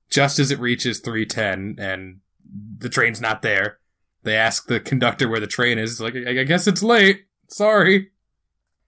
just 0.08 0.38
as 0.38 0.50
it 0.50 0.58
reaches 0.58 1.00
310 1.00 1.84
and 1.84 2.20
the 2.78 2.88
train's 2.88 3.20
not 3.20 3.42
there. 3.42 3.78
They 4.26 4.36
ask 4.36 4.66
the 4.66 4.80
conductor 4.80 5.28
where 5.28 5.38
the 5.38 5.46
train 5.46 5.78
is. 5.78 5.92
It's 5.92 6.00
like, 6.00 6.16
I 6.16 6.42
guess 6.42 6.66
it's 6.66 6.82
late. 6.82 7.26
Sorry. 7.46 8.10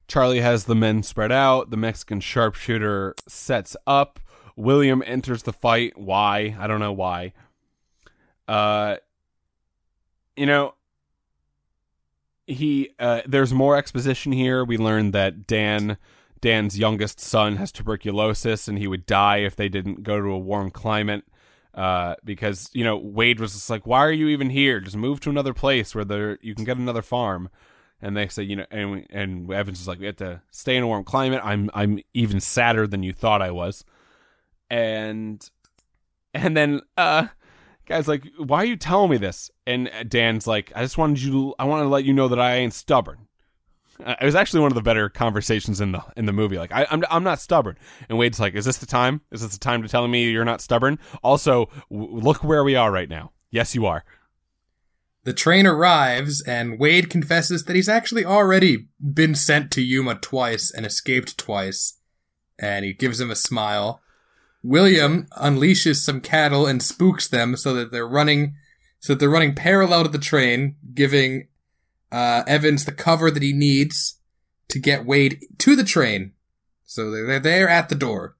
Charlie 0.08 0.40
has 0.40 0.64
the 0.64 0.74
men 0.74 1.04
spread 1.04 1.30
out. 1.30 1.70
The 1.70 1.76
Mexican 1.76 2.18
sharpshooter 2.18 3.14
sets 3.28 3.76
up. 3.86 4.18
William 4.56 5.00
enters 5.06 5.44
the 5.44 5.52
fight. 5.52 5.96
Why? 5.96 6.56
I 6.58 6.66
don't 6.66 6.80
know 6.80 6.92
why. 6.92 7.34
Uh, 8.48 8.96
you 10.36 10.46
know, 10.46 10.74
he 12.48 12.90
uh, 12.98 13.20
there's 13.24 13.54
more 13.54 13.76
exposition 13.76 14.32
here. 14.32 14.64
We 14.64 14.76
learned 14.76 15.12
that 15.12 15.46
Dan 15.46 15.98
Dan's 16.40 16.80
youngest 16.80 17.20
son 17.20 17.56
has 17.56 17.70
tuberculosis, 17.70 18.66
and 18.66 18.76
he 18.76 18.88
would 18.88 19.06
die 19.06 19.38
if 19.38 19.54
they 19.54 19.68
didn't 19.68 20.02
go 20.02 20.20
to 20.20 20.30
a 20.32 20.38
warm 20.38 20.72
climate. 20.72 21.22
Uh, 21.78 22.16
because 22.24 22.70
you 22.72 22.82
know 22.82 22.96
Wade 22.96 23.38
was 23.38 23.52
just 23.52 23.70
like, 23.70 23.86
"Why 23.86 24.00
are 24.00 24.12
you 24.12 24.28
even 24.28 24.50
here? 24.50 24.80
Just 24.80 24.96
move 24.96 25.20
to 25.20 25.30
another 25.30 25.54
place 25.54 25.94
where 25.94 26.04
there 26.04 26.38
you 26.42 26.54
can 26.54 26.64
get 26.64 26.76
another 26.76 27.02
farm." 27.02 27.48
And 28.02 28.16
they 28.16 28.26
say, 28.26 28.42
you 28.42 28.56
know, 28.56 28.66
and 28.70 29.06
and 29.10 29.52
Evans 29.52 29.80
is 29.80 29.86
like, 29.86 30.00
"We 30.00 30.06
have 30.06 30.16
to 30.16 30.42
stay 30.50 30.76
in 30.76 30.82
a 30.82 30.86
warm 30.88 31.04
climate. 31.04 31.40
I'm 31.44 31.70
I'm 31.74 32.00
even 32.14 32.40
sadder 32.40 32.88
than 32.88 33.04
you 33.04 33.12
thought 33.12 33.42
I 33.42 33.52
was." 33.52 33.84
And 34.68 35.48
and 36.34 36.56
then 36.56 36.80
uh 36.96 37.28
guys 37.86 38.08
like 38.08 38.24
why 38.36 38.58
are 38.58 38.66
you 38.66 38.76
telling 38.76 39.10
me 39.10 39.16
this 39.16 39.50
and 39.66 39.90
dan's 40.08 40.46
like 40.46 40.70
i 40.74 40.82
just 40.82 40.98
wanted 40.98 41.20
you 41.22 41.54
i 41.58 41.64
want 41.64 41.82
to 41.82 41.88
let 41.88 42.04
you 42.04 42.12
know 42.12 42.28
that 42.28 42.38
i 42.38 42.56
ain't 42.56 42.74
stubborn 42.74 43.27
Uh, 44.04 44.14
it 44.20 44.24
was 44.24 44.34
actually 44.34 44.60
one 44.60 44.70
of 44.70 44.76
the 44.76 44.82
better 44.82 45.08
conversations 45.08 45.80
in 45.80 45.92
the 45.92 46.02
in 46.16 46.26
the 46.26 46.32
movie. 46.32 46.58
Like 46.58 46.72
I, 46.72 46.86
I'm, 46.90 47.04
I'm 47.10 47.24
not 47.24 47.40
stubborn. 47.40 47.76
And 48.08 48.18
wade's 48.18 48.38
like 48.38 48.54
is 48.54 48.64
this 48.64 48.78
the 48.78 48.86
time? 48.86 49.20
Is 49.32 49.42
this 49.42 49.52
the 49.52 49.58
time 49.58 49.82
to 49.82 49.88
telling 49.88 50.10
me 50.10 50.30
you're 50.30 50.44
not 50.44 50.60
stubborn? 50.60 50.98
Also 51.22 51.68
w- 51.90 52.16
look 52.16 52.44
where 52.44 52.64
we 52.64 52.76
are 52.76 52.92
right 52.92 53.08
now. 53.08 53.32
Yes 53.50 53.74
you 53.74 53.86
are. 53.86 54.04
The 55.24 55.34
train 55.34 55.66
arrives, 55.66 56.40
and 56.40 56.78
Wade 56.78 57.10
confesses 57.10 57.64
that 57.64 57.76
he's 57.76 57.88
actually 57.88 58.24
already 58.24 58.88
been 58.98 59.34
sent 59.34 59.70
to 59.72 59.82
Yuma 59.82 60.14
twice 60.14 60.70
and 60.70 60.86
escaped 60.86 61.36
twice. 61.36 61.98
And 62.58 62.84
he 62.84 62.94
gives 62.94 63.20
him 63.20 63.30
a 63.30 63.36
smile. 63.36 64.00
William 64.62 65.26
unleashes 65.36 65.96
some 65.96 66.22
cattle 66.22 66.66
and 66.66 66.82
spooks 66.82 67.28
them 67.28 67.56
so 67.56 67.74
that 67.74 67.92
they're 67.92 68.08
running, 68.08 68.54
so 69.00 69.12
that 69.12 69.20
they're 69.20 69.28
running 69.28 69.54
parallel 69.54 70.04
to 70.04 70.08
the 70.08 70.18
train, 70.18 70.76
giving 70.94 71.48
uh, 72.10 72.42
Evans 72.46 72.84
the 72.84 72.92
cover 72.92 73.30
that 73.30 73.42
he 73.42 73.52
needs 73.52 74.18
to 74.68 74.78
get 74.78 75.06
Wade 75.06 75.44
to 75.58 75.76
the 75.76 75.84
train. 75.84 76.32
So 76.84 77.10
they're, 77.10 77.26
they're 77.26 77.40
there 77.40 77.68
at 77.68 77.88
the 77.88 77.94
door. 77.94 78.36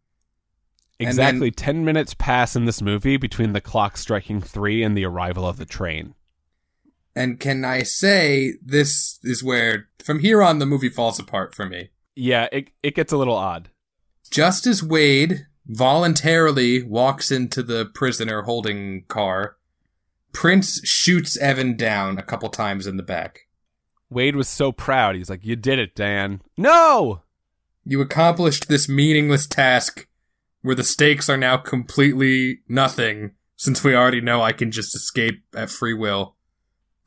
Exactly 1.00 1.50
10 1.50 1.84
minutes 1.84 2.14
pass 2.14 2.56
in 2.56 2.64
this 2.64 2.82
movie 2.82 3.16
between 3.16 3.52
the 3.52 3.60
clock 3.60 3.96
striking 3.96 4.40
3 4.40 4.82
and 4.82 4.96
the 4.96 5.04
arrival 5.04 5.46
of 5.46 5.56
the 5.56 5.64
train. 5.64 6.14
And 7.14 7.38
can 7.38 7.64
I 7.64 7.82
say 7.82 8.54
this 8.64 9.18
is 9.22 9.42
where, 9.42 9.88
from 10.04 10.20
here 10.20 10.42
on, 10.42 10.58
the 10.58 10.66
movie 10.66 10.88
falls 10.88 11.18
apart 11.18 11.54
for 11.54 11.66
me. 11.66 11.90
Yeah, 12.14 12.48
it 12.52 12.70
it 12.82 12.94
gets 12.94 13.12
a 13.12 13.16
little 13.16 13.36
odd. 13.36 13.70
Just 14.30 14.66
as 14.66 14.82
Wade 14.82 15.46
voluntarily 15.66 16.82
walks 16.82 17.30
into 17.30 17.62
the 17.62 17.86
prisoner 17.86 18.42
holding 18.42 19.04
car, 19.08 19.56
Prince 20.32 20.80
shoots 20.84 21.36
Evan 21.38 21.76
down 21.76 22.18
a 22.18 22.22
couple 22.22 22.48
times 22.48 22.86
in 22.86 22.96
the 22.96 23.02
back. 23.02 23.47
Wade 24.10 24.36
was 24.36 24.48
so 24.48 24.72
proud. 24.72 25.16
He's 25.16 25.30
like, 25.30 25.44
"You 25.44 25.56
did 25.56 25.78
it, 25.78 25.94
Dan." 25.94 26.42
No! 26.56 27.22
You 27.84 28.00
accomplished 28.00 28.68
this 28.68 28.88
meaningless 28.88 29.46
task 29.46 30.06
where 30.62 30.74
the 30.74 30.84
stakes 30.84 31.28
are 31.28 31.36
now 31.36 31.56
completely 31.56 32.60
nothing 32.68 33.32
since 33.56 33.82
we 33.82 33.94
already 33.94 34.20
know 34.20 34.42
I 34.42 34.52
can 34.52 34.70
just 34.70 34.94
escape 34.94 35.42
at 35.54 35.70
free 35.70 35.94
will. 35.94 36.36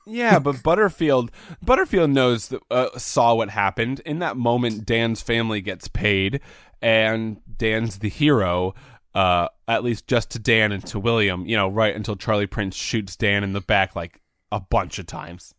Yeah, 0.06 0.40
but 0.40 0.64
Butterfield 0.64 1.32
Butterfield 1.62 2.10
knows 2.10 2.50
that, 2.50 2.62
uh, 2.70 2.98
saw 2.98 3.36
what 3.36 3.50
happened. 3.50 4.02
In 4.02 4.20
that 4.20 4.38
moment 4.38 4.86
Dan's 4.86 5.22
family 5.22 5.62
gets 5.62 5.88
paid 5.88 6.42
and 6.82 7.38
Dan's 7.58 8.00
the 8.00 8.10
hero. 8.10 8.74
Uh, 9.14 9.50
at 9.68 9.84
least 9.84 10.08
just 10.08 10.32
to 10.32 10.40
Dan 10.40 10.72
and 10.72 10.86
to 10.88 10.98
William, 10.98 11.46
you 11.46 11.58
know, 11.58 11.68
right 11.68 11.94
until 11.94 12.16
Charlie 12.16 12.48
Prince 12.48 12.78
shoots 12.78 13.18
Dan 13.18 13.44
in 13.44 13.52
the 13.52 13.60
back 13.60 13.94
like 13.94 14.22
a 14.54 14.62
bunch 14.62 15.00
of 15.00 15.06
times. 15.06 15.54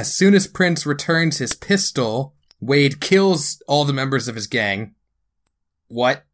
As 0.00 0.14
soon 0.14 0.32
as 0.32 0.46
Prince 0.46 0.86
returns 0.86 1.36
his 1.36 1.52
pistol, 1.52 2.34
Wade 2.58 3.02
kills 3.02 3.62
all 3.68 3.84
the 3.84 3.92
members 3.92 4.28
of 4.28 4.34
his 4.34 4.46
gang. 4.46 4.94
What? 5.88 6.24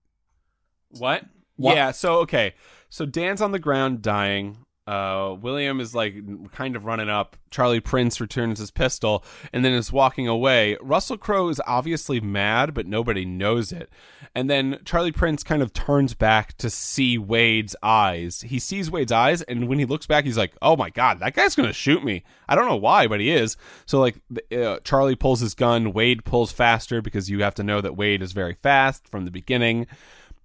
What? 0.90 1.24
What? 1.56 1.74
Yeah, 1.74 1.90
so 1.90 2.18
okay. 2.18 2.54
So 2.88 3.04
Dan's 3.04 3.40
on 3.40 3.50
the 3.50 3.58
ground 3.58 4.02
dying. 4.02 4.58
Uh 4.86 5.34
William 5.40 5.80
is 5.80 5.94
like 5.94 6.14
kind 6.52 6.76
of 6.76 6.84
running 6.84 7.08
up. 7.08 7.36
Charlie 7.50 7.80
Prince 7.80 8.20
returns 8.20 8.58
his 8.60 8.70
pistol 8.70 9.24
and 9.52 9.64
then 9.64 9.72
is 9.72 9.92
walking 9.92 10.28
away. 10.28 10.76
Russell 10.80 11.16
Crowe 11.16 11.48
is 11.48 11.60
obviously 11.66 12.20
mad, 12.20 12.72
but 12.72 12.86
nobody 12.86 13.24
knows 13.24 13.72
it. 13.72 13.90
And 14.34 14.48
then 14.48 14.78
Charlie 14.84 15.12
Prince 15.12 15.42
kind 15.42 15.62
of 15.62 15.72
turns 15.72 16.14
back 16.14 16.56
to 16.58 16.70
see 16.70 17.18
Wade's 17.18 17.74
eyes. 17.82 18.42
He 18.42 18.58
sees 18.58 18.90
Wade's 18.90 19.12
eyes 19.12 19.42
and 19.42 19.66
when 19.66 19.78
he 19.78 19.84
looks 19.84 20.06
back 20.06 20.24
he's 20.24 20.38
like, 20.38 20.52
"Oh 20.62 20.76
my 20.76 20.90
god, 20.90 21.18
that 21.18 21.34
guy's 21.34 21.56
to 21.56 21.72
shoot 21.72 22.04
me." 22.04 22.22
I 22.48 22.54
don't 22.54 22.68
know 22.68 22.76
why, 22.76 23.08
but 23.08 23.20
he 23.20 23.30
is. 23.30 23.56
So 23.86 23.98
like 23.98 24.20
uh, 24.52 24.78
Charlie 24.84 25.16
pulls 25.16 25.40
his 25.40 25.54
gun, 25.54 25.92
Wade 25.92 26.24
pulls 26.24 26.52
faster 26.52 27.02
because 27.02 27.28
you 27.28 27.42
have 27.42 27.54
to 27.56 27.64
know 27.64 27.80
that 27.80 27.96
Wade 27.96 28.22
is 28.22 28.32
very 28.32 28.54
fast 28.54 29.08
from 29.08 29.24
the 29.24 29.30
beginning. 29.32 29.86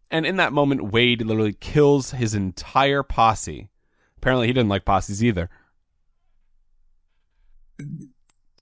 And 0.10 0.26
in 0.26 0.36
that 0.38 0.52
moment, 0.52 0.92
Wade 0.92 1.22
literally 1.22 1.54
kills 1.54 2.12
his 2.12 2.36
entire 2.36 3.04
posse. 3.04 3.70
Apparently, 4.22 4.46
he 4.46 4.54
didn't 4.54 4.70
like 4.70 4.86
posses 4.86 5.24
either. 5.24 5.50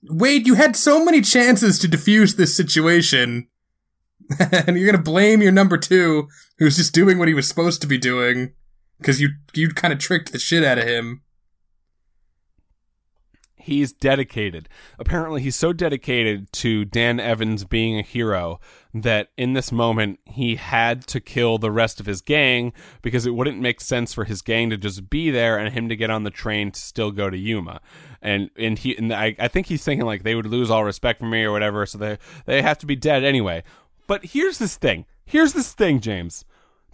Wade, 0.04 0.46
you 0.46 0.54
had 0.54 0.74
so 0.74 1.04
many 1.04 1.20
chances 1.20 1.78
to 1.78 1.86
defuse 1.86 2.36
this 2.36 2.56
situation. 2.56 3.48
and 4.50 4.78
you're 4.78 4.90
gonna 4.90 5.02
blame 5.02 5.42
your 5.42 5.52
number 5.52 5.76
two, 5.76 6.28
who's 6.58 6.76
just 6.76 6.94
doing 6.94 7.18
what 7.18 7.28
he 7.28 7.34
was 7.34 7.46
supposed 7.46 7.82
to 7.82 7.86
be 7.86 7.98
doing, 7.98 8.54
because 8.98 9.20
you 9.20 9.30
you 9.52 9.68
kind 9.68 9.92
of 9.92 9.98
tricked 9.98 10.32
the 10.32 10.38
shit 10.38 10.64
out 10.64 10.78
of 10.78 10.84
him. 10.84 11.20
He's 13.56 13.92
dedicated. 13.92 14.66
Apparently, 14.98 15.42
he's 15.42 15.56
so 15.56 15.74
dedicated 15.74 16.50
to 16.54 16.86
Dan 16.86 17.20
Evans 17.20 17.64
being 17.64 17.98
a 17.98 18.02
hero 18.02 18.60
that 18.92 19.28
in 19.36 19.52
this 19.52 19.70
moment 19.70 20.18
he 20.24 20.56
had 20.56 21.06
to 21.06 21.20
kill 21.20 21.58
the 21.58 21.70
rest 21.70 22.00
of 22.00 22.06
his 22.06 22.20
gang 22.20 22.72
because 23.02 23.26
it 23.26 23.34
wouldn't 23.34 23.60
make 23.60 23.80
sense 23.80 24.12
for 24.12 24.24
his 24.24 24.42
gang 24.42 24.70
to 24.70 24.76
just 24.76 25.08
be 25.08 25.30
there 25.30 25.56
and 25.56 25.72
him 25.72 25.88
to 25.88 25.96
get 25.96 26.10
on 26.10 26.24
the 26.24 26.30
train 26.30 26.72
to 26.72 26.80
still 26.80 27.10
go 27.10 27.30
to 27.30 27.36
Yuma. 27.36 27.80
And 28.20 28.50
and 28.56 28.78
he 28.78 28.96
and 28.96 29.12
I, 29.12 29.34
I 29.38 29.48
think 29.48 29.66
he's 29.66 29.84
thinking 29.84 30.06
like 30.06 30.22
they 30.22 30.34
would 30.34 30.46
lose 30.46 30.70
all 30.70 30.84
respect 30.84 31.20
for 31.20 31.26
me 31.26 31.42
or 31.44 31.52
whatever, 31.52 31.86
so 31.86 31.98
they 31.98 32.18
they 32.46 32.62
have 32.62 32.78
to 32.78 32.86
be 32.86 32.96
dead 32.96 33.24
anyway. 33.24 33.62
But 34.06 34.24
here's 34.26 34.58
this 34.58 34.76
thing. 34.76 35.06
Here's 35.24 35.52
this 35.52 35.72
thing, 35.72 36.00
James. 36.00 36.44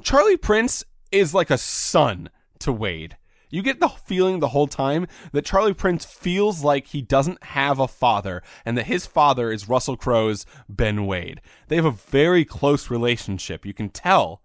Charlie 0.03 0.37
Prince 0.37 0.85
is 1.11 1.33
like 1.33 1.51
a 1.51 1.59
son 1.59 2.29
to 2.61 2.73
Wade. 2.73 3.17
You 3.49 3.63
get 3.63 3.81
the 3.81 3.89
feeling 3.89 4.41
the 4.41 4.49
whole 4.49 4.67
time 4.67 5.07
that 5.33 5.45
Charlie 5.45 5.75
Prince 5.75 6.05
feels 6.05 6.65
like 6.65 6.89
he 6.89 7.03
doesn't 7.03 7.43
have 7.45 7.79
a 7.79 7.89
father 7.89 8.43
and 8.65 8.77
that 8.77 8.87
his 8.87 9.07
father 9.07 9.51
is 9.51 9.69
Russell 9.69 9.97
Crowe's 9.97 10.45
Ben 10.69 11.07
Wade. 11.07 11.41
They 11.69 11.77
have 11.77 11.85
a 11.85 11.91
very 11.91 12.45
close 12.45 12.91
relationship, 12.91 13.65
you 13.65 13.73
can 13.75 13.89
tell. 13.89 14.43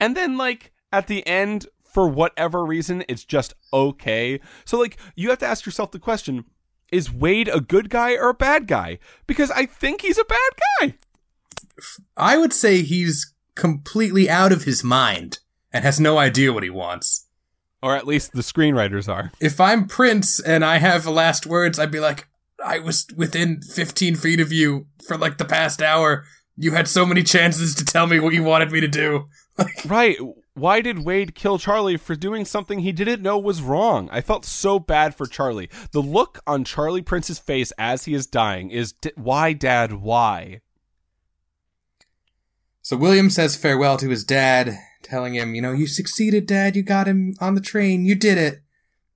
And 0.00 0.16
then, 0.16 0.36
like, 0.36 0.72
at 0.92 1.06
the 1.06 1.26
end, 1.26 1.66
for 1.82 2.08
whatever 2.08 2.64
reason, 2.64 3.04
it's 3.08 3.24
just 3.24 3.54
okay. 3.72 4.40
So, 4.64 4.78
like, 4.78 4.98
you 5.14 5.30
have 5.30 5.38
to 5.38 5.46
ask 5.46 5.64
yourself 5.64 5.92
the 5.92 5.98
question 5.98 6.44
is 6.92 7.12
Wade 7.12 7.48
a 7.48 7.60
good 7.60 7.90
guy 7.90 8.12
or 8.12 8.28
a 8.28 8.34
bad 8.34 8.66
guy? 8.66 8.98
Because 9.26 9.50
I 9.50 9.66
think 9.66 10.02
he's 10.02 10.18
a 10.18 10.24
bad 10.24 10.38
guy. 10.80 10.94
I 12.16 12.38
would 12.38 12.52
say 12.52 12.82
he's 12.82 13.34
completely 13.54 14.28
out 14.28 14.52
of 14.52 14.64
his 14.64 14.84
mind 14.84 15.38
and 15.72 15.84
has 15.84 15.98
no 15.98 16.18
idea 16.18 16.52
what 16.52 16.62
he 16.62 16.70
wants. 16.70 17.23
Or 17.84 17.94
at 17.94 18.06
least 18.06 18.32
the 18.32 18.40
screenwriters 18.40 19.12
are. 19.12 19.30
If 19.40 19.60
I'm 19.60 19.86
Prince 19.86 20.40
and 20.40 20.64
I 20.64 20.78
have 20.78 21.06
last 21.06 21.44
words, 21.44 21.78
I'd 21.78 21.90
be 21.90 22.00
like, 22.00 22.26
I 22.64 22.78
was 22.78 23.06
within 23.14 23.60
15 23.60 24.16
feet 24.16 24.40
of 24.40 24.50
you 24.50 24.86
for 25.06 25.18
like 25.18 25.36
the 25.36 25.44
past 25.44 25.82
hour. 25.82 26.24
You 26.56 26.70
had 26.70 26.88
so 26.88 27.04
many 27.04 27.22
chances 27.22 27.74
to 27.74 27.84
tell 27.84 28.06
me 28.06 28.18
what 28.20 28.32
you 28.32 28.42
wanted 28.42 28.72
me 28.72 28.80
to 28.80 28.88
do. 28.88 29.28
Right. 29.84 30.16
Why 30.54 30.80
did 30.80 31.04
Wade 31.04 31.34
kill 31.34 31.58
Charlie 31.58 31.98
for 31.98 32.16
doing 32.16 32.44
something 32.44 32.78
he 32.78 32.90
didn't 32.90 33.22
know 33.22 33.38
was 33.38 33.60
wrong? 33.60 34.08
I 34.10 34.20
felt 34.22 34.46
so 34.46 34.78
bad 34.78 35.14
for 35.14 35.26
Charlie. 35.26 35.68
The 35.92 36.00
look 36.00 36.40
on 36.46 36.64
Charlie 36.64 37.02
Prince's 37.02 37.38
face 37.38 37.70
as 37.78 38.06
he 38.06 38.14
is 38.14 38.26
dying 38.26 38.70
is 38.70 38.92
D- 38.92 39.12
why, 39.14 39.52
Dad, 39.52 39.92
why? 39.92 40.62
So 42.82 42.96
William 42.96 43.30
says 43.30 43.56
farewell 43.56 43.96
to 43.98 44.08
his 44.08 44.24
dad, 44.24 44.76
telling 45.04 45.34
him, 45.34 45.54
you 45.54 45.62
know, 45.62 45.72
you 45.72 45.86
succeeded, 45.86 46.46
Dad. 46.46 46.74
You 46.74 46.82
got 46.82 47.06
him 47.06 47.34
on 47.40 47.54
the 47.54 47.60
train. 47.60 48.04
You 48.04 48.14
did 48.14 48.38
it. 48.38 48.60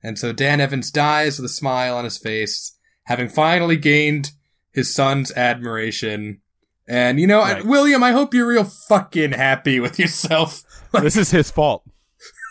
And 0.02 0.18
so 0.18 0.32
Dan 0.32 0.60
Evans 0.60 0.90
dies 0.92 1.38
with 1.38 1.46
a 1.50 1.54
smile 1.54 1.96
on 1.96 2.04
his 2.04 2.18
face, 2.18 2.78
having 3.04 3.28
finally 3.28 3.76
gained 3.76 4.30
his 4.72 4.94
son's 4.94 5.32
admiration. 5.32 6.40
And, 6.86 7.18
you 7.18 7.26
know, 7.26 7.40
I- 7.40 7.62
William, 7.62 8.02
I 8.04 8.12
hope 8.12 8.32
you're 8.32 8.46
real 8.46 8.64
fucking 8.64 9.32
happy 9.32 9.80
with 9.80 9.98
yourself. 9.98 10.62
This 11.02 11.16
is 11.18 11.30
his 11.32 11.50
fault. 11.50 11.84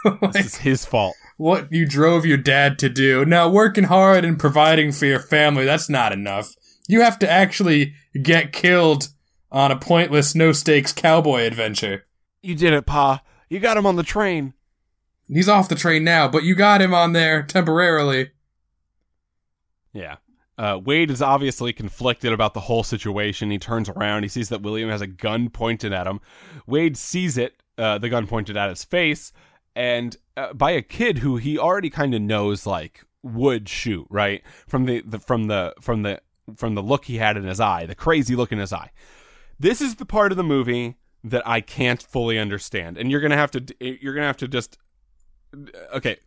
Like, 0.06 0.20
This 0.34 0.46
is 0.46 0.56
his 0.58 0.86
fault. 0.86 1.16
what 1.38 1.72
you 1.72 1.88
drove 1.88 2.24
your 2.26 2.38
dad 2.38 2.78
to 2.80 2.90
do. 2.90 3.26
Now, 3.26 3.50
working 3.50 3.86
hard 3.86 4.24
and 4.26 4.38
providing 4.38 4.92
for 4.92 5.06
your 5.06 5.20
family, 5.20 5.66
that's 5.66 5.90
not 5.90 6.12
enough. 6.14 6.54
You 6.88 7.02
have 7.02 7.18
to 7.20 7.30
actually 7.30 7.94
get 8.22 8.54
killed 8.54 9.08
on 9.52 9.72
a 9.72 9.76
pointless, 9.80 10.36
no 10.36 10.52
stakes 10.52 10.94
cowboy 10.94 11.42
adventure. 11.48 12.06
You 12.42 12.56
did 12.56 12.74
it, 12.74 12.86
Pa. 12.86 13.22
You 13.50 13.60
got 13.60 13.78
him 13.78 13.86
on 13.86 13.96
the 13.96 14.04
train. 14.04 14.54
He's 15.28 15.50
off 15.50 15.70
the 15.70 15.76
train 15.76 16.04
now, 16.04 16.28
but 16.28 16.44
you 16.44 16.56
got 16.56 16.82
him 16.82 16.94
on 16.94 17.14
there 17.14 17.44
temporarily. 17.44 18.32
Yeah. 19.94 20.18
Uh, 20.58 20.80
Wade 20.84 21.12
is 21.12 21.22
obviously 21.22 21.72
conflicted 21.72 22.34
about 22.34 22.54
the 22.54 22.62
whole 22.62 22.84
situation. 22.84 23.52
He 23.52 23.60
turns 23.60 23.90
around. 23.90 24.24
He 24.24 24.30
sees 24.30 24.50
that 24.50 24.62
William 24.62 24.90
has 24.90 25.02
a 25.02 25.08
gun 25.08 25.50
pointed 25.50 25.94
at 25.94 26.08
him. 26.08 26.20
Wade 26.66 26.98
sees 26.98 27.38
it, 27.38 27.62
uh, 27.78 27.98
the 27.98 28.10
gun 28.10 28.26
pointed 28.26 28.58
at 28.58 28.70
his 28.70 28.84
face, 28.84 29.32
and 29.76 30.18
uh, 30.36 30.54
by 30.54 30.72
a 30.72 30.82
kid 30.82 31.20
who 31.20 31.38
he 31.38 31.60
already 31.60 31.90
kind 31.90 32.16
of 32.16 32.22
knows, 32.22 32.66
like 32.66 33.06
would 33.22 33.70
shoot 33.70 34.08
right 34.10 34.42
from 34.68 34.86
the, 34.86 35.02
the 35.06 35.20
from 35.20 35.48
the 35.48 35.74
from 35.80 36.02
the 36.02 36.22
from 36.56 36.74
the 36.74 36.82
look 36.82 37.06
he 37.06 37.18
had 37.18 37.38
in 37.38 37.44
his 37.44 37.60
eye, 37.60 37.86
the 37.86 37.94
crazy 37.94 38.36
look 38.36 38.52
in 38.52 38.58
his 38.58 38.74
eye. 38.74 38.92
This 39.60 39.82
is 39.82 39.96
the 39.96 40.06
part 40.06 40.32
of 40.32 40.38
the 40.38 40.44
movie 40.44 40.96
that 41.24 41.48
I 41.48 41.62
can't 41.62 42.02
fully 42.02 42.38
understand, 42.40 42.98
and 42.98 43.12
you're 43.12 43.22
gonna 43.22 43.38
have 43.38 43.52
to 43.52 43.66
you're 43.80 44.14
gonna 44.14 44.28
have 44.28 44.38
to 44.38 44.48
just 44.48 44.78
okay. 45.94 46.18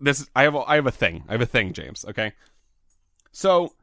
This 0.00 0.28
I 0.34 0.42
have 0.42 0.54
a, 0.54 0.60
I 0.60 0.76
have 0.76 0.86
a 0.86 0.92
thing. 0.92 1.24
I 1.28 1.32
have 1.32 1.40
a 1.40 1.46
thing, 1.46 1.72
James. 1.72 2.04
Okay. 2.08 2.32
So, 3.32 3.74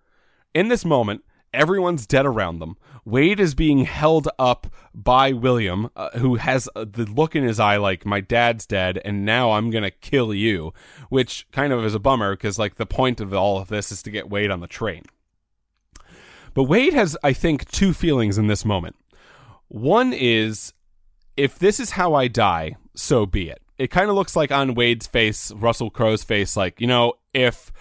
in 0.53 0.68
this 0.68 0.84
moment, 0.84 1.24
everyone's 1.53 2.06
dead 2.06 2.26
around 2.26 2.60
them. 2.60 2.78
Wade 3.06 3.39
is 3.39 3.56
being 3.56 3.86
held 3.86 4.28
up 4.38 4.68
by 4.93 5.32
William, 5.32 5.89
uh, 5.95 6.10
who 6.18 6.36
has 6.36 6.68
uh, 6.76 6.86
the 6.89 7.06
look 7.06 7.36
in 7.36 7.43
his 7.43 7.60
eye 7.60 7.78
like, 7.78 8.06
my 8.06 8.20
dad's 8.20 8.66
dead, 8.66 8.99
and 9.06 9.26
now 9.26 9.51
I'm 9.51 9.70
going 9.70 9.84
to 9.84 9.91
kill 9.91 10.34
you, 10.34 10.74
which 11.10 11.47
kind 11.51 11.72
of 11.72 11.86
is 11.86 11.95
a 11.95 11.99
bummer 11.99 12.36
because, 12.36 12.60
like, 12.60 12.76
the 12.76 12.86
point 12.86 13.22
of 13.22 13.34
all 13.34 13.60
of 13.60 13.70
this 13.70 13.91
is 13.91 14.01
to 14.03 14.12
get 14.12 14.30
Wade 14.30 14.51
on 14.51 14.60
the 14.60 14.68
train. 14.68 15.03
But 16.53 16.64
Wade 16.64 16.93
has, 16.93 17.16
I 17.24 17.34
think, 17.34 17.70
two 17.70 17.93
feelings 17.93 18.38
in 18.38 18.47
this 18.47 18.66
moment. 18.66 18.95
One 19.76 20.13
is, 20.13 20.71
if 21.36 21.59
this 21.59 21.82
is 21.82 21.91
how 21.91 22.13
I 22.13 22.30
die, 22.30 22.78
so 22.95 23.26
be 23.26 23.49
it. 23.49 23.61
It 23.78 23.91
kind 23.91 24.09
of 24.09 24.15
looks 24.15 24.34
like 24.34 24.49
on 24.49 24.73
Wade's 24.73 25.05
face, 25.05 25.51
Russell 25.51 25.89
Crowe's 25.89 26.23
face, 26.23 26.55
like, 26.55 26.80
you 26.80 26.88
know, 26.88 27.15
if 27.34 27.73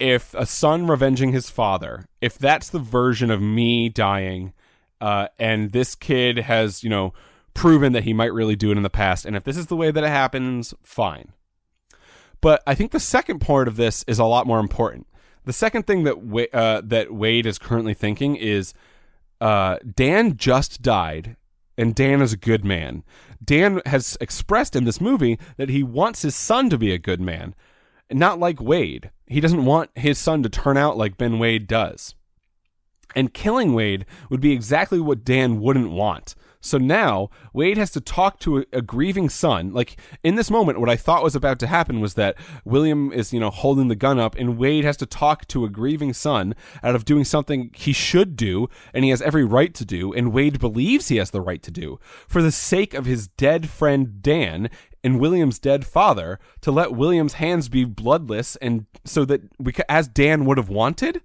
if 0.00 0.34
a 0.34 0.44
son 0.44 0.88
revenging 0.88 1.30
his 1.30 1.48
father, 1.48 2.08
if 2.20 2.36
that's 2.36 2.68
the 2.68 2.80
version 2.80 3.30
of 3.30 3.40
me 3.40 3.88
dying, 3.88 4.54
uh, 5.00 5.28
and 5.38 5.70
this 5.70 5.94
kid 5.94 6.38
has, 6.38 6.82
you 6.82 6.90
know, 6.90 7.12
proven 7.54 7.92
that 7.92 8.02
he 8.02 8.12
might 8.12 8.32
really 8.32 8.56
do 8.56 8.72
it 8.72 8.76
in 8.76 8.82
the 8.82 8.90
past, 8.90 9.24
and 9.24 9.36
if 9.36 9.44
this 9.44 9.56
is 9.56 9.66
the 9.66 9.76
way 9.76 9.92
that 9.92 10.02
it 10.02 10.08
happens, 10.08 10.74
fine. 10.82 11.32
But 12.40 12.60
I 12.66 12.74
think 12.74 12.90
the 12.90 12.98
second 12.98 13.38
part 13.38 13.68
of 13.68 13.76
this 13.76 14.04
is 14.08 14.18
a 14.18 14.24
lot 14.24 14.48
more 14.48 14.58
important. 14.58 15.06
The 15.44 15.52
second 15.52 15.86
thing 15.86 16.02
that 16.02 16.48
uh, 16.52 16.80
that 16.84 17.14
Wade 17.14 17.46
is 17.46 17.60
currently 17.60 17.94
thinking 17.94 18.34
is 18.34 18.74
uh, 19.40 19.78
Dan 19.94 20.36
just 20.36 20.82
died, 20.82 21.36
and 21.76 21.94
Dan 21.94 22.22
is 22.22 22.32
a 22.32 22.38
good 22.38 22.64
man. 22.64 23.02
Dan 23.44 23.82
has 23.86 24.16
expressed 24.20 24.74
in 24.74 24.84
this 24.84 25.00
movie 25.00 25.38
that 25.56 25.68
he 25.68 25.82
wants 25.82 26.22
his 26.22 26.34
son 26.34 26.70
to 26.70 26.78
be 26.78 26.92
a 26.92 26.98
good 26.98 27.20
man, 27.20 27.54
not 28.10 28.38
like 28.38 28.60
Wade. 28.60 29.10
He 29.26 29.40
doesn't 29.40 29.64
want 29.64 29.90
his 29.94 30.18
son 30.18 30.42
to 30.42 30.48
turn 30.48 30.76
out 30.76 30.96
like 30.96 31.18
Ben 31.18 31.38
Wade 31.38 31.66
does. 31.66 32.14
And 33.14 33.34
killing 33.34 33.74
Wade 33.74 34.06
would 34.30 34.40
be 34.40 34.52
exactly 34.52 35.00
what 35.00 35.24
Dan 35.24 35.60
wouldn't 35.60 35.90
want. 35.90 36.34
So 36.64 36.78
now 36.78 37.28
Wade 37.52 37.76
has 37.76 37.90
to 37.90 38.00
talk 38.00 38.40
to 38.40 38.58
a, 38.58 38.64
a, 38.72 38.82
grieving 38.82 39.28
son. 39.28 39.74
Like 39.74 40.00
in 40.22 40.36
this 40.36 40.50
moment, 40.50 40.80
what 40.80 40.88
I 40.88 40.96
thought 40.96 41.22
was 41.22 41.36
about 41.36 41.58
to 41.58 41.66
happen 41.66 42.00
was 42.00 42.14
that 42.14 42.36
William 42.64 43.12
is, 43.12 43.34
you 43.34 43.40
know, 43.40 43.50
holding 43.50 43.88
the 43.88 43.94
gun 43.94 44.18
up, 44.18 44.34
and 44.34 44.56
Wade 44.56 44.84
has 44.84 44.96
to 44.96 45.06
talk 45.06 45.46
to 45.48 45.66
a 45.66 45.68
grieving 45.68 46.14
son 46.14 46.54
out 46.82 46.94
of 46.94 47.04
doing 47.04 47.24
something 47.24 47.70
he 47.74 47.92
should 47.92 48.34
do, 48.34 48.68
and 48.94 49.04
he 49.04 49.10
has 49.10 49.20
every 49.20 49.44
right 49.44 49.74
to 49.74 49.84
do, 49.84 50.14
and 50.14 50.32
Wade 50.32 50.58
believes 50.58 51.08
he 51.08 51.16
has 51.16 51.30
the 51.30 51.42
right 51.42 51.62
to 51.62 51.70
do 51.70 52.00
for 52.26 52.40
the 52.40 52.50
sake 52.50 52.94
of 52.94 53.04
his 53.04 53.28
dead 53.28 53.68
friend 53.68 54.22
Dan 54.22 54.70
and 55.02 55.20
William's 55.20 55.58
dead 55.58 55.84
father, 55.84 56.38
to 56.62 56.72
let 56.72 56.94
William's 56.94 57.34
hands 57.34 57.68
be 57.68 57.84
bloodless, 57.84 58.56
and 58.56 58.86
so 59.04 59.26
that 59.26 59.42
we, 59.58 59.74
as 59.86 60.08
Dan 60.08 60.46
would 60.46 60.56
have 60.56 60.70
wanted. 60.70 61.20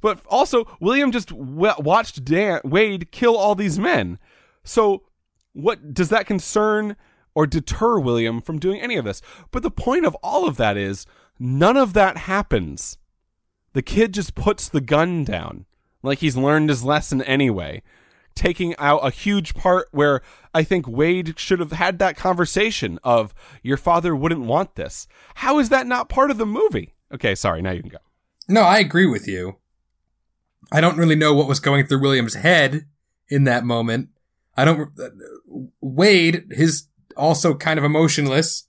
But 0.00 0.20
also, 0.26 0.64
William 0.80 1.10
just 1.10 1.30
w- 1.30 1.74
watched 1.78 2.24
Dan 2.24 2.60
Wade 2.62 3.10
kill 3.10 3.36
all 3.36 3.56
these 3.56 3.80
men. 3.80 4.20
So, 4.64 5.04
what 5.52 5.94
does 5.94 6.08
that 6.10 6.26
concern 6.26 6.96
or 7.34 7.46
deter 7.46 7.98
William 7.98 8.40
from 8.40 8.58
doing 8.58 8.80
any 8.80 8.96
of 8.96 9.04
this? 9.04 9.22
But 9.50 9.62
the 9.62 9.70
point 9.70 10.04
of 10.04 10.14
all 10.22 10.46
of 10.46 10.56
that 10.56 10.76
is 10.76 11.06
none 11.38 11.76
of 11.76 11.92
that 11.94 12.18
happens. 12.18 12.98
The 13.72 13.82
kid 13.82 14.14
just 14.14 14.34
puts 14.34 14.68
the 14.68 14.80
gun 14.80 15.24
down, 15.24 15.66
like 16.02 16.18
he's 16.18 16.36
learned 16.36 16.70
his 16.70 16.84
lesson 16.84 17.22
anyway, 17.22 17.82
taking 18.34 18.76
out 18.78 19.06
a 19.06 19.10
huge 19.10 19.54
part 19.54 19.88
where 19.92 20.22
I 20.52 20.64
think 20.64 20.88
Wade 20.88 21.38
should 21.38 21.60
have 21.60 21.72
had 21.72 21.98
that 21.98 22.16
conversation 22.16 22.98
of 23.04 23.32
your 23.62 23.76
father 23.76 24.14
wouldn't 24.16 24.42
want 24.42 24.74
this. 24.74 25.06
How 25.36 25.58
is 25.58 25.68
that 25.68 25.86
not 25.86 26.08
part 26.08 26.30
of 26.30 26.38
the 26.38 26.46
movie? 26.46 26.94
Okay, 27.12 27.34
sorry, 27.34 27.62
now 27.62 27.70
you 27.70 27.80
can 27.80 27.90
go. 27.90 27.98
No, 28.48 28.62
I 28.62 28.78
agree 28.78 29.06
with 29.06 29.28
you. 29.28 29.56
I 30.72 30.80
don't 30.80 30.98
really 30.98 31.16
know 31.16 31.34
what 31.34 31.48
was 31.48 31.60
going 31.60 31.86
through 31.86 32.00
William's 32.00 32.34
head 32.34 32.86
in 33.28 33.44
that 33.44 33.64
moment. 33.64 34.08
I 34.60 34.64
don't. 34.64 34.90
Wade, 35.80 36.46
his 36.50 36.86
also 37.16 37.54
kind 37.54 37.78
of 37.78 37.84
emotionless. 37.84 38.66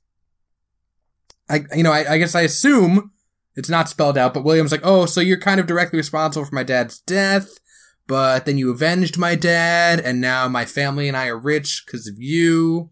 I, 1.49 1.65
you 1.75 1.83
know, 1.83 1.91
I, 1.91 2.13
I 2.13 2.17
guess 2.17 2.33
I 2.33 2.41
assume 2.41 3.11
it's 3.55 3.69
not 3.69 3.89
spelled 3.89 4.17
out, 4.17 4.33
but 4.33 4.43
William's 4.43 4.71
like, 4.71 4.85
oh, 4.85 5.05
so 5.05 5.19
you're 5.19 5.39
kind 5.39 5.59
of 5.59 5.67
directly 5.67 5.97
responsible 5.97 6.45
for 6.45 6.55
my 6.55 6.63
dad's 6.63 6.99
death, 6.99 7.59
but 8.07 8.45
then 8.45 8.57
you 8.57 8.71
avenged 8.71 9.17
my 9.17 9.35
dad, 9.35 9.99
and 9.99 10.21
now 10.21 10.47
my 10.47 10.65
family 10.65 11.07
and 11.09 11.17
I 11.17 11.27
are 11.27 11.37
rich 11.37 11.83
because 11.85 12.07
of 12.07 12.15
you. 12.17 12.89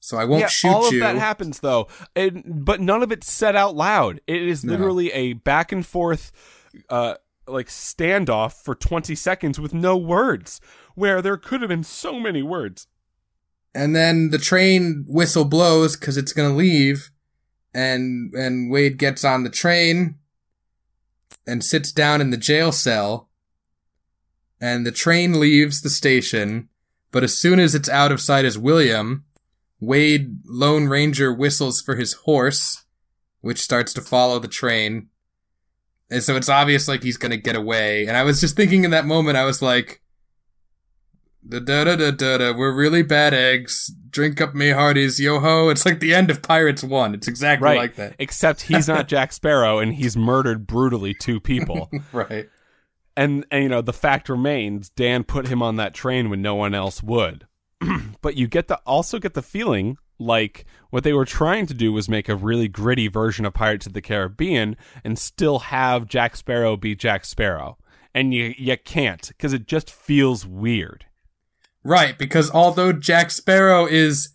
So 0.00 0.18
I 0.18 0.26
won't 0.26 0.42
yeah, 0.42 0.48
shoot 0.48 0.68
all 0.68 0.92
you. 0.92 0.98
of 1.02 1.14
that 1.14 1.16
happens 1.18 1.60
though, 1.60 1.88
and, 2.14 2.44
but 2.46 2.78
none 2.78 3.02
of 3.02 3.10
it's 3.10 3.32
said 3.32 3.56
out 3.56 3.74
loud. 3.74 4.20
It 4.26 4.42
is 4.42 4.62
No. 4.62 4.72
literally 4.72 5.10
a 5.12 5.32
back 5.32 5.72
and 5.72 5.86
forth, 5.86 6.30
uh, 6.90 7.14
like 7.46 7.68
standoff 7.68 8.62
for 8.62 8.74
twenty 8.74 9.14
seconds 9.14 9.58
with 9.58 9.72
no 9.72 9.96
words, 9.96 10.60
where 10.94 11.20
there 11.20 11.36
could 11.36 11.60
have 11.60 11.68
been 11.68 11.84
so 11.84 12.18
many 12.18 12.42
words. 12.42 12.86
And 13.74 13.94
then 13.94 14.30
the 14.30 14.38
train 14.38 15.04
whistle 15.08 15.44
blows 15.44 15.96
because 15.96 16.16
it's 16.16 16.32
gonna 16.32 16.54
leave, 16.54 17.10
and 17.74 18.32
and 18.34 18.70
Wade 18.70 18.98
gets 18.98 19.24
on 19.24 19.42
the 19.42 19.50
train 19.50 20.16
and 21.46 21.64
sits 21.64 21.92
down 21.92 22.20
in 22.20 22.30
the 22.30 22.36
jail 22.36 22.70
cell. 22.72 23.28
And 24.60 24.86
the 24.86 24.92
train 24.92 25.40
leaves 25.40 25.82
the 25.82 25.90
station, 25.90 26.68
but 27.10 27.24
as 27.24 27.36
soon 27.36 27.58
as 27.58 27.74
it's 27.74 27.88
out 27.88 28.12
of 28.12 28.20
sight 28.20 28.44
as 28.44 28.56
William, 28.56 29.24
Wade 29.80 30.38
Lone 30.46 30.86
Ranger 30.86 31.32
whistles 31.32 31.82
for 31.82 31.96
his 31.96 32.14
horse, 32.14 32.84
which 33.40 33.60
starts 33.60 33.92
to 33.94 34.00
follow 34.00 34.38
the 34.38 34.48
train. 34.48 35.08
And 36.10 36.22
so 36.22 36.36
it's 36.36 36.48
obvious 36.48 36.86
like 36.86 37.02
he's 37.02 37.16
gonna 37.16 37.36
get 37.36 37.56
away. 37.56 38.06
And 38.06 38.16
I 38.16 38.22
was 38.22 38.40
just 38.40 38.54
thinking 38.54 38.84
in 38.84 38.92
that 38.92 39.04
moment, 39.04 39.36
I 39.36 39.44
was 39.44 39.60
like, 39.60 40.00
Da 41.46 41.58
da 41.60 41.84
da 41.84 41.96
da 41.96 42.10
da 42.10 42.38
da. 42.38 42.52
We're 42.56 42.74
really 42.74 43.02
bad 43.02 43.34
eggs. 43.34 43.94
Drink 44.08 44.40
up 44.40 44.54
me 44.54 44.70
hearties, 44.70 45.20
yo 45.20 45.40
ho. 45.40 45.68
It's 45.68 45.84
like 45.84 46.00
the 46.00 46.14
end 46.14 46.30
of 46.30 46.40
Pirates 46.40 46.82
One. 46.82 47.14
It's 47.14 47.28
exactly 47.28 47.66
Right. 47.66 47.78
like 47.78 47.96
that. 47.96 48.14
Except 48.18 48.62
he's 48.62 48.88
not 48.88 49.08
Jack 49.08 49.32
Sparrow, 49.32 49.78
and 49.78 49.94
he's 49.94 50.16
murdered 50.16 50.66
brutally 50.66 51.12
two 51.14 51.40
people. 51.40 51.90
Right. 52.12 52.48
and, 53.16 53.44
and 53.50 53.62
you 53.62 53.68
know 53.68 53.82
the 53.82 53.92
fact 53.92 54.28
remains, 54.28 54.88
Dan 54.88 55.22
put 55.24 55.48
him 55.48 55.62
on 55.62 55.76
that 55.76 55.92
train 55.94 56.30
when 56.30 56.40
no 56.40 56.54
one 56.54 56.74
else 56.74 57.02
would. 57.02 57.46
but 58.22 58.36
you 58.36 58.48
get 58.48 58.68
the 58.68 58.76
also 58.86 59.18
get 59.18 59.34
the 59.34 59.42
feeling 59.42 59.98
like 60.18 60.64
what 60.90 61.04
they 61.04 61.12
were 61.12 61.24
trying 61.26 61.66
to 61.66 61.74
do 61.74 61.92
was 61.92 62.08
make 62.08 62.28
a 62.28 62.36
really 62.36 62.68
gritty 62.68 63.08
version 63.08 63.44
of 63.44 63.52
Pirates 63.52 63.86
of 63.86 63.92
the 63.92 64.00
Caribbean 64.00 64.76
and 65.02 65.18
still 65.18 65.58
have 65.58 66.06
Jack 66.06 66.36
Sparrow 66.36 66.76
be 66.76 66.94
Jack 66.94 67.24
Sparrow. 67.26 67.76
And 68.14 68.32
you 68.32 68.54
you 68.56 68.76
can't 68.78 69.26
because 69.28 69.52
it 69.52 69.66
just 69.66 69.90
feels 69.90 70.46
weird. 70.46 71.04
Right, 71.84 72.16
because 72.16 72.50
although 72.50 72.92
Jack 72.92 73.30
Sparrow 73.30 73.86
is 73.86 74.30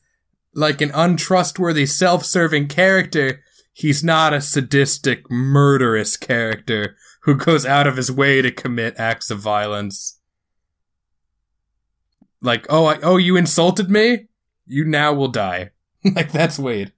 like 0.54 0.82
an 0.82 0.92
untrustworthy, 0.94 1.88
self-serving 1.88 2.68
character, 2.68 3.42
he's 3.74 4.04
not 4.04 4.34
a 4.34 4.42
sadistic, 4.42 5.30
murderous 5.32 6.16
character 6.16 6.96
who 7.24 7.36
goes 7.36 7.66
out 7.66 7.88
of 7.88 7.98
his 7.98 8.12
way 8.12 8.42
to 8.42 8.52
commit 8.52 9.00
acts 9.00 9.32
of 9.32 9.40
violence. 9.40 10.20
Like, 12.42 12.66
oh, 12.70 12.86
I, 12.86 13.00
oh, 13.02 13.18
you 13.18 13.36
insulted 13.36 13.90
me? 13.90 14.28
You 14.66 14.86
now 14.86 15.14
will 15.14 15.28
die. 15.28 15.72
like 16.04 16.32
that's 16.32 16.60
Wade. 16.60 16.94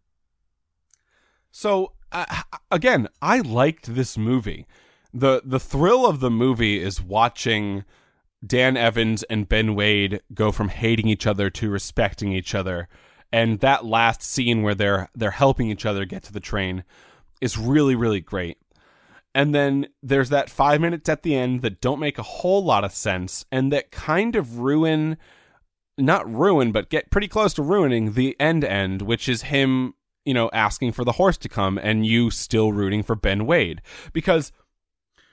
So 1.51 1.93
uh, 2.11 2.25
again, 2.69 3.07
I 3.21 3.39
liked 3.39 3.95
this 3.95 4.17
movie. 4.17 4.67
the 5.13 5.41
The 5.45 5.59
thrill 5.59 6.05
of 6.05 6.19
the 6.19 6.29
movie 6.29 6.81
is 6.81 7.01
watching 7.01 7.83
Dan 8.45 8.75
Evans 8.75 9.23
and 9.23 9.47
Ben 9.47 9.75
Wade 9.75 10.21
go 10.33 10.51
from 10.51 10.69
hating 10.69 11.07
each 11.07 11.27
other 11.27 11.49
to 11.51 11.69
respecting 11.69 12.31
each 12.31 12.55
other, 12.55 12.87
and 13.31 13.59
that 13.59 13.85
last 13.85 14.23
scene 14.23 14.63
where 14.63 14.75
they're 14.75 15.09
they're 15.15 15.31
helping 15.31 15.69
each 15.69 15.85
other 15.85 16.05
get 16.05 16.23
to 16.23 16.33
the 16.33 16.39
train 16.39 16.83
is 17.39 17.57
really 17.57 17.95
really 17.95 18.21
great. 18.21 18.57
And 19.33 19.55
then 19.55 19.87
there's 20.03 20.29
that 20.29 20.49
five 20.49 20.81
minutes 20.81 21.07
at 21.07 21.23
the 21.23 21.35
end 21.35 21.61
that 21.61 21.81
don't 21.81 21.99
make 21.99 22.17
a 22.17 22.23
whole 22.23 22.63
lot 22.63 22.83
of 22.83 22.93
sense 22.93 23.45
and 23.51 23.71
that 23.71 23.91
kind 23.91 24.35
of 24.35 24.59
ruin, 24.59 25.17
not 25.97 26.29
ruin, 26.29 26.71
but 26.71 26.89
get 26.89 27.11
pretty 27.11 27.27
close 27.27 27.53
to 27.53 27.61
ruining 27.61 28.13
the 28.13 28.35
end 28.39 28.65
end, 28.65 29.03
which 29.03 29.29
is 29.29 29.43
him, 29.43 29.93
you 30.25 30.33
know, 30.33 30.49
asking 30.51 30.91
for 30.91 31.05
the 31.05 31.13
horse 31.13 31.37
to 31.37 31.49
come 31.49 31.77
and 31.77 32.05
you 32.05 32.29
still 32.29 32.73
rooting 32.73 33.03
for 33.03 33.15
Ben 33.15 33.45
Wade. 33.45 33.81
Because 34.11 34.51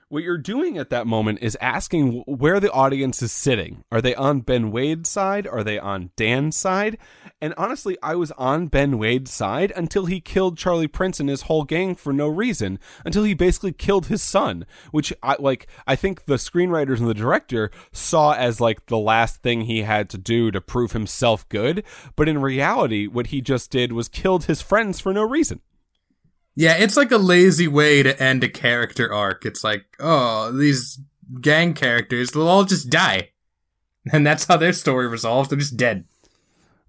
what 0.09 0.23
you're 0.23 0.39
doing 0.39 0.79
at 0.79 0.89
that 0.91 1.07
moment 1.07 1.39
is 1.43 1.57
asking 1.61 2.23
where 2.27 2.61
the 2.61 2.73
audience 2.73 3.23
is 3.23 3.31
sitting. 3.31 3.85
Are 3.93 4.01
they 4.01 4.15
on 4.15 4.41
Ben 4.41 4.71
Wade's 4.71 5.11
side? 5.11 5.47
Are 5.47 5.63
they 5.63 5.79
on 5.79 6.11
Dan's 6.17 6.57
side? 6.57 6.97
And 7.43 7.53
honestly, 7.59 7.99
I 8.03 8.15
was 8.15 8.33
on 8.33 8.69
Ben 8.69 8.99
Wade's 8.99 9.31
side 9.31 9.73
until 9.77 10.07
he 10.07 10.21
killed 10.21 10.57
Charlie 10.57 10.89
Prince 10.89 11.21
and 11.21 11.29
his 11.29 11.43
whole 11.43 11.65
gang 11.65 11.95
for 11.95 12.13
no 12.13 12.27
reason. 12.27 12.79
Until 13.05 13.25
he 13.25 13.35
basically 13.35 13.73
killed 13.73 14.07
his 14.07 14.23
son, 14.23 14.65
which 14.93 15.13
I 15.23 15.37
like. 15.39 15.67
I 15.87 15.95
think 15.95 16.25
the 16.25 16.35
screenwriters 16.35 16.99
and 16.99 17.09
the 17.09 17.15
director 17.15 17.71
saw 17.93 18.33
as 18.33 18.61
like 18.61 18.87
the 18.87 18.99
last 18.99 19.43
thing 19.43 19.63
he 19.63 19.83
had 19.83 20.09
to 20.11 20.19
do 20.19 20.51
to 20.51 20.61
prove 20.61 20.93
himself 20.93 21.47
good. 21.49 21.85
But 22.17 22.29
in 22.29 22.41
reality, 22.41 23.07
what 23.07 23.29
he 23.29 23.41
just 23.41 23.71
did 23.71 23.93
was 23.93 24.09
killed 24.09 24.45
his 24.45 24.63
friends 24.63 25.01
for 25.01 25.13
no 25.13 25.23
reason. 25.23 25.61
Yeah, 26.59 26.75
it's 26.75 26.97
like 26.97 27.13
a 27.13 27.19
lazy 27.19 27.69
way 27.69 28.03
to 28.03 28.21
end 28.21 28.43
a 28.43 28.49
character 28.49 29.15
arc. 29.15 29.47
It's 29.47 29.63
like, 29.63 29.85
oh, 30.01 30.51
these 30.51 30.99
gang 31.41 31.73
characters, 31.73 32.33
they'll 32.33 32.49
all 32.49 32.65
just 32.65 32.91
die. 32.91 33.31
And 34.13 34.27
that's 34.27 34.47
how 34.47 34.57
their 34.57 34.73
story 34.73 35.07
resolves. 35.07 35.51
They're 35.51 35.59
just 35.59 35.77
dead. 35.77 36.07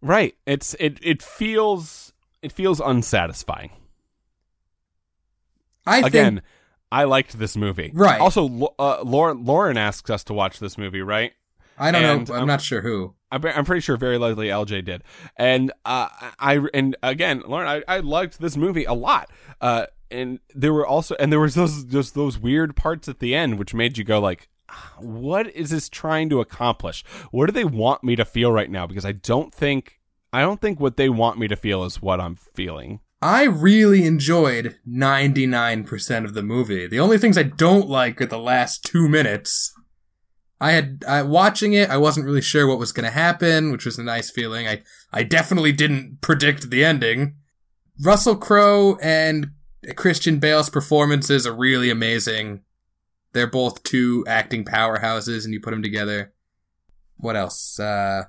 Right. 0.01 0.37
It's 0.45 0.73
it 0.79 0.97
it 1.01 1.21
feels 1.21 2.13
it 2.41 2.53
feels 2.53 2.79
unsatisfying. 2.79 3.71
I 5.85 5.99
Again, 5.99 6.35
think 6.35 6.45
I 6.93 7.03
liked 7.03 7.37
this 7.37 7.57
movie. 7.57 7.91
Right. 7.93 8.21
Also, 8.21 8.73
uh, 8.79 9.01
Lauren 9.03 9.43
Lauren 9.43 9.75
asked 9.75 10.09
us 10.09 10.23
to 10.25 10.33
watch 10.33 10.59
this 10.59 10.77
movie, 10.77 11.01
right? 11.01 11.33
I 11.79 11.91
don't 11.91 12.03
and, 12.03 12.29
know. 12.29 12.35
I'm 12.35 12.41
um, 12.41 12.47
not 12.47 12.61
sure 12.61 12.81
who. 12.81 13.15
I'm, 13.31 13.45
I'm 13.45 13.65
pretty 13.65 13.81
sure 13.81 13.97
very 13.97 14.17
likely 14.17 14.47
LJ 14.47 14.85
did. 14.85 15.03
And 15.37 15.71
uh, 15.85 16.09
I 16.39 16.61
and 16.73 16.95
again, 17.01 17.43
Lauren, 17.47 17.67
I, 17.67 17.83
I 17.87 17.99
liked 17.99 18.39
this 18.39 18.57
movie 18.57 18.85
a 18.85 18.93
lot. 18.93 19.29
Uh, 19.61 19.85
and 20.11 20.39
there 20.55 20.73
were 20.73 20.85
also 20.85 21.15
and 21.19 21.31
there 21.31 21.39
was 21.39 21.55
those 21.55 21.83
just 21.85 22.15
those 22.15 22.37
weird 22.39 22.75
parts 22.75 23.07
at 23.07 23.19
the 23.19 23.35
end 23.35 23.59
which 23.59 23.73
made 23.73 23.97
you 23.97 24.03
go 24.03 24.19
like 24.19 24.49
what 24.97 25.47
is 25.55 25.69
this 25.69 25.89
trying 25.89 26.29
to 26.29 26.39
accomplish 26.39 27.03
what 27.31 27.45
do 27.45 27.51
they 27.51 27.63
want 27.63 28.03
me 28.03 28.15
to 28.15 28.25
feel 28.25 28.51
right 28.51 28.69
now 28.69 28.87
because 28.87 29.05
i 29.05 29.11
don't 29.11 29.53
think 29.53 29.99
i 30.33 30.41
don't 30.41 30.61
think 30.61 30.79
what 30.79 30.97
they 30.97 31.09
want 31.09 31.37
me 31.37 31.47
to 31.47 31.55
feel 31.55 31.83
is 31.83 32.01
what 32.01 32.19
i'm 32.19 32.35
feeling 32.35 32.99
I 33.21 33.43
really 33.43 34.05
enjoyed 34.05 34.77
99% 34.87 36.23
of 36.23 36.33
the 36.33 36.41
movie. 36.41 36.87
The 36.87 37.01
only 37.01 37.17
things 37.17 37.37
I 37.37 37.43
don't 37.43 37.89
like 37.89 38.21
are 38.21 38.25
the 38.25 38.39
last 38.39 38.85
two 38.85 39.09
minutes. 39.09 39.73
I 40.61 40.71
had, 40.71 41.03
I, 41.07 41.21
watching 41.21 41.73
it, 41.73 41.89
I 41.89 41.97
wasn't 41.97 42.25
really 42.25 42.41
sure 42.41 42.67
what 42.67 42.79
was 42.79 42.91
going 42.91 43.05
to 43.05 43.11
happen, 43.11 43.71
which 43.71 43.85
was 43.85 43.97
a 43.97 44.03
nice 44.03 44.29
feeling. 44.29 44.67
I, 44.67 44.83
I 45.13 45.23
definitely 45.23 45.71
didn't 45.71 46.19
predict 46.21 46.69
the 46.69 46.83
ending. 46.83 47.35
Russell 48.01 48.35
Crowe 48.35 48.97
and 49.01 49.51
Christian 49.95 50.39
Bale's 50.39 50.69
performances 50.69 51.47
are 51.47 51.55
really 51.55 51.89
amazing. 51.89 52.61
They're 53.31 53.47
both 53.47 53.83
two 53.83 54.25
acting 54.27 54.65
powerhouses, 54.65 55.45
and 55.45 55.53
you 55.53 55.61
put 55.61 55.71
them 55.71 55.83
together. 55.83 56.33
What 57.17 57.35
else? 57.35 57.79
Uh, 57.79 58.23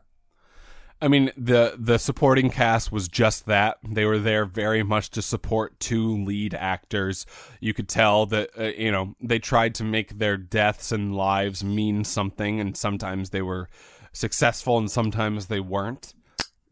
I 1.03 1.09
mean, 1.09 1.30
the 1.36 1.76
the 1.78 1.98
supporting 1.98 2.51
cast 2.51 2.92
was 2.92 3.09
just 3.09 3.46
that. 3.46 3.78
They 3.82 4.05
were 4.05 4.18
there 4.18 4.44
very 4.44 4.82
much 4.82 5.11
to 5.11 5.22
support 5.22 5.80
two 5.80 6.24
lead 6.24 6.53
actors. 6.55 7.24
You 7.59 7.72
could 7.72 7.88
tell 7.88 8.26
that 8.26 8.51
uh, 8.59 8.64
you 8.64 8.92
know 8.92 9.14
they 9.20 9.38
tried 9.38 9.74
to 9.76 9.84
make 9.84 10.18
their 10.18 10.36
deaths 10.36 10.92
and 10.92 11.16
lives 11.16 11.64
mean 11.64 12.05
something, 12.05 12.61
and 12.61 12.76
sometimes 12.76 13.30
they 13.30 13.42
were 13.42 13.68
successful, 14.12 14.76
and 14.76 14.90
sometimes 14.90 15.46
they 15.46 15.61
weren't. 15.61 16.12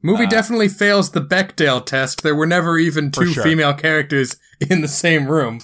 Movie 0.02 0.24
uh, 0.24 0.30
definitely 0.30 0.68
fails 0.68 1.12
the 1.12 1.22
Bechdel 1.22 1.84
test. 1.84 2.22
There 2.22 2.34
were 2.34 2.46
never 2.46 2.78
even 2.78 3.10
two 3.10 3.32
sure. 3.32 3.42
female 3.42 3.74
characters 3.74 4.36
in 4.60 4.82
the 4.82 4.88
same 4.88 5.26
room. 5.26 5.60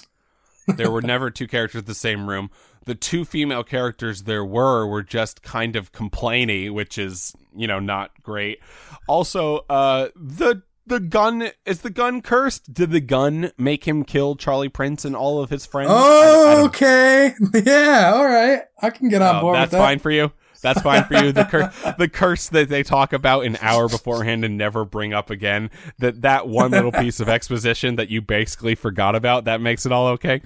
there 0.67 0.91
were 0.91 1.01
never 1.03 1.29
two 1.29 1.47
characters 1.47 1.81
in 1.81 1.85
the 1.85 1.93
same 1.93 2.27
room 2.27 2.49
the 2.85 2.95
two 2.95 3.25
female 3.25 3.63
characters 3.63 4.23
there 4.23 4.45
were 4.45 4.87
were 4.87 5.03
just 5.03 5.43
kind 5.43 5.75
of 5.75 5.91
complainy, 5.91 6.71
which 6.71 6.97
is 6.97 7.35
you 7.55 7.67
know 7.67 7.79
not 7.79 8.11
great. 8.23 8.59
Also, 9.07 9.65
uh, 9.69 10.09
the 10.15 10.63
the 10.87 10.99
gun 10.99 11.49
is 11.65 11.81
the 11.81 11.89
gun 11.89 12.21
cursed? 12.21 12.73
Did 12.73 12.91
the 12.91 13.01
gun 13.01 13.51
make 13.57 13.87
him 13.87 14.03
kill 14.03 14.35
Charlie 14.35 14.69
Prince 14.69 15.03
and 15.03 15.15
all 15.15 15.41
of 15.41 15.49
his 15.49 15.65
friends? 15.65 15.89
Oh, 15.91 16.47
I, 16.47 16.61
I 16.61 16.65
okay, 16.65 17.33
yeah, 17.65 18.13
all 18.15 18.25
right, 18.25 18.61
I 18.81 18.89
can 18.91 19.09
get 19.09 19.21
on 19.21 19.37
oh, 19.37 19.41
board. 19.41 19.55
That's 19.55 19.71
that. 19.71 19.79
fine 19.79 19.99
for 19.99 20.11
you. 20.11 20.31
That's 20.61 20.81
fine 20.81 21.03
for 21.03 21.13
you. 21.13 21.31
The 21.31 21.45
curse, 21.45 21.75
the 21.97 22.09
curse 22.09 22.49
that 22.49 22.69
they 22.69 22.81
talk 22.81 23.13
about 23.13 23.45
an 23.45 23.57
hour 23.61 23.87
beforehand 23.87 24.43
and 24.43 24.57
never 24.57 24.83
bring 24.83 25.13
up 25.13 25.29
again. 25.29 25.69
That 25.99 26.21
that 26.23 26.47
one 26.47 26.71
little 26.71 26.91
piece 27.03 27.19
of 27.19 27.29
exposition 27.29 27.97
that 27.97 28.09
you 28.09 28.21
basically 28.21 28.73
forgot 28.73 29.15
about. 29.15 29.45
That 29.45 29.61
makes 29.61 29.85
it 29.85 29.91
all 29.91 30.07
okay. 30.09 30.41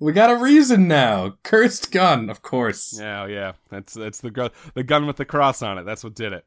We 0.00 0.12
got 0.12 0.30
a 0.30 0.36
reason 0.36 0.86
now. 0.86 1.34
Cursed 1.42 1.90
gun, 1.90 2.30
of 2.30 2.42
course. 2.42 2.98
Yeah, 2.98 3.26
yeah. 3.26 3.52
That's 3.68 3.94
that's 3.94 4.20
the 4.20 4.30
gun 4.30 4.50
the 4.74 4.84
gun 4.84 5.06
with 5.06 5.16
the 5.16 5.24
cross 5.24 5.62
on 5.62 5.78
it. 5.78 5.84
That's 5.84 6.04
what 6.04 6.14
did 6.14 6.32
it. 6.32 6.44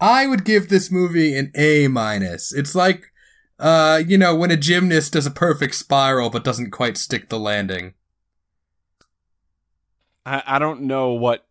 I 0.00 0.26
would 0.26 0.44
give 0.44 0.68
this 0.68 0.90
movie 0.90 1.36
an 1.36 1.52
A 1.54 1.86
minus. 1.86 2.52
It's 2.52 2.74
like 2.74 3.12
uh, 3.62 4.02
you 4.04 4.18
know, 4.18 4.34
when 4.34 4.50
a 4.50 4.56
gymnast 4.56 5.12
does 5.12 5.24
a 5.24 5.30
perfect 5.30 5.76
spiral 5.76 6.30
but 6.30 6.42
doesn't 6.42 6.72
quite 6.72 6.96
stick 6.96 7.28
the 7.28 7.38
landing. 7.38 7.94
I, 10.26 10.42
I 10.46 10.58
don't 10.58 10.82
know 10.82 11.12
what 11.12 11.46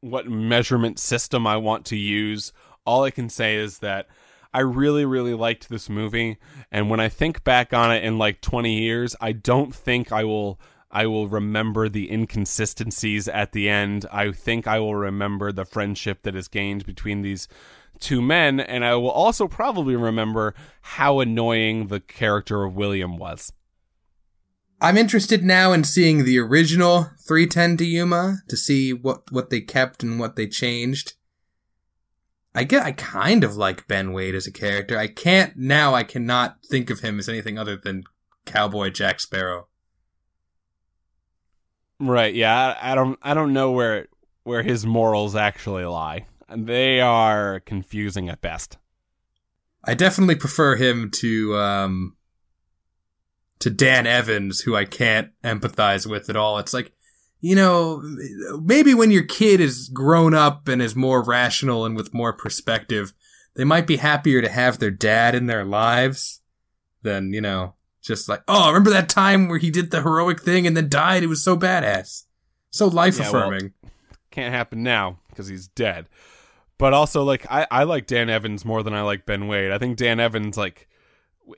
what 0.00 0.28
measurement 0.28 0.98
system 0.98 1.46
I 1.46 1.56
want 1.56 1.84
to 1.86 1.96
use. 1.96 2.52
All 2.84 3.04
I 3.04 3.10
can 3.10 3.28
say 3.28 3.54
is 3.56 3.78
that 3.78 4.08
I 4.56 4.60
really, 4.60 5.04
really 5.04 5.34
liked 5.34 5.68
this 5.68 5.90
movie, 5.90 6.38
and 6.72 6.88
when 6.88 6.98
I 6.98 7.10
think 7.10 7.44
back 7.44 7.74
on 7.74 7.92
it 7.92 8.02
in 8.02 8.16
like 8.16 8.40
20 8.40 8.80
years, 8.80 9.14
I 9.20 9.32
don't 9.32 9.74
think 9.74 10.12
I 10.12 10.24
will. 10.24 10.58
I 10.90 11.04
will 11.04 11.28
remember 11.28 11.90
the 11.90 12.10
inconsistencies 12.10 13.28
at 13.28 13.52
the 13.52 13.68
end. 13.68 14.06
I 14.10 14.32
think 14.32 14.66
I 14.66 14.78
will 14.78 14.94
remember 14.94 15.52
the 15.52 15.66
friendship 15.66 16.22
that 16.22 16.34
is 16.34 16.48
gained 16.48 16.86
between 16.86 17.20
these 17.20 17.48
two 18.00 18.22
men, 18.22 18.58
and 18.58 18.82
I 18.82 18.94
will 18.94 19.10
also 19.10 19.46
probably 19.46 19.94
remember 19.94 20.54
how 20.80 21.20
annoying 21.20 21.88
the 21.88 22.00
character 22.00 22.64
of 22.64 22.74
William 22.74 23.18
was. 23.18 23.52
I'm 24.80 24.96
interested 24.96 25.44
now 25.44 25.72
in 25.72 25.84
seeing 25.84 26.24
the 26.24 26.38
original 26.38 27.10
310 27.28 27.76
to 27.76 27.84
Yuma 27.84 28.38
to 28.48 28.56
see 28.56 28.94
what, 28.94 29.30
what 29.30 29.50
they 29.50 29.60
kept 29.60 30.02
and 30.02 30.18
what 30.18 30.36
they 30.36 30.46
changed. 30.46 31.12
I 32.56 32.64
get 32.64 32.82
I 32.82 32.92
kind 32.92 33.44
of 33.44 33.54
like 33.56 33.86
Ben 33.86 34.14
Wade 34.14 34.34
as 34.34 34.46
a 34.46 34.52
character. 34.52 34.98
I 34.98 35.08
can't 35.08 35.58
now 35.58 35.94
I 35.94 36.04
cannot 36.04 36.56
think 36.64 36.88
of 36.88 37.00
him 37.00 37.18
as 37.18 37.28
anything 37.28 37.58
other 37.58 37.76
than 37.76 38.04
Cowboy 38.46 38.88
Jack 38.90 39.20
Sparrow. 39.20 39.68
Right, 42.00 42.34
yeah. 42.34 42.74
I, 42.80 42.92
I 42.92 42.94
don't 42.94 43.18
I 43.22 43.34
don't 43.34 43.52
know 43.52 43.72
where 43.72 44.08
where 44.44 44.62
his 44.62 44.86
morals 44.86 45.36
actually 45.36 45.84
lie. 45.84 46.24
They 46.48 47.00
are 47.00 47.60
confusing 47.60 48.30
at 48.30 48.40
best. 48.40 48.78
I 49.84 49.92
definitely 49.92 50.36
prefer 50.36 50.76
him 50.76 51.10
to 51.16 51.56
um 51.56 52.16
to 53.58 53.68
Dan 53.68 54.06
Evans, 54.06 54.60
who 54.60 54.74
I 54.74 54.86
can't 54.86 55.30
empathize 55.44 56.08
with 56.08 56.30
at 56.30 56.36
all. 56.36 56.58
It's 56.58 56.72
like 56.72 56.92
you 57.46 57.54
know, 57.54 58.02
maybe 58.60 58.92
when 58.92 59.12
your 59.12 59.22
kid 59.22 59.60
is 59.60 59.88
grown 59.88 60.34
up 60.34 60.66
and 60.66 60.82
is 60.82 60.96
more 60.96 61.22
rational 61.22 61.84
and 61.84 61.94
with 61.94 62.12
more 62.12 62.32
perspective, 62.32 63.12
they 63.54 63.62
might 63.62 63.86
be 63.86 63.98
happier 63.98 64.42
to 64.42 64.48
have 64.48 64.80
their 64.80 64.90
dad 64.90 65.36
in 65.36 65.46
their 65.46 65.64
lives 65.64 66.40
than, 67.02 67.32
you 67.32 67.40
know, 67.40 67.74
just 68.02 68.28
like, 68.28 68.42
oh, 68.48 68.66
remember 68.66 68.90
that 68.90 69.08
time 69.08 69.46
where 69.46 69.60
he 69.60 69.70
did 69.70 69.92
the 69.92 70.02
heroic 70.02 70.42
thing 70.42 70.66
and 70.66 70.76
then 70.76 70.88
died? 70.88 71.22
It 71.22 71.28
was 71.28 71.40
so 71.40 71.56
badass. 71.56 72.24
So 72.70 72.88
life 72.88 73.20
affirming. 73.20 73.60
Yeah, 73.62 73.68
well, 73.84 73.92
can't 74.32 74.54
happen 74.54 74.82
now 74.82 75.20
because 75.28 75.46
he's 75.46 75.68
dead. 75.68 76.06
But 76.78 76.94
also, 76.94 77.22
like, 77.22 77.46
I, 77.48 77.68
I 77.70 77.84
like 77.84 78.08
Dan 78.08 78.28
Evans 78.28 78.64
more 78.64 78.82
than 78.82 78.92
I 78.92 79.02
like 79.02 79.24
Ben 79.24 79.46
Wade. 79.46 79.70
I 79.70 79.78
think 79.78 79.96
Dan 79.96 80.18
Evans, 80.18 80.58
like, 80.58 80.88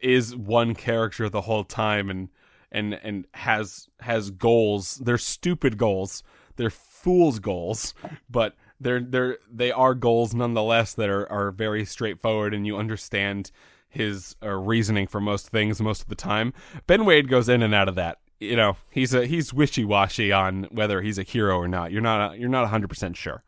is 0.03 0.37
one 0.37 0.75
character 0.75 1.31
the 1.31 1.41
whole 1.41 1.65
time 1.65 2.11
and 2.11 2.29
and 2.71 2.95
and 2.95 3.27
has 3.35 3.89
has 4.01 4.31
goals. 4.31 5.01
They're 5.05 5.19
stupid 5.19 5.79
goals. 5.79 6.23
They're 6.57 6.71
fools 6.71 7.39
goals, 7.39 7.95
but 8.29 8.55
they're 8.81 9.01
they're 9.01 9.39
they 9.53 9.73
are 9.73 9.95
goals 9.95 10.35
nonetheless 10.35 10.95
that 10.95 11.09
are 11.09 11.31
are 11.31 11.51
very 11.51 11.85
straightforward 11.85 12.55
and 12.55 12.67
you 12.67 12.77
understand 12.77 13.51
his 13.89 14.37
uh, 14.43 14.51
reasoning 14.51 15.07
for 15.07 15.21
most 15.21 15.49
things 15.49 15.81
most 15.81 16.03
of 16.03 16.09
the 16.09 16.15
time. 16.15 16.53
Ben 16.87 17.05
Wade 17.05 17.29
goes 17.29 17.49
in 17.49 17.63
and 17.63 17.75
out 17.75 17.89
of 17.89 17.95
that. 17.95 18.19
You 18.39 18.57
know, 18.57 18.77
he's 18.91 19.15
a 19.15 19.27
he's 19.27 19.53
wishy 19.53 19.85
washy 19.85 20.31
on 20.31 20.65
whether 20.71 21.03
he's 21.03 21.19
a 21.19 21.23
hero 21.23 21.57
or 21.57 21.69
not. 21.69 21.91
You're 21.91 22.03
not 22.03 22.35
a, 22.35 22.39
you're 22.39 22.49
not 22.49 22.69
hundred 22.69 22.89
percent 22.89 23.17
sure. 23.17 23.43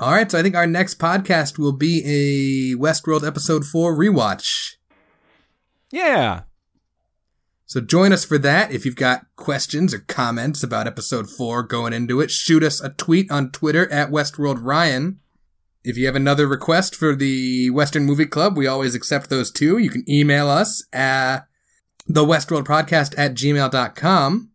All 0.00 0.12
right, 0.12 0.30
so 0.30 0.38
I 0.38 0.42
think 0.42 0.54
our 0.54 0.66
next 0.66 1.00
podcast 1.00 1.58
will 1.58 1.72
be 1.72 2.04
a 2.04 2.80
Westworld 2.80 3.26
episode 3.26 3.64
four 3.64 3.98
rewatch. 3.98 4.76
Yeah, 5.90 6.42
so 7.68 7.82
join 7.82 8.14
us 8.14 8.24
for 8.24 8.38
that. 8.38 8.72
If 8.72 8.86
you've 8.86 8.96
got 8.96 9.26
questions 9.36 9.92
or 9.92 9.98
comments 9.98 10.62
about 10.62 10.86
episode 10.86 11.28
four 11.28 11.62
going 11.62 11.92
into 11.92 12.18
it, 12.22 12.30
shoot 12.30 12.62
us 12.62 12.80
a 12.80 12.88
tweet 12.88 13.30
on 13.30 13.50
Twitter 13.50 13.92
at 13.92 14.10
Westworld 14.10 14.60
Ryan. 14.62 15.20
If 15.84 15.98
you 15.98 16.06
have 16.06 16.16
another 16.16 16.46
request 16.46 16.94
for 16.94 17.14
the 17.14 17.68
Western 17.68 18.06
Movie 18.06 18.24
Club, 18.24 18.56
we 18.56 18.66
always 18.66 18.94
accept 18.94 19.28
those 19.28 19.50
too. 19.50 19.76
You 19.76 19.90
can 19.90 20.10
email 20.10 20.48
us 20.48 20.82
at 20.94 21.40
the 22.06 22.24
Westworld 22.24 22.64
Podcast 22.64 23.12
at 23.18 23.34
gmail.com. 23.34 24.50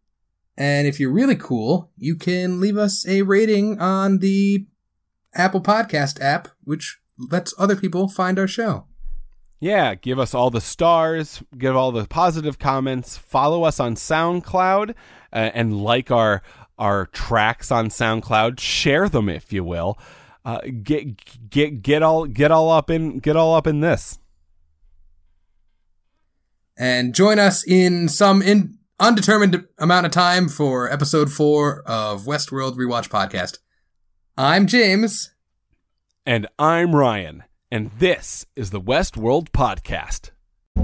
And 0.57 0.87
if 0.87 0.99
you're 0.99 1.13
really 1.13 1.35
cool, 1.35 1.91
you 1.95 2.15
can 2.15 2.59
leave 2.59 2.77
us 2.77 3.07
a 3.07 3.21
rating 3.21 3.79
on 3.79 4.19
the 4.19 4.65
Apple 5.35 5.61
Podcast 5.61 6.19
app, 6.19 6.47
which 6.63 6.97
lets 7.19 7.53
other 7.59 7.75
people 7.75 8.07
find 8.07 8.39
our 8.39 8.47
show. 8.47 8.87
Yeah, 9.63 9.95
give 9.95 10.19
us 10.19 10.33
all 10.33 10.49
the 10.49 10.59
stars, 10.59 11.41
give 11.57 11.73
all 11.73 11.93
the 11.93 12.03
positive 12.03 12.59
comments, 12.59 13.17
follow 13.17 13.63
us 13.63 13.79
on 13.79 13.95
SoundCloud, 13.95 14.89
uh, 14.89 14.93
and 15.31 15.81
like 15.81 16.11
our 16.11 16.43
our 16.77 17.05
tracks 17.05 17.71
on 17.71 17.87
SoundCloud. 17.87 18.59
Share 18.59 19.07
them 19.07 19.29
if 19.29 19.53
you 19.53 19.63
will. 19.63 19.97
Uh, 20.43 20.59
get 20.83 21.49
get 21.49 21.81
get 21.81 22.03
all 22.03 22.25
get 22.25 22.51
all 22.51 22.71
up 22.71 22.89
in 22.89 23.19
get 23.19 23.37
all 23.37 23.55
up 23.55 23.65
in 23.65 23.79
this. 23.79 24.19
And 26.77 27.15
join 27.15 27.39
us 27.39 27.65
in 27.65 28.09
some 28.09 28.41
in 28.41 28.79
undetermined 28.99 29.65
amount 29.79 30.05
of 30.05 30.11
time 30.11 30.49
for 30.49 30.91
episode 30.91 31.31
four 31.31 31.83
of 31.83 32.23
Westworld 32.23 32.75
Rewatch 32.75 33.07
Podcast. 33.07 33.59
I'm 34.37 34.67
James. 34.67 35.31
And 36.25 36.47
I'm 36.59 36.93
Ryan 36.93 37.45
and 37.73 37.89
this 37.97 38.45
is 38.55 38.69
the 38.69 38.79
Westworld 38.79 39.49
Podcast. 39.49 40.32